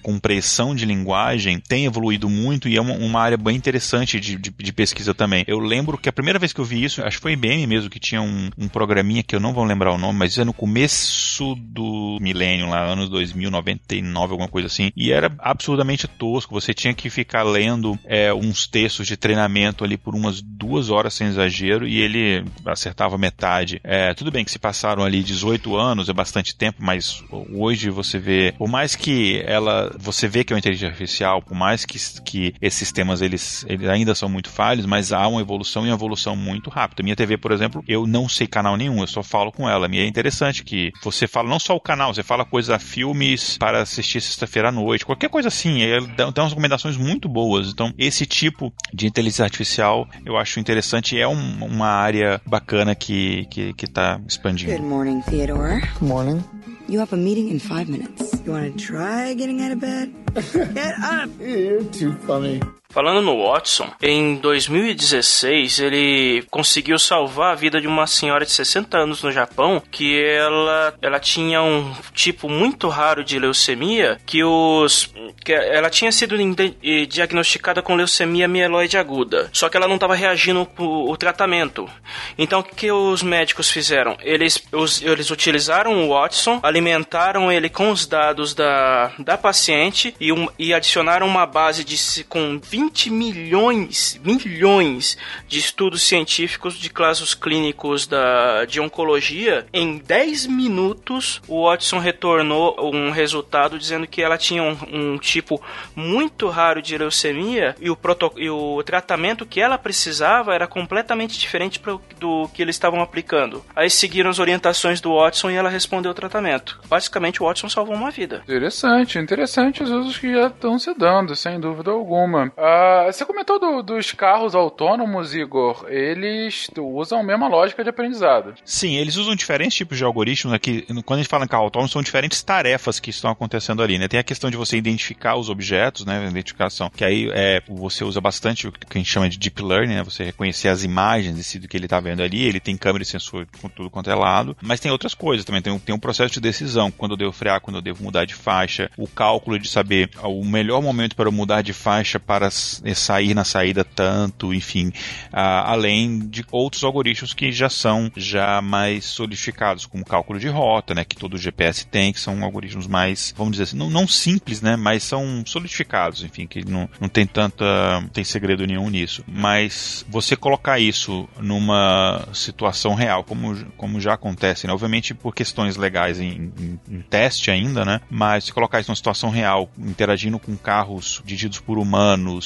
[0.76, 4.74] de linguagem tem evoluído muito e é uma, uma área bem interessante de, de- de
[4.74, 5.44] pesquisa também.
[5.48, 7.90] Eu lembro que a primeira vez que eu vi isso, acho que foi IBM mesmo
[7.90, 10.54] que tinha um, um programinha que eu não vou lembrar o nome, mas é no
[10.54, 16.54] começo do milênio lá, anos 2000, 99, alguma coisa assim, e era absurdamente tosco.
[16.60, 21.14] Você tinha que ficar lendo é, uns textos de treinamento ali por umas duas horas
[21.14, 23.80] sem exagero e ele acertava metade.
[23.84, 28.20] É, tudo bem que se passaram ali 18 anos, é bastante tempo, mas hoje você
[28.20, 31.98] vê, por mais que ela, você vê que é uma inteligência artificial, por mais que,
[32.22, 35.96] que esses sistemas eles, eles ainda são muito falhos, mas há uma evolução e uma
[35.96, 37.04] evolução muito rápida.
[37.04, 39.88] Minha TV, por exemplo, eu não sei canal nenhum, eu só falo com ela.
[39.92, 43.82] E é interessante que você fala não só o canal, você fala coisa filmes para
[43.82, 45.82] assistir sexta-feira à noite, qualquer coisa assim.
[45.84, 47.70] Ela dá, dá umas recomendações muito boas.
[47.70, 52.96] Então, esse tipo de inteligência artificial eu acho interessante e é um- uma área bacana
[52.96, 54.74] que, que, que tá expandindo.
[54.74, 55.82] Good morning, Theodore.
[56.00, 56.44] Good Morning.
[56.88, 58.42] You have a meeting in five minutes.
[58.46, 60.14] You want to try getting out of bed?
[60.54, 61.30] Get up!
[61.40, 62.62] You're too funny.
[62.94, 68.98] Falando no Watson, em 2016 ele conseguiu salvar a vida de uma senhora de 60
[68.98, 75.12] anos no Japão que ela, ela tinha um tipo muito raro de leucemia que os
[75.44, 80.16] que ela tinha sido eh, diagnosticada com leucemia mieloide aguda, só que ela não estava
[80.16, 81.90] reagindo o, o tratamento.
[82.38, 84.16] Então o que, os médicos fizeram?
[84.22, 90.32] Eles, os- eles utilizaram o Watson, alimentaram ele com os dados da, da paciente e,
[90.32, 95.18] um- e adicionaram uma base de com 20 milhões, milhões
[95.48, 99.66] de estudos científicos de casos clínicos da, de oncologia.
[99.74, 105.62] Em 10 minutos, o Watson retornou um resultado dizendo que ela tinha um, um tipo
[105.96, 111.38] muito raro de leucemia e o, proto, e o tratamento que ela precisava era completamente
[111.38, 113.64] diferente pro- do que eles estavam aplicando.
[113.76, 116.80] Aí seguiram as orientações do Watson e ela respondeu o tratamento.
[116.88, 118.24] Basicamente, o Watson salvou uma vida.
[118.24, 118.44] vida.
[118.48, 122.52] Interessante, interessante os usos que já estão se dando, sem dúvida alguma.
[122.58, 122.73] Ah,
[123.08, 125.86] você comentou do- dos carros autônomos, Igor.
[125.90, 128.54] Eles usam a mesma lógica de aprendizado.
[128.66, 130.86] Sim, eles usam diferentes tipos de algoritmos aqui.
[131.06, 134.08] Quando a gente fala em carro autônomo, são diferentes tarefas que estão acontecendo ali, né?
[134.08, 136.26] Tem a questão de você identificar os objetos, né?
[136.28, 139.96] Identificação, que aí é, você usa bastante o que a gente chama de deep learning,
[139.96, 140.04] né?
[140.04, 142.42] Você reconhecer as imagens si do que ele está vendo ali.
[142.44, 144.56] Ele tem câmera e sensor com tudo quanto é lado.
[144.62, 145.62] Mas tem outras coisas também.
[145.62, 146.90] Tem um, tem um processo de decisão.
[146.90, 148.90] Quando eu devo frear, quando eu devo mudar de faixa.
[148.98, 152.50] O cálculo de saber o melhor momento para eu mudar de faixa para
[152.96, 154.92] sair na saída tanto, enfim.
[155.32, 161.04] Além de outros algoritmos que já são já mais solidificados, como cálculo de rota, né?
[161.04, 164.76] Que todo GPS tem, que são algoritmos mais, vamos dizer assim, não, não simples, né?
[164.76, 169.24] Mas são solidificados, enfim, que não, não tem tanta, não tem segredo nenhum nisso.
[169.28, 174.74] Mas você colocar isso numa situação real, como, como já acontece, né?
[174.74, 178.02] Obviamente por questões legais em, em- em teste ainda, né?
[178.10, 182.43] Mas se colocar isso numa situação real, interagindo com carros dirigidos por humanos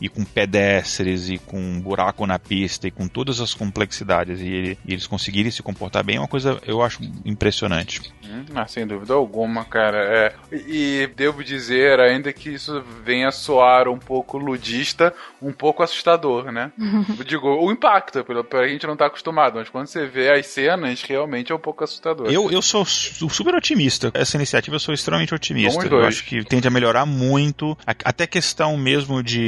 [0.00, 4.78] e com pedestres e com buraco na pista e com todas as complexidades e, ele-
[4.86, 8.00] e eles conseguirem se comportar bem é uma coisa eu acho impressionante.
[8.24, 9.98] Hum, ah, sem dúvida alguma, cara.
[9.98, 10.34] É.
[10.56, 15.12] E, e devo dizer ainda que isso venha soar um pouco ludista,
[15.42, 16.70] um pouco assustador, né?
[17.26, 20.46] Digo, o impacto, pelo, pelo a gente não tá acostumado, mas quando você vê as
[20.46, 22.26] cenas, realmente é um pouco assustador.
[22.30, 24.10] Eu, eu sou su- super otimista.
[24.14, 25.86] Essa iniciativa eu sou extremamente otimista.
[25.86, 29.39] Eu acho que tende a melhorar muito, a- até questão mesmo de,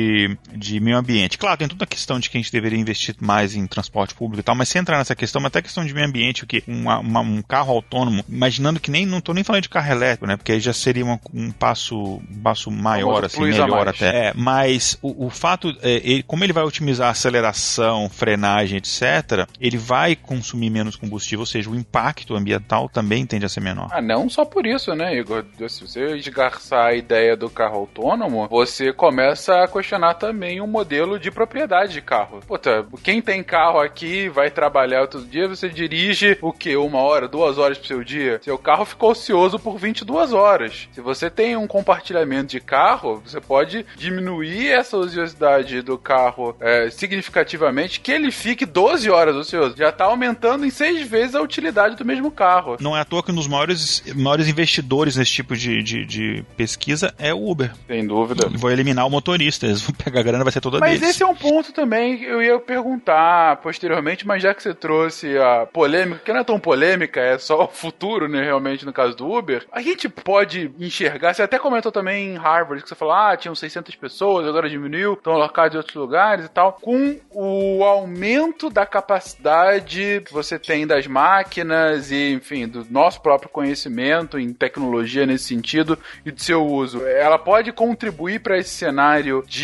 [0.55, 1.39] de meio ambiente.
[1.39, 4.41] Claro, tem toda a questão de que a gente deveria investir mais em transporte público
[4.41, 6.63] e tal, mas sem entrar nessa questão, até a questão de meio ambiente, o que
[6.67, 10.27] uma- uma- um carro autônomo, imaginando que nem não tô nem falando de carro elétrico,
[10.27, 10.37] né?
[10.37, 11.97] Porque aí já seria uma- um passo,
[12.31, 14.29] um passo maior, assim, melhor até.
[14.29, 19.47] É, mas o, o fato, é, ele- como ele vai otimizar a aceleração, frenagem, etc.,
[19.61, 23.89] ele vai consumir menos combustível, ou seja, o impacto ambiental também tende a ser menor.
[23.93, 25.45] Ah, não só por isso, né, Igor?
[25.69, 31.19] Se você esgarçar a ideia do carro autônomo, você começa a questionar também o modelo
[31.19, 32.41] de propriedade de carro.
[32.47, 36.77] Puta, quem tem carro aqui, vai trabalhar todo dia, você dirige o quê?
[36.77, 38.41] Uma hora, duas horas pro seu dia?
[38.43, 40.89] Seu carro ficou ocioso por 22 horas.
[40.93, 46.89] Se você tem um compartilhamento de carro, você pode diminuir essa ociosidade do carro é,
[46.91, 49.77] significativamente, que ele fique 12 horas ocioso.
[49.77, 52.77] Já tá aumentando em seis vezes a utilidade do mesmo carro.
[52.81, 56.45] Não é à toa que um dos maiores, maiores investidores nesse tipo de, de, de
[56.57, 57.73] pesquisa é o Uber.
[57.89, 58.49] Sem dúvida.
[58.49, 61.15] Vão eliminar o motorista, eles vão pegar a grana, vai ser toda Mas deles.
[61.15, 65.37] esse é um ponto também que eu ia perguntar posteriormente, mas já que você trouxe
[65.39, 69.17] a polêmica, que não é tão polêmica, é só o futuro, né, realmente, no caso
[69.17, 73.15] do Uber, a gente pode enxergar, você até comentou também em Harvard, que você falou,
[73.15, 77.85] ah, tinham 600 pessoas, agora diminuiu, estão alocados em outros lugares e tal, com o
[77.85, 84.53] aumento da capacidade que você tem das máquinas e, enfim, do nosso próprio conhecimento em
[84.53, 89.62] tecnologia nesse sentido e do seu uso, ela pode contribuir para esse cenário de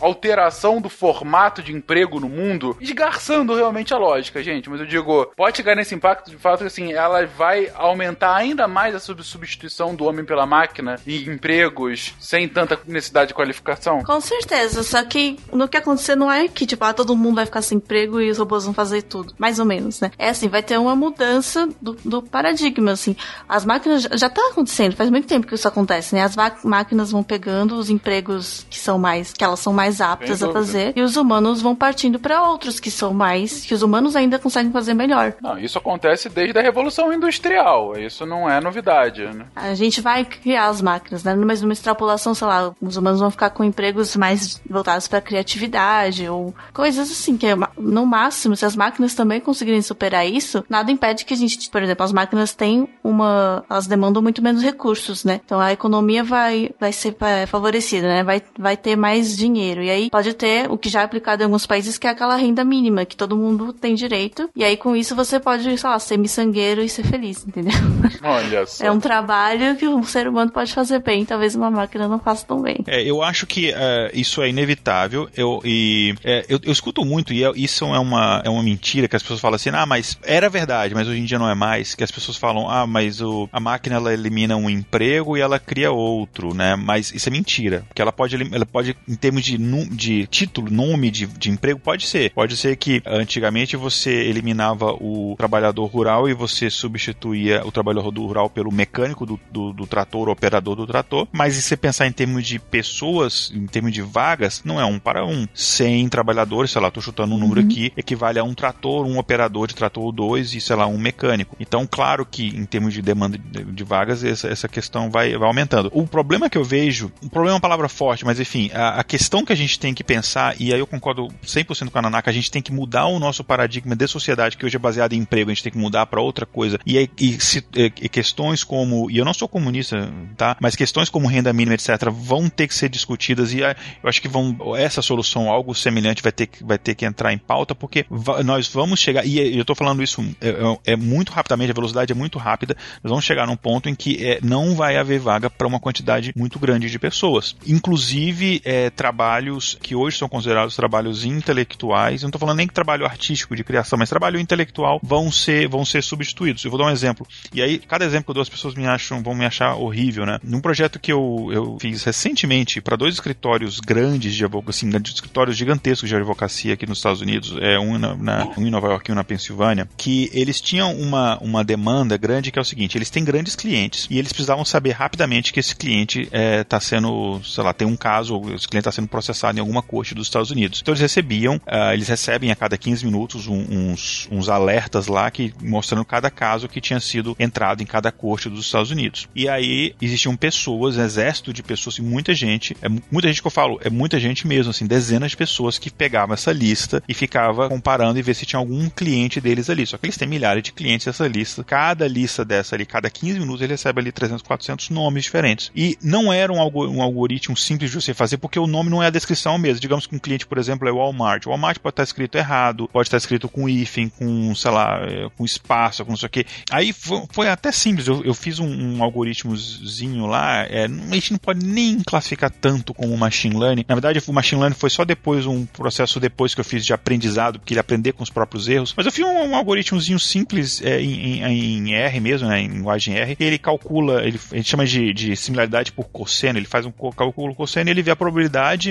[0.00, 4.68] alteração do formato de emprego no mundo, esgarçando realmente a lógica, gente.
[4.70, 8.66] Mas eu digo, pode chegar nesse impacto de fato que assim, ela vai aumentar ainda
[8.68, 14.02] mais a sub- substituição do homem pela máquina em empregos sem tanta necessidade de qualificação?
[14.02, 17.46] Com certeza, só que no que acontecer não é que, tipo, ah, todo mundo vai
[17.46, 19.34] ficar sem emprego e os robôs vão fazer tudo.
[19.38, 20.10] Mais ou menos, né?
[20.18, 23.16] É assim, vai ter uma mudança do, do paradigma, assim.
[23.48, 26.22] As máquinas já, já tá acontecendo, faz muito tempo que isso acontece, né?
[26.22, 30.46] As máquinas vão pegando os empregos que são mais, que elas são mais aptas a
[30.46, 30.52] dúvida.
[30.52, 34.38] fazer, e os humanos vão partindo para outros que são mais, que os humanos ainda
[34.38, 35.34] conseguem fazer melhor.
[35.40, 37.96] Não, isso acontece desde a Revolução Industrial.
[37.98, 39.46] Isso não é novidade, né?
[39.54, 41.34] A gente vai criar as máquinas, né?
[41.34, 46.28] Mas numa extrapolação, sei lá, os humanos vão ficar com empregos mais voltados para criatividade
[46.28, 50.90] ou coisas assim, que é no máximo, se as máquinas também conseguirem superar isso, nada
[50.90, 55.24] impede que a gente, por exemplo, as máquinas têm uma, elas demandam muito menos recursos,
[55.24, 55.40] né?
[55.44, 58.24] Então a economia vai, vai ser é, favorecida, né?
[58.24, 59.82] Vai, vai ter mais dinheiro.
[59.82, 62.36] E aí pode ter o que já é aplicado em alguns países, que é aquela
[62.36, 64.48] renda mínima, que todo mundo tem direito.
[64.54, 67.72] E aí com isso você pode, sei lá, ser miçangueiro e ser feliz, entendeu?
[68.22, 68.84] Olha só.
[68.84, 72.46] É um trabalho que um ser humano pode fazer bem, talvez uma máquina não faça
[72.46, 72.78] tão bem.
[72.86, 75.28] É, eu acho que é, isso é inevitável.
[75.36, 79.08] Eu, e, é, eu, eu escuto muito, e é- isso é uma, é uma mentira
[79.08, 81.54] que as pessoas falam assim, ah, mas era verdade, mas hoje em dia não é
[81.54, 81.94] mais.
[81.94, 85.58] Que as pessoas falam, ah, mas o, a máquina ela elimina um emprego e ela
[85.58, 86.76] cria outro, né?
[86.76, 87.84] Mas isso é mentira.
[87.88, 89.58] Porque ela pode, ela pode em termos de,
[89.88, 92.32] de título, nome de, de emprego, pode ser.
[92.32, 98.50] Pode ser que antigamente você eliminava o trabalhador rural e você substituía o trabalhador rural
[98.50, 101.26] pelo mecânico do, do, do trator, operador do trator.
[101.32, 104.98] Mas se você pensar em termos de pessoas, em termos de vagas, não é um
[104.98, 105.46] para um.
[105.54, 109.66] 100 trabalhadores, sei lá, tô chutando um número aqui, equivale a um trator, um operador
[109.66, 111.56] de trator ou dois e, sei lá, um mecânico.
[111.58, 115.48] Então, claro que em termos de demanda de, de vagas, essa, essa questão vai, vai
[115.48, 115.90] aumentando.
[115.92, 119.04] O problema que eu vejo, o problema é uma palavra forte, mas enfim, a, a
[119.04, 122.30] questão que a gente tem que pensar, e aí eu concordo 100% com a Nanaka,
[122.30, 125.18] a gente tem que mudar o nosso paradigma de sociedade, que hoje é baseado em
[125.18, 126.78] emprego, a gente tem que mudar para outra coisa.
[126.86, 130.56] E, e, e, e, questões como, e eu não sou comunista, tá?
[130.60, 134.28] Mas questões como renda mínima, etc., vão ter que ser discutidas e eu acho que
[134.28, 138.04] vão, essa solução, algo semelhante, vai ter vai ter que entrar em pauta, porque
[138.44, 142.12] nós vamos chegar, e eu estou falando isso é, é, é, muito rapidamente, a velocidade
[142.12, 145.48] é muito rápida, nós vamos chegar num ponto em que é, não vai haver vaga
[145.48, 147.56] para uma quantidade muito grande de pessoas.
[147.66, 153.04] Inclusive, é, trabalhos que hoje são considerados trabalhos intelectuais, não estou falando nem que trabalho
[153.04, 156.64] artístico de criação, mas trabalho intelectual vão ser, vão ser substituídos.
[156.64, 157.26] Eu vou dar um exemplo.
[157.52, 160.38] E aí, cada exemplo duas pessoas me acham, vão me achar horrível, né?
[160.42, 165.56] Num projeto que eu, eu fiz recentemente para dois escritórios grandes de advocacia, assim, escritórios
[165.56, 169.10] gigantescos de advocacia aqui nos Estados Unidos, é um, na, na, um em Nova York
[169.10, 172.96] e um na Pensilvânia, que eles tinham uma, uma demanda grande que é o seguinte:
[172.96, 176.80] eles têm grandes clientes e eles precisavam saber rapidamente que esse cliente está é, tá
[176.80, 180.26] sendo, sei lá, tem um caso, esse cliente está sendo processado em alguma corte dos
[180.26, 180.80] Estados Unidos.
[180.80, 185.30] Então eles recebiam, uh, eles recebem a cada 15 minutos um, uns, uns alertas lá
[185.30, 189.28] que mostrando cada caso que tinha sido entrado em cada corte dos Estados Unidos.
[189.34, 193.46] E aí existiam pessoas, um exército de pessoas, e muita gente, é muita gente que
[193.46, 197.14] eu falo, é muita gente mesmo, assim, dezenas de pessoas que pegavam essa lista e
[197.14, 199.86] ficava comparando e ver se tinha algum cliente deles ali.
[199.86, 201.64] Só que eles têm milhares de clientes nessa lista.
[201.64, 205.70] Cada lista dessa ali, cada 15 minutos, ele recebe ali 300, 400 nomes diferentes.
[205.74, 209.10] E não era um algoritmo simples de você fazer, porque o nome não é a
[209.10, 209.80] descrição mesmo.
[209.80, 211.46] Digamos que um cliente, por exemplo, é Walmart.
[211.46, 215.28] O Walmart pode estar escrito errado, pode estar escrito com hífen, com, sei lá, é,
[215.36, 216.44] com espaço, com não sei o.
[216.70, 218.06] Aí foi, foi até simples.
[218.06, 220.64] Eu, eu fiz um, um algoritmozinho lá.
[220.64, 223.84] É, a gente não pode nem classificar tanto como machine learning.
[223.88, 226.92] Na verdade, o machine learning foi só depois, um processo depois que eu fiz de
[226.92, 228.94] aprendizado, porque ele aprender com os próprios erros.
[228.96, 232.68] Mas eu fiz um, um algoritmozinho simples é, em, em, em, R mesmo, né, em
[232.68, 233.36] linguagem R.
[233.38, 236.58] Ele calcula, ele, a gente chama de, de similaridade por cosseno.
[236.58, 238.41] Ele faz um cálculo cosseno e ele vê a probabilidade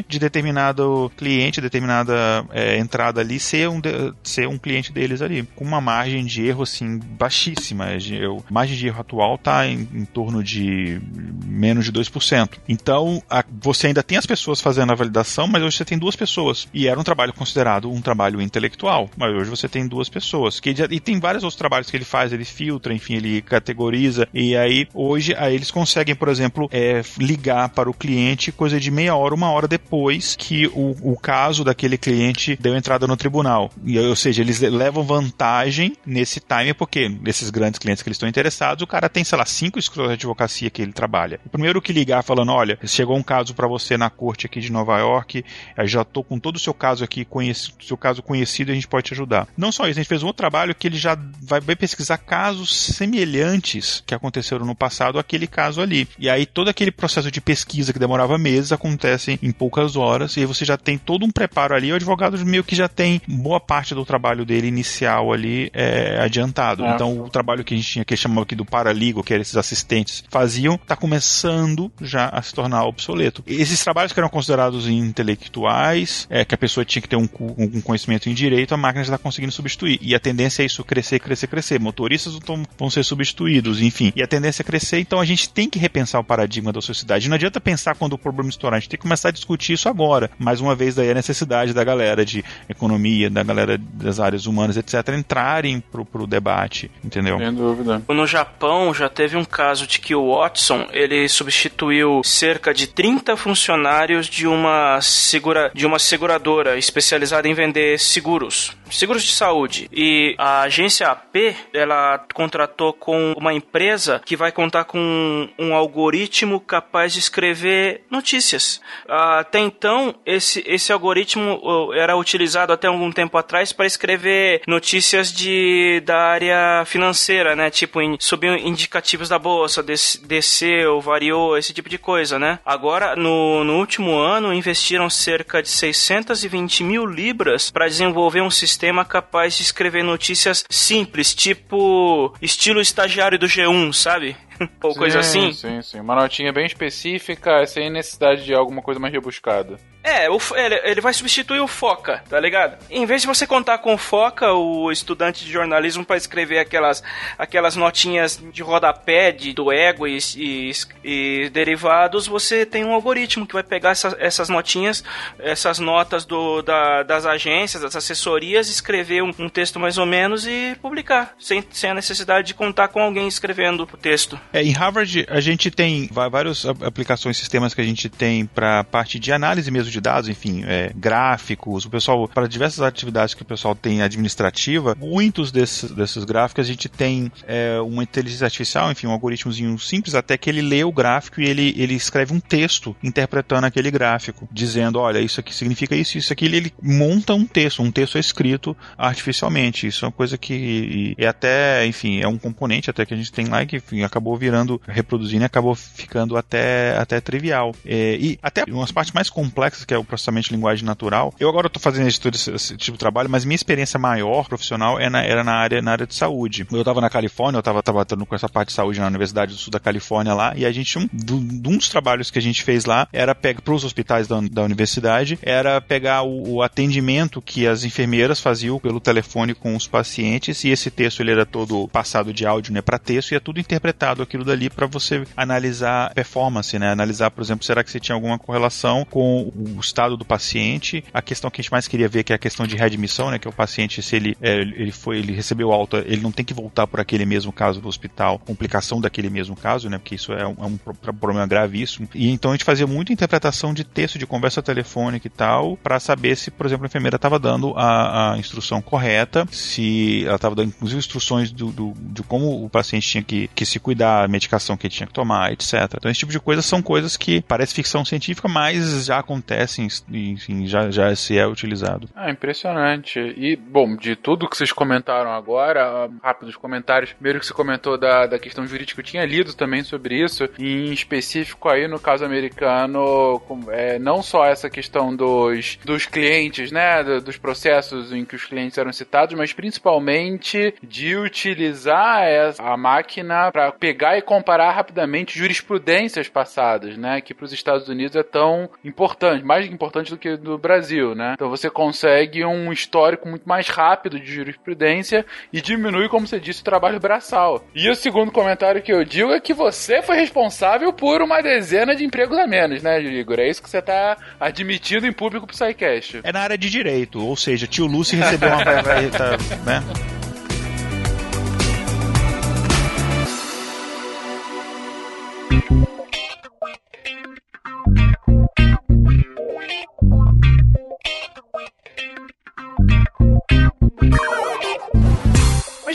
[0.07, 5.43] de determinado cliente, determinada é, entrada ali ser um, de, ser um cliente deles ali,
[5.55, 7.87] com uma margem de erro assim baixíssima.
[8.09, 11.01] Eu, a margem de erro atual está em, em, torno de
[11.45, 12.49] menos de 2%.
[12.67, 16.15] Então, a, você ainda tem as pessoas fazendo a validação, mas hoje você tem duas
[16.15, 16.67] pessoas.
[16.73, 20.59] E era um trabalho considerado um trabalho intelectual, mas hoje você tem duas pessoas.
[20.59, 24.27] Que, e tem vários outros trabalhos que ele faz, ele filtra, enfim, ele categoriza.
[24.33, 28.91] E aí, hoje, aí eles conseguem, por exemplo, é, ligar para o cliente coisa de
[28.91, 33.71] meia hora, uma hora depois que o, o caso daquele cliente deu entrada no tribunal.
[33.83, 38.29] E, ou seja, eles levam vantagem nesse time, porque nesses grandes clientes que eles estão
[38.29, 41.39] interessados, o cara tem, sei lá, cinco escritórios de advocacia que ele trabalha.
[41.45, 44.71] O primeiro que ligar falando, olha, chegou um caso para você na corte aqui de
[44.71, 45.43] Nova York,
[45.83, 49.07] já tô com todo o seu caso aqui, conheci, seu caso conhecido, a gente pode
[49.07, 49.47] te ajudar.
[49.57, 52.75] Não só isso, a gente fez um outro trabalho que ele já vai, pesquisar casos
[52.75, 56.07] semelhantes que aconteceram no passado àquele caso ali.
[56.19, 60.41] E aí todo aquele processo de pesquisa que demorava meses acontece em poucas horas, e
[60.41, 63.59] aí você já tem todo um preparo ali, o advogado meio que já tem boa
[63.59, 66.85] parte do trabalho dele inicial ali é, adiantado.
[66.85, 66.93] É.
[66.93, 69.57] Então o trabalho que a gente tinha, que chamava aqui do paraligo, que eram esses
[69.57, 73.43] assistentes, faziam, está começando já a se tornar obsoleto.
[73.45, 77.81] Esses trabalhos que eram considerados intelectuais, é, que a pessoa tinha que ter um, um
[77.81, 79.99] conhecimento em direito, a máquina já está conseguindo substituir.
[80.01, 81.79] E a tendência é isso crescer, crescer, crescer.
[81.79, 84.11] Motoristas vão, vão ser substituídos, enfim.
[84.15, 87.29] E a tendência é crescer, então a gente tem que repensar o paradigma da sociedade.
[87.29, 89.89] Não adianta pensar quando o problema estourar, a gente tem que começar a discutir isso
[89.89, 90.29] agora.
[90.37, 94.77] Mais uma vez, daí a necessidade da galera de economia, da galera das áreas humanas,
[94.77, 97.37] etc., entrarem pro, pro debate, entendeu?
[97.37, 98.01] Sem dúvida.
[98.07, 103.35] No Japão já teve um caso de que o Watson ele substituiu cerca de 30
[103.37, 109.89] funcionários de uma, segura, de uma seguradora especializada em vender seguros seguros de saúde.
[109.91, 116.59] E a agência AP, ela contratou com uma empresa que vai contar com um algoritmo
[116.59, 118.81] capaz de escrever notícias.
[119.07, 126.01] Até então, esse, esse algoritmo era utilizado até algum tempo atrás para escrever notícias de,
[126.05, 127.69] da área financeira, né?
[127.69, 132.59] Tipo, em, subiu indicativos da bolsa, des, desceu, variou, esse tipo de coisa, né?
[132.65, 138.80] Agora, no, no último ano, investiram cerca de 620 mil libras para desenvolver um sistema
[138.81, 144.35] sistema capaz de escrever notícias simples, tipo estilo estagiário do G1, sabe?
[144.81, 145.53] Ou sim, coisa assim.
[145.53, 145.99] Sim, sim.
[145.99, 149.77] Uma notinha bem específica, sem necessidade de alguma coisa mais rebuscada.
[150.03, 152.77] É, ele, ele, vai substituir o Foca, tá ligado?
[152.89, 157.03] Em vez de você contar com o Foca, o estudante de jornalismo, para escrever aquelas,
[157.37, 160.71] aquelas notinhas de rodapé de, do ego e, e,
[161.03, 165.03] e, derivados, você tem um algoritmo que vai pegar essa, essas notinhas,
[165.37, 170.47] essas notas do, da, das agências, das assessorias, escrever um, um texto mais ou menos
[170.47, 174.39] e publicar, sem, sem a necessidade de contar com alguém escrevendo o texto.
[174.51, 179.19] É, em Harvard, a gente tem várias aplicações, sistemas que a gente tem para parte
[179.19, 183.45] de análise mesmo de dados, enfim, é, gráficos, o pessoal, para diversas atividades que o
[183.45, 189.07] pessoal tem administrativa, muitos desses, desses gráficos a gente tem é, uma inteligência artificial, enfim,
[189.07, 192.95] um algoritmozinho simples, até que ele lê o gráfico e ele, ele escreve um texto
[193.03, 197.81] interpretando aquele gráfico, dizendo, olha, isso aqui significa isso, isso aqui, ele monta um texto,
[197.81, 199.87] um texto escrito artificialmente.
[199.87, 203.31] Isso é uma coisa que é até, enfim, é um componente até que a gente
[203.31, 207.75] tem lá que enfim, acabou virando, reproduzindo e acabou ficando até, até trivial.
[207.85, 211.33] É, e até umas partes mais complexas, que é o processamento de linguagem natural.
[211.39, 215.09] Eu agora estou fazendo esse, esse, tipo de trabalho, mas minha experiência maior profissional é
[215.09, 216.65] na, era na área, na área de saúde.
[216.71, 219.57] Eu estava na Califórnia, eu estava tratando com essa parte de saúde na Universidade do
[219.57, 222.85] Sul da Califórnia lá, e a gente, um, um dos trabalhos que a gente fez
[222.85, 227.83] lá era para os hospitais da, da universidade, era pegar o, o atendimento que as
[227.83, 232.45] enfermeiras faziam pelo telefone com os pacientes, e esse texto ele era todo passado de
[232.45, 236.91] áudio né, para texto, e é tudo interpretado aquilo dali para você analisar performance, né?
[236.91, 241.03] Analisar, por exemplo, será que você tinha alguma correlação com o estado do paciente.
[241.13, 243.39] A questão que a gente mais queria ver que é a questão de readmissão, né?
[243.39, 246.45] Que é o paciente, se ele, é, ele foi, ele recebeu alta, ele não tem
[246.45, 249.97] que voltar por aquele mesmo caso do hospital, complicação daquele mesmo caso, né?
[249.97, 252.07] Porque isso é um, é um problema gravíssimo.
[252.13, 255.99] E então a gente fazia muita interpretação de texto, de conversa telefônica e tal, para
[255.99, 260.55] saber se, por exemplo, a enfermeira estava dando a, a, instrução correta, se ela estava
[260.55, 264.27] dando, inclusive, instruções do, do, de como o paciente tinha que, que se cuidar, a
[264.27, 265.73] medicação que ele tinha que tomar, etc.
[265.95, 269.19] Então, esse tipo de coisas são coisas que parece ficção científica, mas já
[269.61, 272.09] acontecem, enfim, já, já se é utilizado.
[272.15, 273.19] Ah, impressionante.
[273.19, 277.13] E, bom, de tudo que vocês comentaram agora, rápidos comentários.
[277.13, 280.91] Primeiro que você comentou da, da questão jurídica, eu tinha lido também sobre isso, em
[280.91, 287.37] específico aí no caso americano, é, não só essa questão dos, dos clientes, né, dos
[287.37, 292.23] processos em que os clientes eram citados, mas principalmente de utilizar
[292.59, 298.15] a máquina para pegar e comparar rapidamente jurisprudências passadas, né, que para os Estados Unidos
[298.15, 301.33] é tão importante, mais importante do que no Brasil, né?
[301.33, 306.61] Então você consegue um histórico muito mais rápido de jurisprudência e diminui, como você disse,
[306.61, 307.61] o trabalho braçal.
[307.75, 311.93] E o segundo comentário que eu digo é que você foi responsável por uma dezena
[311.93, 313.39] de empregos a menos, né, Igor?
[313.39, 316.21] É isso que você está admitindo em público pro SciCast.
[316.23, 318.63] É na área de direito, ou seja, tio Lúcio recebeu uma...
[319.65, 320.20] né?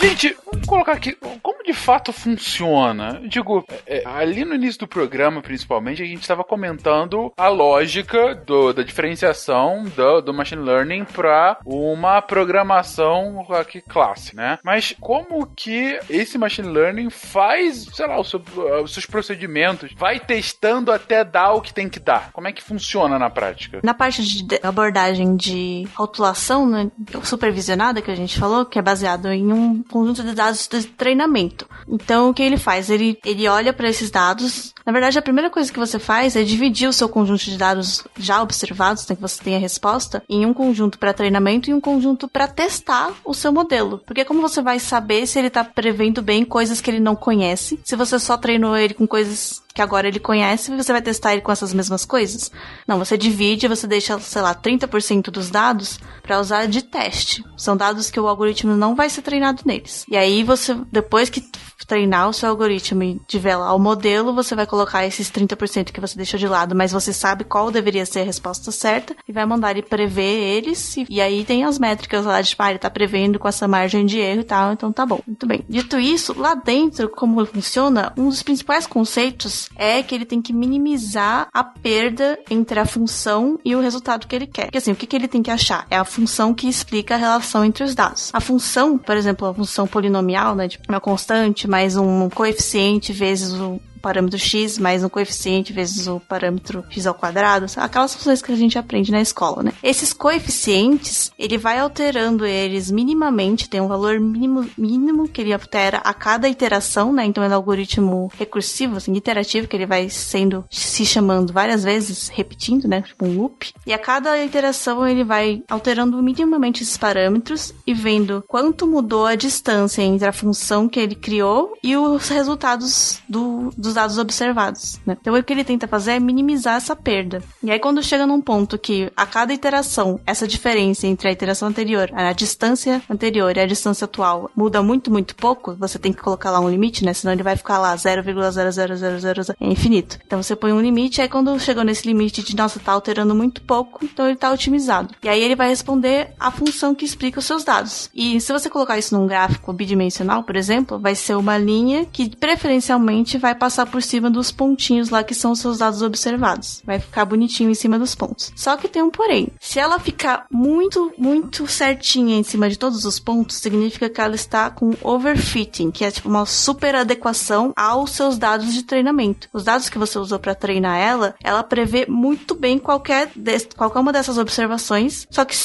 [0.00, 3.20] Gente, vamos colocar aqui como de fato funciona.
[3.28, 8.72] Digo, é, ali no início do programa, principalmente, a gente estava comentando a lógica do,
[8.72, 14.58] da diferenciação do, do machine learning para uma programação aqui classe, né?
[14.62, 20.92] Mas como que esse machine learning faz, sei lá, os, os seus procedimentos, vai testando
[20.92, 22.30] até dar o que tem que dar?
[22.32, 23.80] Como é que funciona na prática?
[23.82, 26.90] Na parte de abordagem de rotulação né,
[27.24, 31.68] supervisionada que a gente falou, que é baseado em um conjunto de dados de treinamento.
[31.88, 32.90] Então, o que ele faz?
[32.90, 34.74] Ele, ele olha para esses dados.
[34.84, 38.04] Na verdade, a primeira coisa que você faz é dividir o seu conjunto de dados
[38.18, 41.80] já observados, né, que você tem a resposta, em um conjunto para treinamento e um
[41.80, 44.00] conjunto para testar o seu modelo.
[44.06, 47.78] Porque como você vai saber se ele está prevendo bem coisas que ele não conhece,
[47.84, 51.42] se você só treinou ele com coisas que agora ele conhece, você vai testar ele
[51.42, 52.50] com essas mesmas coisas?
[52.88, 57.44] Não, você divide, você deixa, sei lá, 30% dos dados para usar de teste.
[57.58, 60.06] São dados que o algoritmo não vai ser treinado neles.
[60.08, 61.42] E aí você, depois que
[61.84, 63.20] treinar o seu algoritmo e
[63.54, 67.12] lá o modelo, você vai colocar esses 30% que você deixou de lado, mas você
[67.12, 70.96] sabe qual deveria ser a resposta certa e vai mandar ele prever eles.
[70.96, 73.68] E, e aí tem as métricas lá de, tipo, ah, ele tá prevendo com essa
[73.68, 75.20] margem de erro e tal, então tá bom.
[75.26, 75.64] Muito bem.
[75.68, 80.52] Dito isso, lá dentro, como funciona, um dos principais conceitos é que ele tem que
[80.52, 84.66] minimizar a perda entre a função e o resultado que ele quer.
[84.66, 85.86] Porque assim, o que, que ele tem que achar?
[85.90, 88.30] É a função que explica a relação entre os dados.
[88.32, 93.52] A função, por exemplo, a função polinomial, né, de uma constante mais um coeficiente vezes
[93.52, 98.52] o parâmetro x mais um coeficiente vezes o parâmetro x ao quadrado, aquelas funções que
[98.52, 99.72] a gente aprende na escola, né?
[99.82, 105.98] Esses coeficientes, ele vai alterando eles minimamente, tem um valor mínimo, mínimo que ele altera
[105.98, 107.24] a cada iteração, né?
[107.24, 112.28] Então é um algoritmo recursivo, assim, iterativo, que ele vai sendo, se chamando várias vezes,
[112.28, 113.02] repetindo, né?
[113.02, 113.72] Tipo um loop.
[113.84, 119.34] E a cada iteração ele vai alterando minimamente esses parâmetros e vendo quanto mudou a
[119.34, 125.00] distância entre a função que ele criou e os resultados do, dos dados observados.
[125.04, 125.16] Né?
[125.20, 127.42] Então o que ele tenta fazer é minimizar essa perda.
[127.62, 131.68] E aí quando chega num ponto que a cada iteração, essa diferença entre a iteração
[131.68, 136.22] anterior, a distância anterior e a distância atual muda muito, muito pouco, você tem que
[136.22, 137.12] colocar lá um limite, né?
[137.12, 140.18] Senão ele vai ficar lá 0,00000 é infinito.
[140.26, 143.62] Então você põe um limite, aí quando chegou nesse limite de, nossa, tá alterando muito
[143.62, 145.14] pouco, então ele tá otimizado.
[145.22, 148.10] E aí ele vai responder a função que explica os seus dados.
[148.14, 152.34] E se você colocar isso num gráfico bidimensional, por exemplo, vai ser uma linha que
[152.36, 156.82] preferencialmente vai passar por cima dos pontinhos lá que são os seus dados observados.
[156.84, 158.52] Vai ficar bonitinho em cima dos pontos.
[158.56, 159.48] Só que tem um porém.
[159.60, 164.34] Se ela ficar muito, muito certinha em cima de todos os pontos, significa que ela
[164.34, 169.48] está com overfitting, que é tipo uma super adequação aos seus dados de treinamento.
[169.52, 173.30] Os dados que você usou para treinar ela, ela prevê muito bem qualquer,
[173.76, 175.56] qualquer uma dessas observações, só que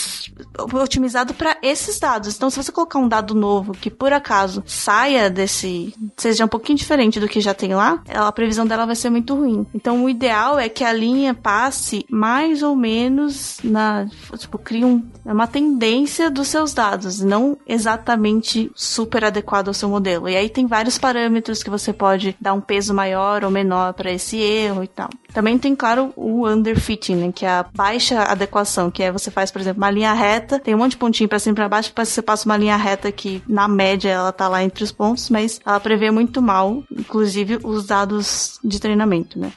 [0.73, 2.35] otimizado para esses dados.
[2.35, 6.77] Então, se você colocar um dado novo que por acaso saia desse, seja um pouquinho
[6.77, 9.65] diferente do que já tem lá, a previsão dela vai ser muito ruim.
[9.73, 14.07] Então, o ideal é que a linha passe mais ou menos na,
[14.37, 20.29] tipo, crie um, uma tendência dos seus dados, não exatamente super adequado ao seu modelo.
[20.29, 24.11] E aí tem vários parâmetros que você pode dar um peso maior ou menor para
[24.11, 25.09] esse erro e tal.
[25.33, 29.49] Também tem, claro, o underfitting, né, que é a baixa adequação, que é você faz,
[29.49, 31.93] por exemplo, uma linha reta, tem um monte de pontinho para cima e para baixo,
[31.95, 35.59] você passa uma linha reta que, na média, ela tá lá entre os pontos, mas
[35.65, 39.51] ela prevê muito mal, inclusive, os dados de treinamento, né?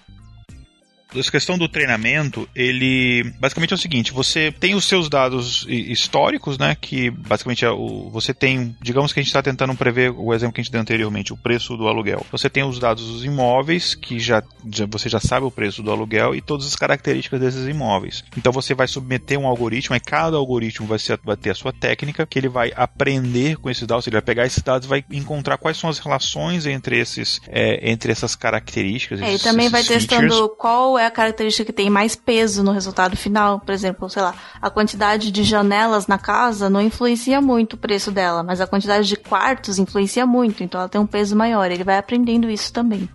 [1.19, 6.59] Essa questão do treinamento, ele basicamente é o seguinte: você tem os seus dados históricos,
[6.59, 6.77] né?
[6.81, 10.55] Que basicamente é o, você tem, digamos que a gente está tentando prever o exemplo
[10.55, 12.25] que a gente deu anteriormente, o preço do aluguel.
[12.31, 15.91] Você tem os dados dos imóveis, que já, já você já sabe o preço do
[15.91, 18.25] aluguel e todas as características desses imóveis.
[18.37, 21.73] Então você vai submeter um algoritmo, e cada algoritmo vai, ser, vai ter a sua
[21.73, 25.05] técnica, que ele vai aprender com esses dados, ele vai pegar esses dados e vai
[25.11, 29.21] encontrar quais são as relações entre esses, é, entre essas características.
[29.21, 30.07] É, e também vai features.
[30.07, 33.61] testando qual é é a característica que tem mais peso no resultado final.
[33.61, 38.11] Por exemplo, sei lá, a quantidade de janelas na casa não influencia muito o preço
[38.11, 41.71] dela, mas a quantidade de quartos influencia muito, então ela tem um peso maior.
[41.71, 43.09] Ele vai aprendendo isso também.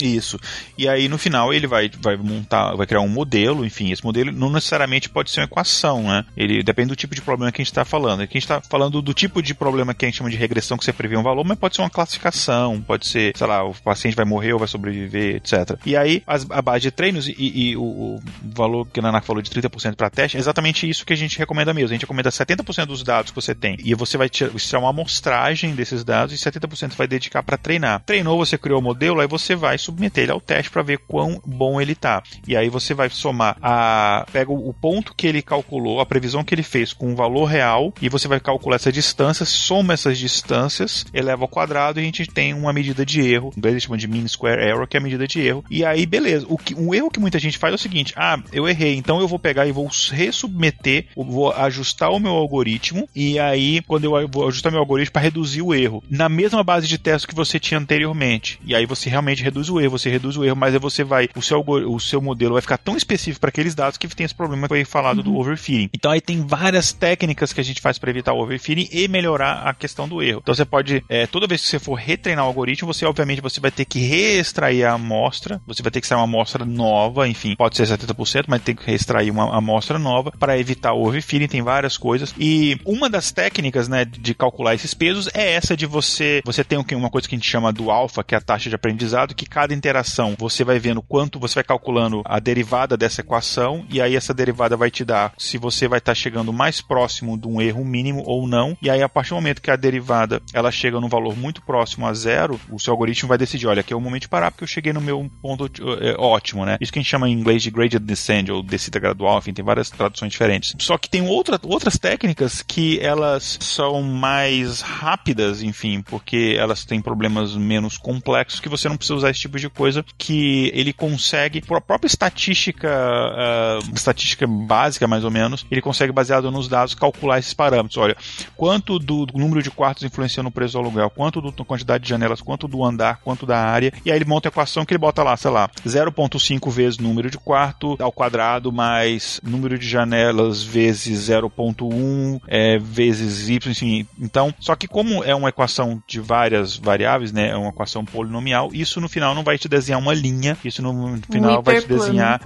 [0.00, 0.38] Isso.
[0.76, 4.32] E aí no final ele vai, vai montar, vai criar um modelo, enfim, esse modelo
[4.32, 6.24] não necessariamente pode ser uma equação, né?
[6.36, 8.20] Ele depende do tipo de problema que a gente está falando.
[8.20, 10.76] Aqui a gente está falando do tipo de problema que a gente chama de regressão,
[10.78, 13.74] que você prevê um valor, mas pode ser uma classificação, pode ser, sei lá, o
[13.74, 15.78] paciente vai morrer ou vai sobreviver, etc.
[15.84, 19.20] E aí as, a base de treinos e, e o, o, valor que a Nana
[19.20, 21.88] falou de 30% para teste é exatamente isso que a gente recomenda mesmo.
[21.88, 25.74] A gente recomenda 70% dos dados que você tem e você vai tirar uma amostragem
[25.74, 28.02] desses dados e 70% vai dedicar para treinar.
[28.04, 31.40] Treinou, você criou o modelo, aí você vai submeter ele ao teste para ver quão
[31.44, 32.22] bom ele tá.
[32.46, 36.54] E aí você vai somar a pega o ponto que ele calculou, a previsão que
[36.54, 41.06] ele fez com o valor real e você vai calcular essa distância, soma essas distâncias,
[41.12, 43.52] eleva ao quadrado e a gente tem uma medida de erro.
[43.62, 45.64] Eles chamam de mean square error, que é a medida de erro.
[45.70, 48.38] E aí beleza, o que um erro que muita gente faz é o seguinte: "Ah,
[48.52, 53.38] eu errei, então eu vou pegar e vou resubmeter, vou ajustar o meu algoritmo e
[53.38, 56.98] aí quando eu vou ajustar meu algoritmo para reduzir o erro na mesma base de
[56.98, 58.60] teste que você tinha anteriormente.
[58.64, 61.28] E aí você realmente reduz o erro, você reduz o erro, mas aí você vai,
[61.36, 64.34] o seu, o seu modelo vai ficar tão específico para aqueles dados que tem esse
[64.34, 65.24] problema que foi falado uhum.
[65.24, 65.90] do overfitting.
[65.92, 69.62] Então aí tem várias técnicas que a gente faz para evitar o overfitting e melhorar
[69.62, 70.40] a questão do erro.
[70.42, 73.60] Então você pode, é, toda vez que você for retreinar o algoritmo, você obviamente você
[73.60, 77.54] vai ter que reextrair a amostra, você vai ter que extrair uma amostra nova, enfim,
[77.56, 81.62] pode ser 70%, mas tem que reextrair uma amostra nova para evitar o overfitting, tem
[81.62, 82.34] várias coisas.
[82.38, 86.78] E uma das técnicas, né, de calcular esses pesos é essa de você, você tem
[86.92, 89.46] uma coisa que a gente chama do alfa, que é a taxa de aprendizado, que
[89.46, 94.16] cada interação você vai vendo quanto você vai calculando a derivada dessa equação e aí
[94.16, 97.60] essa derivada vai te dar se você vai estar tá chegando mais próximo de um
[97.60, 98.76] erro mínimo ou não.
[98.82, 102.06] E aí a partir do momento que a derivada ela chega num valor muito próximo
[102.06, 104.64] a zero, o seu algoritmo vai decidir, olha, aqui é o momento de parar porque
[104.64, 105.70] eu cheguei no meu ponto
[106.00, 106.76] é, ótimo, né?
[106.80, 109.64] Isso que a gente chama em inglês de gradient descent ou descida gradual, enfim, tem
[109.64, 110.74] várias traduções diferentes.
[110.78, 117.00] Só que tem outra, outras técnicas que elas são mais rápidas, enfim, porque elas têm
[117.00, 121.60] problemas menos complexos que você não precisa usar esse tipo de coisa que ele consegue,
[121.60, 126.94] por a própria estatística, uh, estatística básica mais ou menos, ele consegue, baseado nos dados,
[126.94, 127.96] calcular esses parâmetros.
[127.96, 128.16] Olha,
[128.56, 132.10] quanto do, do número de quartos influencia no preço do aluguel, quanto da quantidade de
[132.10, 134.98] janelas, quanto do andar, quanto da área, e aí ele monta a equação que ele
[134.98, 140.62] bota lá, sei lá, 0.5 vezes número de quarto ao quadrado mais número de janelas
[140.62, 144.06] vezes 0.1 é, vezes y, enfim.
[144.18, 148.70] Então, só que como é uma equação de várias variáveis, né, é uma equação polinomial,
[148.72, 151.86] isso no final não vai te desenhar uma linha, isso no final um vai te
[151.86, 152.40] desenhar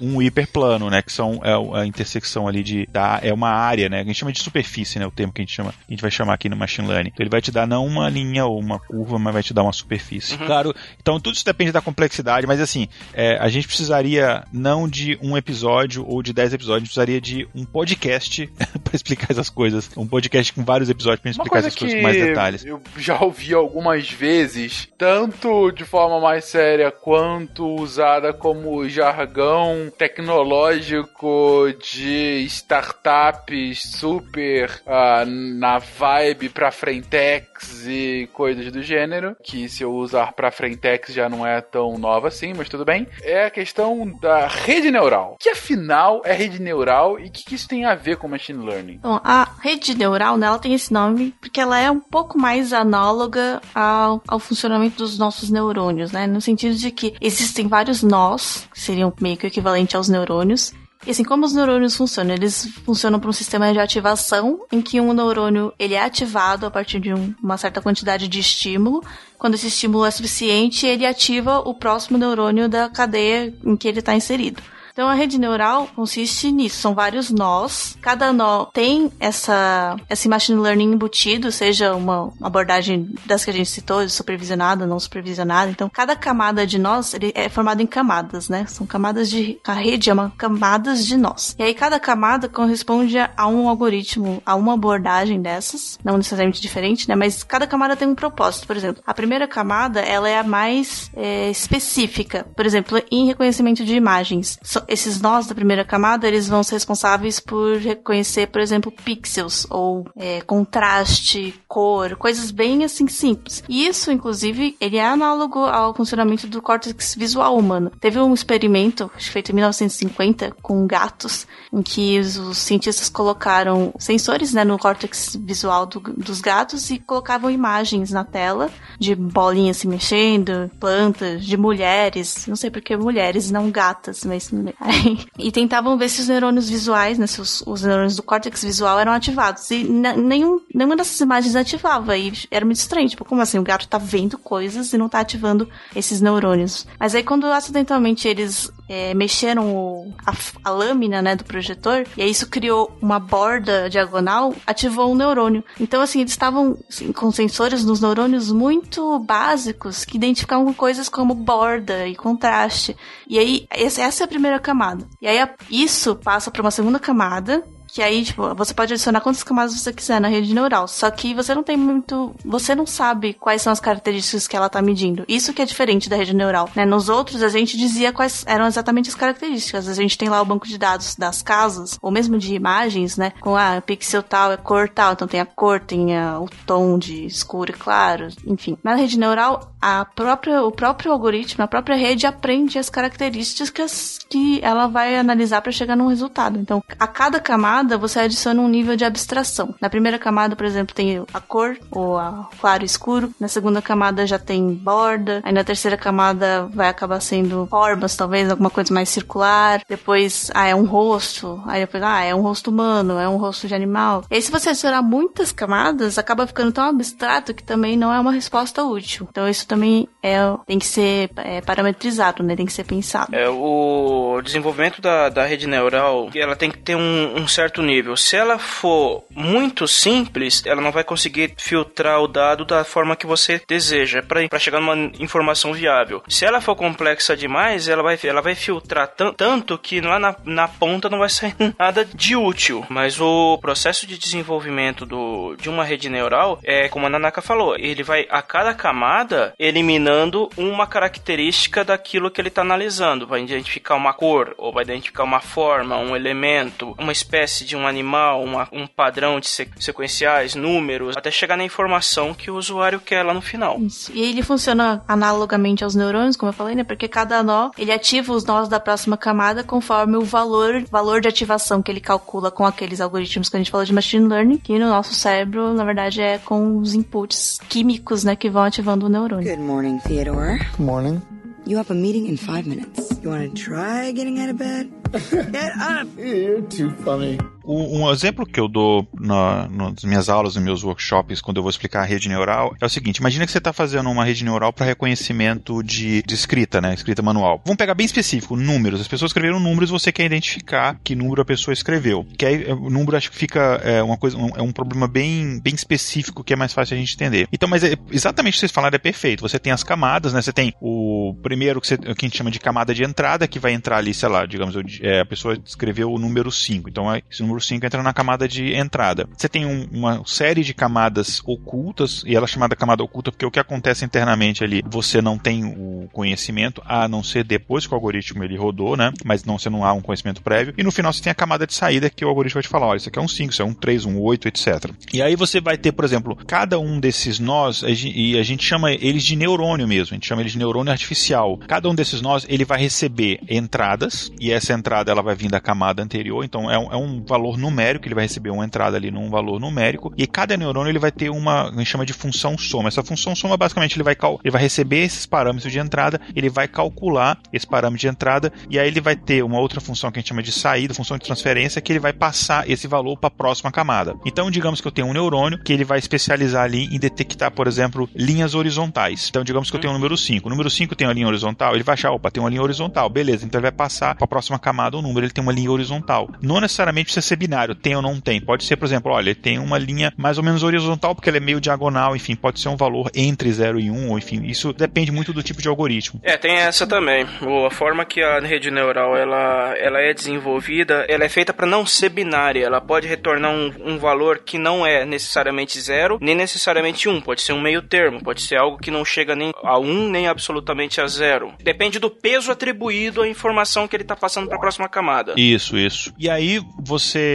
[0.00, 1.02] um hiperplano, né?
[1.02, 4.00] Que são é a intersecção ali de da, é uma área, né?
[4.00, 5.06] A gente chama de superfície, né?
[5.06, 7.10] O termo que a gente chama, a gente vai chamar aqui no machine learning.
[7.12, 9.62] Então ele vai te dar não uma linha ou uma curva, mas vai te dar
[9.62, 10.34] uma superfície.
[10.34, 10.46] Uhum.
[10.46, 10.74] Claro.
[11.00, 15.36] Então tudo isso depende da complexidade, mas assim é, a gente precisaria não de um
[15.36, 18.46] episódio ou de dez episódios, a gente precisaria de um podcast
[18.82, 22.16] para explicar essas coisas, um podcast com vários episódios para explicar essas coisas com mais
[22.16, 22.64] detalhes.
[22.64, 31.72] Eu já ouvi algumas vezes, tanto de forma mais séria quanto usada como jargão tecnológico
[31.80, 39.92] de startups super uh, na vibe pra frentex e coisas do gênero, que se eu
[39.92, 43.06] usar pra frentex já não é tão nova assim, mas tudo bem.
[43.22, 45.36] É a questão da rede neural.
[45.40, 48.64] Que afinal é rede neural e o que, que, isso tem a ver com machine
[48.64, 48.98] learning?
[48.98, 52.72] Bom, a rede neural, né, ela tem esse nome porque ela é um pouco mais
[52.72, 56.26] análoga ao, ao funcionamento dos nossos neurônios, né?
[56.26, 60.72] No sentido de que existem vários nós, que seriam meio que equivalente aos neurônios,
[61.04, 62.34] e assim, como os neurônios funcionam?
[62.34, 66.70] Eles funcionam por um sistema de ativação em que um neurônio ele é ativado a
[66.70, 69.04] partir de um, uma certa quantidade de estímulo.
[69.38, 74.00] Quando esse estímulo é suficiente, ele ativa o próximo neurônio da cadeia em que ele
[74.00, 74.60] está inserido.
[74.96, 77.98] Então a rede neural consiste nisso, são vários nós.
[78.00, 83.68] Cada nó tem essa esse machine learning embutido, seja uma abordagem das que a gente
[83.68, 85.70] citou, supervisionada, não supervisionada.
[85.70, 88.64] Então cada camada de nós ele é formado em camadas, né?
[88.68, 91.54] São camadas de a rede é uma camadas de nós.
[91.58, 97.06] E aí cada camada corresponde a um algoritmo, a uma abordagem dessas, não necessariamente diferente,
[97.06, 97.14] né?
[97.14, 98.66] Mas cada camada tem um propósito.
[98.66, 102.46] Por exemplo, a primeira camada ela é a mais é, específica.
[102.56, 107.40] Por exemplo, em reconhecimento de imagens esses nós da primeira camada, eles vão ser responsáveis
[107.40, 113.62] por reconhecer, por exemplo, pixels ou é, contraste, cor, coisas bem assim simples.
[113.68, 117.90] E isso, inclusive, ele é análogo ao funcionamento do córtex visual humano.
[118.00, 124.52] Teve um experimento, que feito em 1950, com gatos, em que os, cientistas colocaram sensores
[124.52, 129.88] né, no córtex visual do, dos gatos e colocavam imagens na tela de bolinhas se
[129.88, 134.50] mexendo, plantas, de mulheres, não sei porque mulheres, não gatas, mas
[135.38, 138.98] e tentavam ver se os neurônios visuais, né, se os, os neurônios do córtex visual
[138.98, 139.70] eram ativados.
[139.70, 142.16] E nenhum, nenhuma dessas imagens ativava.
[142.16, 143.08] E era muito estranho.
[143.08, 143.58] Tipo, como assim?
[143.58, 146.86] O gato tá vendo coisas e não tá ativando esses neurônios.
[146.98, 150.32] Mas aí, quando acidentalmente eles é, mexeram o, a,
[150.64, 155.64] a, lâmina, né, do projetor, e aí isso criou uma borda diagonal, ativou um neurônio.
[155.80, 161.34] Então, assim, eles estavam assim, com sensores nos neurônios muito básicos que identificavam coisas como
[161.34, 162.96] borda e contraste.
[163.28, 165.06] E aí, essa é a primeira camada.
[165.20, 167.64] E aí, isso passa para uma segunda camada,
[167.96, 170.86] que aí, tipo, você pode adicionar quantas camadas você quiser na rede neural.
[170.86, 172.34] Só que você não tem muito.
[172.44, 175.24] Você não sabe quais são as características que ela tá medindo.
[175.26, 176.68] Isso que é diferente da rede neural.
[176.76, 176.84] Né?
[176.84, 179.88] Nos outros, a gente dizia quais eram exatamente as características.
[179.88, 183.32] A gente tem lá o banco de dados das casas, ou mesmo de imagens, né?
[183.40, 185.14] Com a ah, pixel tal é cor tal.
[185.14, 188.76] Então tem a cor, tem a, o tom de escuro e claro, enfim.
[188.84, 194.60] Na rede neural, a própria, o próprio algoritmo, a própria rede aprende as características que
[194.62, 196.58] ela vai analisar para chegar num resultado.
[196.58, 199.74] Então, a cada camada camada, você adiciona um nível de abstração.
[199.80, 203.30] Na primeira camada, por exemplo, tem a cor, ou a claro e escuro.
[203.40, 205.40] Na segunda camada já tem borda.
[205.44, 209.80] Aí na terceira camada vai acabar sendo formas, talvez, alguma coisa mais circular.
[209.88, 211.62] Depois, ah, é um rosto.
[211.66, 214.24] Aí depois, ah, é um rosto humano, é um rosto de animal.
[214.30, 218.18] E aí, se você adicionar muitas camadas, acaba ficando tão abstrato que também não é
[218.18, 219.28] uma resposta útil.
[219.30, 222.56] Então, isso também é, tem que ser é, parametrizado, né?
[222.56, 223.34] Tem que ser pensado.
[223.34, 227.82] É, o desenvolvimento da, da rede neural, ela tem que ter um, um certo certo
[227.82, 228.16] nível.
[228.16, 233.26] Se ela for muito simples, ela não vai conseguir filtrar o dado da forma que
[233.26, 236.22] você deseja para chegar numa informação viável.
[236.28, 240.68] Se ela for complexa demais, ela vai, ela vai filtrar tanto que lá na, na
[240.68, 242.86] ponta não vai sair nada de útil.
[242.88, 247.74] Mas o processo de desenvolvimento do, de uma rede neural é como a Nanaka falou,
[247.76, 253.26] ele vai a cada camada eliminando uma característica daquilo que ele está analisando.
[253.26, 257.86] Vai identificar uma cor, ou vai identificar uma forma, um elemento, uma espécie de um
[257.86, 263.22] animal, uma, um padrão de sequenciais, números, até chegar na informação que o usuário quer
[263.22, 263.78] lá no final.
[263.80, 264.10] Isso.
[264.14, 266.84] E ele funciona analogamente aos neurônios, como eu falei, né?
[266.84, 271.28] Porque cada nó, ele ativa os nós da próxima camada conforme o valor, valor de
[271.28, 274.78] ativação que ele calcula com aqueles algoritmos que a gente falou de machine learning, que
[274.78, 279.08] no nosso cérebro, na verdade, é com os inputs químicos, né, que vão ativando o
[279.08, 279.48] neurônio.
[279.48, 280.58] Good morning, Theodore.
[280.58, 281.35] Good morning.
[281.66, 283.18] You have a meeting in five minutes.
[283.20, 284.92] You want to try getting out of bed?
[285.30, 286.06] Get up!
[286.16, 287.40] You're too funny.
[287.66, 291.70] Um exemplo que eu dou na, nas minhas aulas, nos meus workshops, quando eu vou
[291.70, 294.72] explicar a rede neural, é o seguinte: imagina que você está fazendo uma rede neural
[294.72, 296.94] para reconhecimento de, de escrita, né?
[296.94, 297.60] Escrita manual.
[297.64, 299.00] Vamos pegar bem específico, números.
[299.00, 302.26] As pessoas escreveram números, você quer identificar que número a pessoa escreveu.
[302.38, 305.60] Que aí, o número acho que fica é, uma coisa, um, é um problema bem,
[305.60, 307.48] bem específico que é mais fácil a gente entender.
[307.52, 309.40] Então, mas é, exatamente o que vocês falaram é perfeito.
[309.40, 310.40] Você tem as camadas, né?
[310.40, 313.58] Você tem o primeiro que, você, que a gente chama de camada de entrada, que
[313.58, 316.88] vai entrar ali, sei lá, digamos, é, a pessoa escreveu o número 5.
[316.88, 319.28] Então, esse número 5 entra na camada de entrada.
[319.36, 323.46] Você tem um, uma série de camadas ocultas, e ela é chamada camada oculta porque
[323.46, 327.92] o que acontece internamente ali, você não tem o conhecimento, a não ser depois que
[327.92, 329.12] o algoritmo ele rodou, né?
[329.24, 330.74] Mas não, você não há um conhecimento prévio.
[330.76, 332.86] E no final você tem a camada de saída que o algoritmo vai te falar,
[332.86, 334.90] olha, isso aqui é um 5, isso é um 3, um 8, etc.
[335.12, 338.92] E aí você vai ter, por exemplo, cada um desses nós, e a gente chama
[338.92, 341.58] eles de neurônio mesmo, a gente chama eles de neurônio artificial.
[341.66, 345.60] Cada um desses nós, ele vai receber entradas, e essa entrada ela vai vir da
[345.60, 349.10] camada anterior, então é um, é um valor numérico, ele vai receber uma entrada ali
[349.10, 352.56] num valor numérico, e cada neurônio ele vai ter uma, a gente chama de função
[352.56, 352.88] soma.
[352.88, 356.66] Essa função soma, basicamente, ele vai, ele vai receber esses parâmetros de entrada, ele vai
[356.66, 360.20] calcular esse parâmetro de entrada, e aí ele vai ter uma outra função que a
[360.20, 363.30] gente chama de saída, função de transferência, que ele vai passar esse valor para a
[363.30, 364.14] próxima camada.
[364.24, 367.66] Então, digamos que eu tenho um neurônio que ele vai especializar ali em detectar, por
[367.66, 369.26] exemplo, linhas horizontais.
[369.28, 370.46] Então, digamos que eu tenho o número 5.
[370.46, 373.08] O número 5 tem uma linha horizontal, ele vai achar, opa, tem uma linha horizontal,
[373.08, 375.70] beleza, então ele vai passar para a próxima camada o número, ele tem uma linha
[375.70, 376.28] horizontal.
[376.40, 378.40] Não necessariamente precisa ser binário, tem ou não tem.
[378.40, 381.38] Pode ser, por exemplo, olha, ele tem uma linha mais ou menos horizontal porque ela
[381.38, 384.44] é meio diagonal, enfim, pode ser um valor entre 0 e 1, um, ou enfim,
[384.44, 386.20] isso depende muito do tipo de algoritmo.
[386.22, 387.26] É, tem essa também.
[387.66, 391.84] A forma que a rede neural ela, ela é desenvolvida, ela é feita para não
[391.84, 392.64] ser binária.
[392.64, 397.20] Ela pode retornar um, um valor que não é necessariamente zero, nem necessariamente um.
[397.20, 400.28] Pode ser um meio termo, pode ser algo que não chega nem a um, nem
[400.28, 401.52] absolutamente a zero.
[401.62, 405.34] Depende do peso atribuído à informação que ele está passando para a próxima camada.
[405.36, 406.12] Isso, isso.
[406.18, 407.25] E aí você,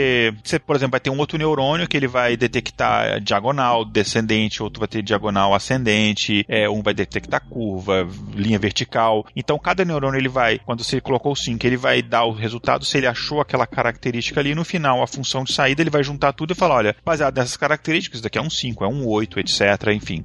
[0.44, 4.80] você, por exemplo, vai ter um outro neurônio que ele vai detectar diagonal, descendente, outro
[4.80, 9.26] vai ter diagonal ascendente, é, um vai detectar curva, linha vertical.
[9.36, 12.86] Então cada neurônio ele vai, quando você colocou o 5, ele vai dar o resultado
[12.86, 14.56] se ele achou aquela característica ali.
[14.56, 17.58] No final, a função de saída, ele vai juntar tudo e falar: olha, baseado nessas
[17.58, 19.62] características, isso daqui é um 5, é um 8, etc.
[19.94, 20.24] Enfim.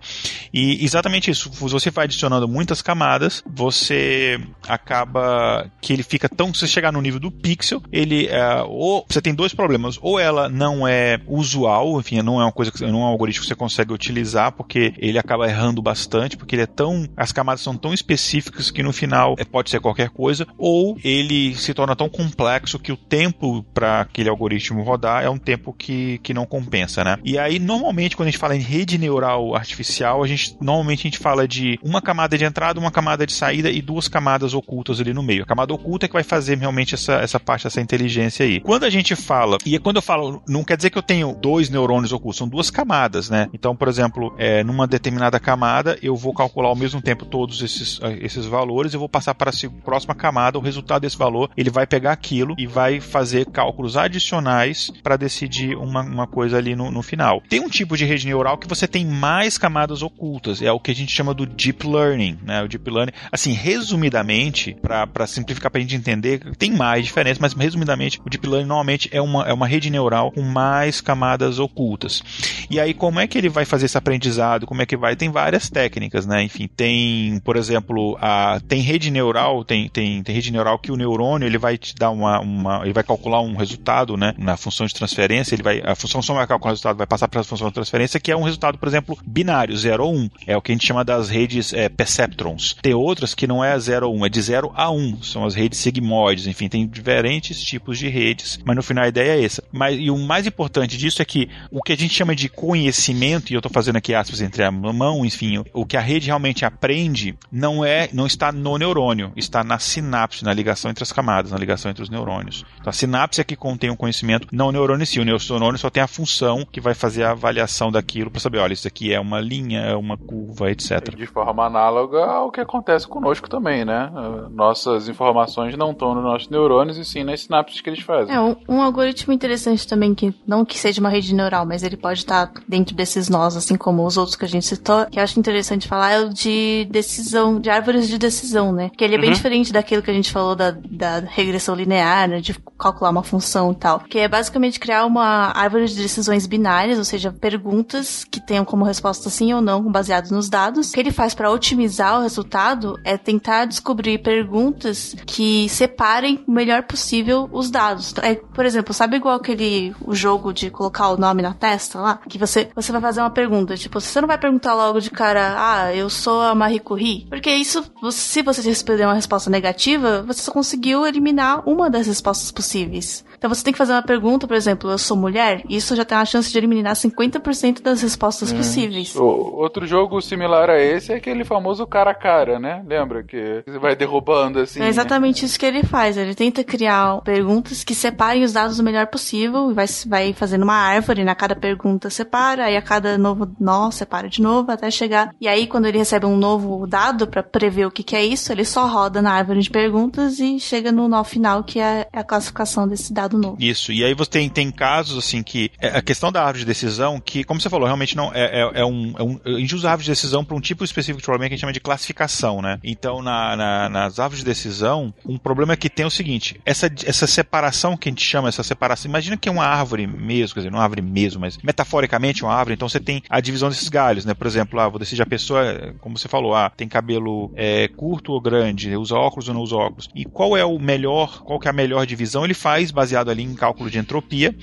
[0.53, 1.51] E exatamente isso.
[1.51, 6.53] Você vai adicionando muitas camadas, você acaba que ele fica tão.
[6.53, 8.27] Se você chegar no nível do pixel, ele.
[8.27, 9.99] É, ou você tem dois problemas.
[10.01, 13.43] Ou ela não é usual, enfim, não é uma coisa que não é um algoritmo
[13.43, 17.09] que você consegue utilizar, porque ele acaba errando bastante, porque ele é tão.
[17.17, 21.55] As camadas são tão específicas que no final é, pode ser qualquer coisa, ou ele
[21.55, 26.19] se torna tão complexo que o tempo para aquele algoritmo rodar é um tempo que,
[26.19, 27.19] que não compensa, né?
[27.25, 31.11] E aí, normalmente, quando a gente fala em rede neural artificial, a gente normalmente a
[31.11, 35.01] gente fala de uma camada de entrada, uma camada de saída e duas camadas ocultas
[35.01, 35.43] ali no meio.
[35.43, 38.61] A camada oculta é que vai fazer realmente essa, essa parte, essa inteligência aí.
[38.61, 41.69] Quando a gente fala, e quando eu falo, não quer dizer que eu tenho dois
[41.69, 43.49] neurônios ocultos, são duas camadas, né?
[43.53, 48.01] Então, por exemplo, é, numa determinada camada, eu vou calcular ao mesmo tempo todos esses,
[48.21, 51.87] esses valores, eu vou passar para a próxima camada, o resultado desse valor, ele vai
[51.87, 57.03] pegar aquilo e vai fazer cálculos adicionais para decidir uma, uma coisa ali no, no
[57.03, 57.43] final.
[57.49, 60.91] Tem um tipo de rede neural que você tem mais camadas ocultas, é o que
[60.91, 62.63] a gente chama do deep learning, né?
[62.63, 67.55] O deep learning, assim, resumidamente, para simplificar para a gente entender, tem mais diferenças, mas
[67.55, 72.23] resumidamente, o deep learning normalmente é uma, é uma rede neural com mais camadas ocultas.
[72.71, 74.67] E aí, como é que ele vai fazer esse aprendizado?
[74.67, 75.17] Como é que vai?
[75.17, 76.43] Tem várias técnicas, né?
[76.43, 80.97] Enfim, tem, por exemplo, a, tem rede neural, tem, tem, tem rede neural que o
[80.97, 84.35] neurônio ele vai te dar uma, uma ele vai calcular um resultado, né?
[84.39, 87.29] Na função de transferência, ele vai, a função só vai calcular o resultado, vai passar
[87.29, 90.17] para a função de transferência, que é um resultado, por exemplo, binário, 0 ou 1.
[90.17, 90.31] Um.
[90.47, 92.77] É o que a gente chama das redes é, perceptrons.
[92.81, 94.97] Tem outras que não é 0 ou 1, um, é de 0 a 1.
[94.97, 95.23] Um.
[95.23, 99.45] São as redes sigmoides, enfim, tem diferentes tipos de redes, mas no final ideia é
[99.45, 99.63] essa.
[99.73, 103.51] Mas, e o mais importante disso é que o que a gente chama de conhecimento,
[103.51, 106.65] e eu estou fazendo aqui aspas entre a mão, enfim, o que a rede realmente
[106.65, 111.51] aprende não é, não está no neurônio, está na sinapse, na ligação entre as camadas,
[111.51, 112.65] na ligação entre os neurônios.
[112.81, 115.21] Então a sinapse é que contém o conhecimento, não o neurônio em si.
[115.21, 118.73] O neurônio só tem a função que vai fazer a avaliação daquilo para saber, olha,
[118.73, 121.15] isso aqui é uma linha, é uma curva, etc.
[121.17, 124.11] De forma análoga ao que acontece conosco também, né?
[124.51, 128.35] Nossas informações não estão nos nossos neurônios e sim nas sinapses que eles fazem.
[128.35, 131.97] É, um, um algoritmo interessante também, que não que seja uma rede neural, mas ele
[131.97, 135.23] pode estar dentro desses nós, assim como os outros que a gente citou, que eu
[135.23, 138.91] acho interessante falar é o de decisão, de árvores de decisão, né?
[138.97, 139.37] Que ele é bem uhum.
[139.37, 142.41] diferente daquilo que a gente falou da, da regressão linear, né?
[142.41, 144.01] De calcular uma função e tal.
[144.01, 148.85] Que é basicamente criar uma árvore de decisões binárias, ou seja, perguntas que tenham como
[148.85, 150.91] resposta sim ou não, baseados nos dados.
[150.91, 156.53] O que ele faz para otimizar o resultado é tentar descobrir perguntas que separem o
[156.53, 158.15] melhor possível os dados.
[158.23, 162.21] É, por exemplo, sabe igual aquele o jogo de colocar o nome na testa lá?
[162.29, 165.55] Que você, você vai fazer uma pergunta, tipo, você não vai perguntar logo de cara,
[165.59, 167.27] ah, eu sou a Marie Curie.
[167.29, 172.51] Porque isso, se você responder uma resposta negativa, você só conseguiu eliminar uma das respostas
[172.51, 173.25] possíveis.
[173.39, 176.05] Então você tem que fazer uma pergunta, por exemplo, eu sou mulher, e isso já
[176.05, 178.57] tem uma chance de eliminar 50% das respostas Hum.
[178.57, 179.15] possíveis.
[179.17, 179.23] O-
[179.57, 182.83] outro jogo similar a esse é aquele famoso cara a cara, né?
[182.87, 184.81] Lembra que você vai derrubando assim.
[184.81, 186.17] É exatamente isso que ele faz.
[186.17, 190.63] Ele tenta criar perguntas que separem os dados o melhor possível e vai, vai fazendo
[190.63, 191.25] uma árvore.
[191.25, 195.31] Na cada pergunta separa, aí a cada novo nó separa de novo até chegar.
[195.41, 198.53] E aí, quando ele recebe um novo dado para prever o que, que é isso,
[198.53, 202.23] ele só roda na árvore de perguntas e chega no nó final, que é a
[202.23, 203.57] classificação desse dado novo.
[203.59, 206.65] Isso, e aí você tem, tem casos assim que é, a questão da árvore de
[206.67, 209.41] decisão, que, como você falou, realmente não é, é, é um, é um.
[209.45, 211.57] A gente usa a árvore de decisão para um tipo específico de problema que a
[211.57, 212.79] gente chama de classificação, né?
[212.85, 216.91] Então, na, na- nas árvores de decisão, um problema é que tem o seguinte: essa,
[217.05, 220.61] essa separação que a gente chama, essa separação, imagina que é uma árvore mesmo, quer
[220.61, 223.69] dizer, não é uma árvore mesmo, mas metaforicamente uma árvore, então você tem a divisão
[223.69, 224.35] desses galhos, né?
[224.35, 228.33] Por exemplo, ah, vou decidir a pessoa, como você falou, ah, tem cabelo é, curto
[228.33, 230.09] ou grande, usa óculos ou não usa óculos.
[230.15, 232.45] E qual é o melhor, qual que é a melhor divisão?
[232.45, 234.55] Ele faz baseado ali em cálculo de entropia.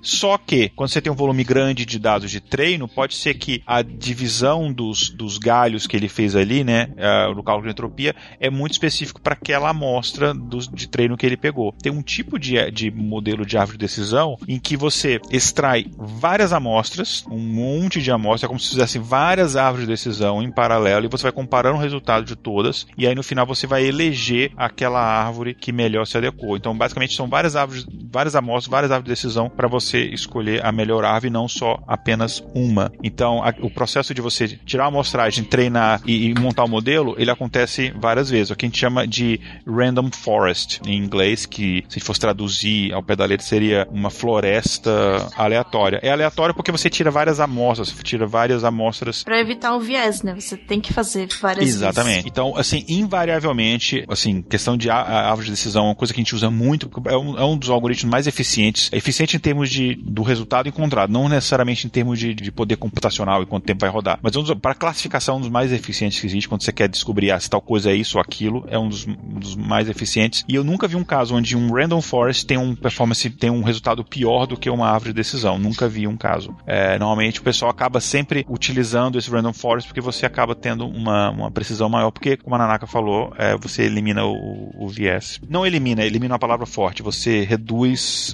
[0.00, 3.62] Só que, quando você tem um volume grande de dados de treino, pode ser que
[3.66, 8.14] a divisão dos, dos galhos que ele fez ali, né, eh, no cálculo de entropia,
[8.38, 11.72] é muito específico para aquela amostra dos, de treino que ele pegou.
[11.72, 16.52] Tem um tipo de, de modelo de árvore de decisão em que você extrai várias
[16.52, 21.06] amostras, um monte de amostras, é como se fizesse várias árvores de decisão em paralelo
[21.06, 24.52] e você vai comparando o resultado de todas e aí no final você vai eleger
[24.56, 26.56] aquela árvore que melhor se adequou.
[26.56, 30.70] Então, basicamente, são várias árvores, várias amostras, várias árvores de decisão para você escolher a
[30.72, 32.92] melhor árvore, não só apenas uma.
[33.02, 37.14] Então, a- o processo de você tirar a amostragem, treinar e, e montar o modelo,
[37.18, 38.50] ele acontece várias vezes.
[38.50, 43.02] O que a gente chama de random forest em inglês, que se fosse traduzir ao
[43.02, 45.98] pé da letra seria uma floresta aleatória.
[46.02, 50.22] É aleatório porque você tira várias amostras, você tira várias amostras Pra evitar o viés,
[50.22, 50.34] né?
[50.38, 52.28] Você tem que fazer várias Exatamente.
[52.28, 56.34] Então, assim, invariavelmente, assim, questão de árvore de decisão é uma coisa que a gente
[56.34, 58.90] usa muito, é um, é um dos algoritmos mais eficientes.
[58.92, 62.76] É eficiente em termos de, do resultado encontrado, não necessariamente em termos de, de poder
[62.76, 64.18] computacional e quanto tempo vai rodar.
[64.22, 67.30] Mas é um para classificação, um dos mais eficientes que existe, quando você quer descobrir
[67.30, 70.44] ah, se tal coisa é isso ou aquilo, é um dos, um dos mais eficientes.
[70.48, 73.62] E eu nunca vi um caso onde um random forest tem um performance, tem um
[73.62, 75.58] resultado pior do que uma árvore de decisão.
[75.58, 76.54] Nunca vi um caso.
[76.66, 81.30] É, normalmente o pessoal acaba sempre utilizando esse random forest porque você acaba tendo uma,
[81.30, 85.40] uma precisão maior, porque, como a Nanaka falou, é, você elimina o, o viés.
[85.48, 87.73] Não elimina, elimina uma palavra forte, você reduz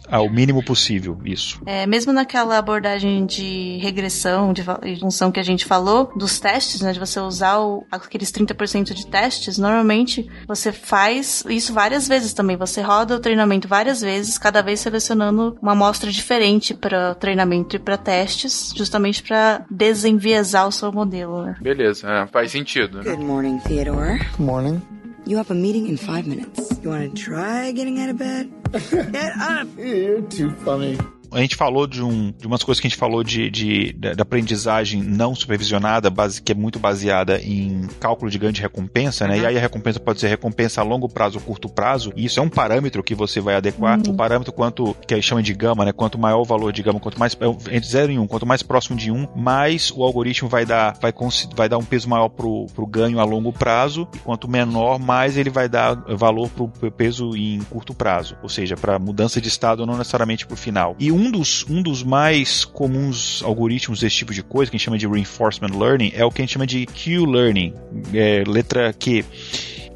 [0.08, 1.60] ao mínimo possível isso.
[1.66, 4.62] É, mesmo naquela abordagem de regressão, de
[5.00, 9.06] função que a gente falou, dos testes, né, de você usar o- aqueles 30% de
[9.06, 12.56] testes, normalmente você faz isso várias vezes também.
[12.56, 17.78] Você roda o treinamento várias vezes, cada vez selecionando uma amostra diferente para treinamento e
[17.78, 21.42] para testes, justamente para desenviesar o seu modelo.
[21.42, 21.56] Né?
[21.60, 22.98] Beleza, é, faz sentido.
[22.98, 23.10] Né?
[23.10, 24.18] Good morning, Theodore.
[24.18, 24.82] Good morning.
[25.26, 26.78] You have a meeting in five minutes.
[26.82, 28.50] You want to try getting out of bed?
[28.72, 29.68] Get up!
[29.76, 30.98] You're too funny.
[31.32, 34.22] A gente falou de, um, de umas coisas que a gente falou de, de, da
[34.22, 39.38] aprendizagem não supervisionada, base, que é muito baseada em cálculo de ganho de recompensa, né?
[39.38, 42.40] E aí a recompensa pode ser recompensa a longo prazo ou curto prazo, e isso
[42.40, 43.98] é um parâmetro que você vai adequar.
[44.08, 45.92] O parâmetro quanto, que aí chama de gama, né?
[45.92, 48.46] Quanto maior o valor de gama, quanto mais é entre 0 e 1, um, quanto
[48.46, 51.12] mais próximo de 1, um, mais o algoritmo vai dar, vai,
[51.54, 55.36] vai dar um peso maior pro, pro ganho a longo prazo, e quanto menor, mais
[55.36, 59.48] ele vai dar valor pro pro peso em curto prazo, ou seja, para mudança de
[59.48, 60.96] estado, não necessariamente pro final.
[60.98, 64.84] E um dos, um dos mais comuns algoritmos desse tipo de coisa, que a gente
[64.84, 67.74] chama de reinforcement learning, é o que a gente chama de Q-learning,
[68.14, 69.24] é, letra Q.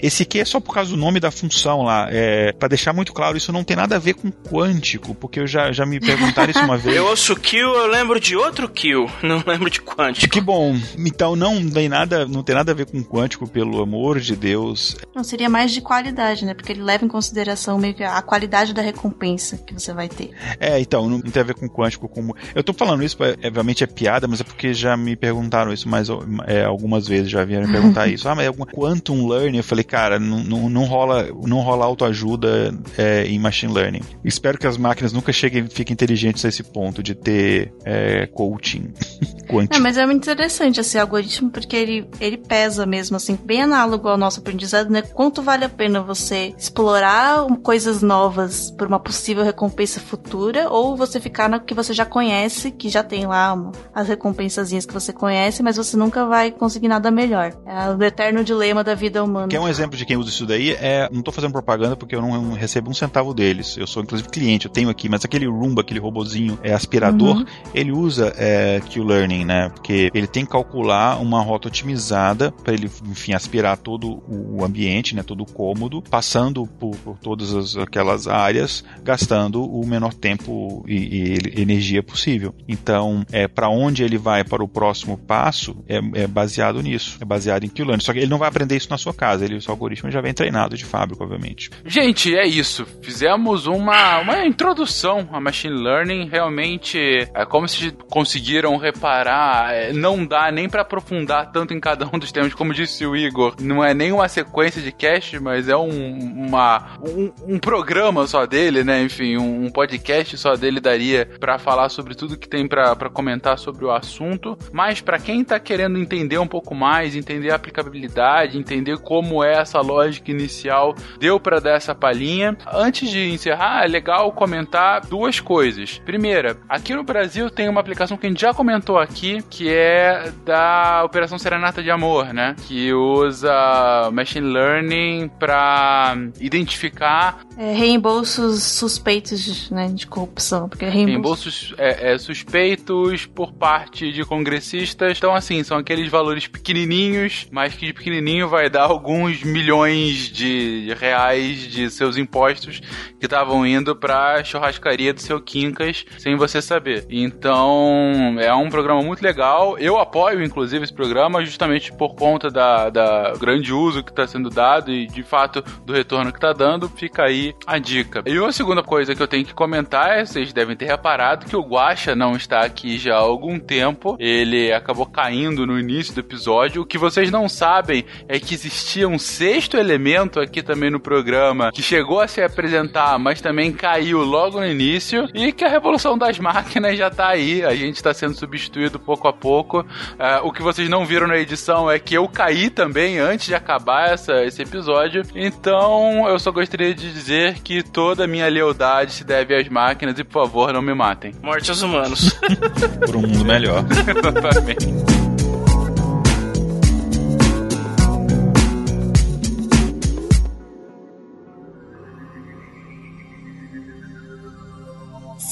[0.01, 2.09] Esse Q é só por causa do nome da função lá.
[2.11, 5.47] É, para deixar muito claro, isso não tem nada a ver com quântico, porque eu
[5.47, 6.97] já, já me perguntaram isso uma vez.
[6.97, 10.33] Eu ouço kill, eu lembro de outro kill, não lembro de quântico.
[10.33, 10.77] Que bom.
[10.99, 14.97] Então não tem nada, não tem nada a ver com quântico, pelo amor de Deus.
[15.15, 16.55] Não, seria mais de qualidade, né?
[16.55, 20.31] Porque ele leva em consideração meio que a qualidade da recompensa que você vai ter.
[20.59, 22.37] É, então, não tem a ver com quântico como.
[22.55, 25.89] Eu tô falando isso, é, obviamente é piada, mas é porque já me perguntaram isso
[25.89, 26.09] mais
[26.47, 28.29] é, algumas vezes, já vieram me perguntar isso.
[28.29, 29.59] Ah, mas é alguma quantum learning?
[29.59, 34.03] Eu falei, cara, não, não, não rola, não rola autoajuda é, em machine learning.
[34.25, 38.93] Espero que as máquinas nunca cheguem, fiquem inteligentes a esse ponto de ter é, coaching
[39.49, 39.75] quântico.
[39.75, 44.09] É, mas é muito interessante esse algoritmo porque ele, ele pesa mesmo, assim, bem análogo
[44.09, 45.03] ao nosso aprendizado, né?
[45.03, 51.21] Quanto vale a pena você explorar coisas novas por uma possível recompensa futura ou você
[51.21, 55.13] ficar no que você já conhece, que já tem lá uma, as recompensazinhas que você
[55.13, 57.53] conhece, mas você nunca vai conseguir nada melhor.
[57.67, 59.49] É o eterno dilema da vida humana.
[59.49, 62.15] Que é um exemplo de quem usa isso daí é, não tô fazendo propaganda porque
[62.15, 63.77] eu não recebo um centavo deles.
[63.77, 67.45] Eu sou inclusive cliente, eu tenho aqui, mas aquele Roomba, aquele robozinho é aspirador, uhum.
[67.75, 69.69] ele usa é, Q-Learning, né?
[69.71, 75.15] Porque ele tem que calcular uma rota otimizada para ele, enfim, aspirar todo o ambiente,
[75.15, 75.23] né?
[75.23, 81.39] Todo o cômodo, passando por, por todas as, aquelas áreas, gastando o menor tempo e,
[81.57, 82.55] e energia possível.
[82.69, 87.25] Então, é para onde ele vai para o próximo passo é, é baseado nisso, é
[87.25, 88.05] baseado em Q-Learning.
[88.05, 90.33] Só que ele não vai aprender isso na sua casa, ele, seu algoritmo já vem
[90.33, 91.71] treinado de fábrica, obviamente.
[91.85, 92.87] Gente, é isso.
[93.03, 96.29] Fizemos uma, uma introdução a Machine Learning.
[96.29, 96.99] Realmente,
[97.35, 102.19] é como se conseguiram reparar, é, não dá nem para aprofundar tanto em cada um
[102.19, 103.57] dos temas, como disse o Igor.
[103.61, 108.47] Não é nem uma sequência de cast, mas é um, uma, um, um programa só
[108.47, 109.03] dele, né?
[109.03, 113.59] Enfim, um, um podcast só dele daria para falar sobre tudo que tem para comentar
[113.59, 114.57] sobre o assunto.
[114.73, 119.54] Mas para quem tá querendo entender um pouco mais, entender a aplicabilidade, entender como é
[119.61, 122.57] essa lógica inicial, deu para dar essa palhinha.
[122.73, 125.99] Antes de encerrar, é legal comentar duas coisas.
[126.05, 130.33] Primeira, aqui no Brasil tem uma aplicação que a gente já comentou aqui, que é
[130.45, 132.55] da Operação Serenata de Amor, né?
[132.67, 141.75] Que usa machine learning para identificar é, reembolsos suspeitos né, de corrupção, porque reembolsos, reembolsos
[141.79, 145.19] é, é, suspeitos por parte de congressistas.
[145.19, 150.95] Então, assim, são aqueles valores pequenininhos, mas que de pequenininho vai dar alguns milhões de
[150.99, 152.81] reais de seus impostos
[153.19, 157.07] que estavam indo para churrascaria do seu Quincas sem você saber.
[157.09, 159.79] Então, é um programa muito legal.
[159.79, 164.51] Eu apoio, inclusive, esse programa justamente por conta da, da grande uso que está sendo
[164.51, 166.89] dado e, de fato, do retorno que está dando.
[166.89, 168.23] Fica aí a dica.
[168.27, 171.57] E uma segunda coisa que eu tenho que comentar é, vocês devem ter reparado que
[171.57, 174.17] o Guacha não está aqui já há algum tempo.
[174.19, 176.83] Ele acabou caindo no início do episódio.
[176.83, 181.73] O que vocês não sabem é que existia um sexto elemento aqui também no programa
[181.73, 186.17] que chegou a se apresentar, mas também caiu logo no início e que a revolução
[186.17, 187.65] das máquinas já está aí.
[187.65, 189.81] A gente está sendo substituído pouco a pouco.
[189.81, 193.55] Uh, o que vocês não viram na edição é que eu caí também antes de
[193.57, 195.23] acabar essa, esse episódio.
[195.35, 200.17] Então eu só gostaria de dizer que toda a minha lealdade se deve às máquinas
[200.17, 201.35] e por favor não me matem.
[201.43, 202.39] Morte aos humanos.
[203.05, 203.85] Por um mundo melhor.
[203.91, 205.34] Exatamente.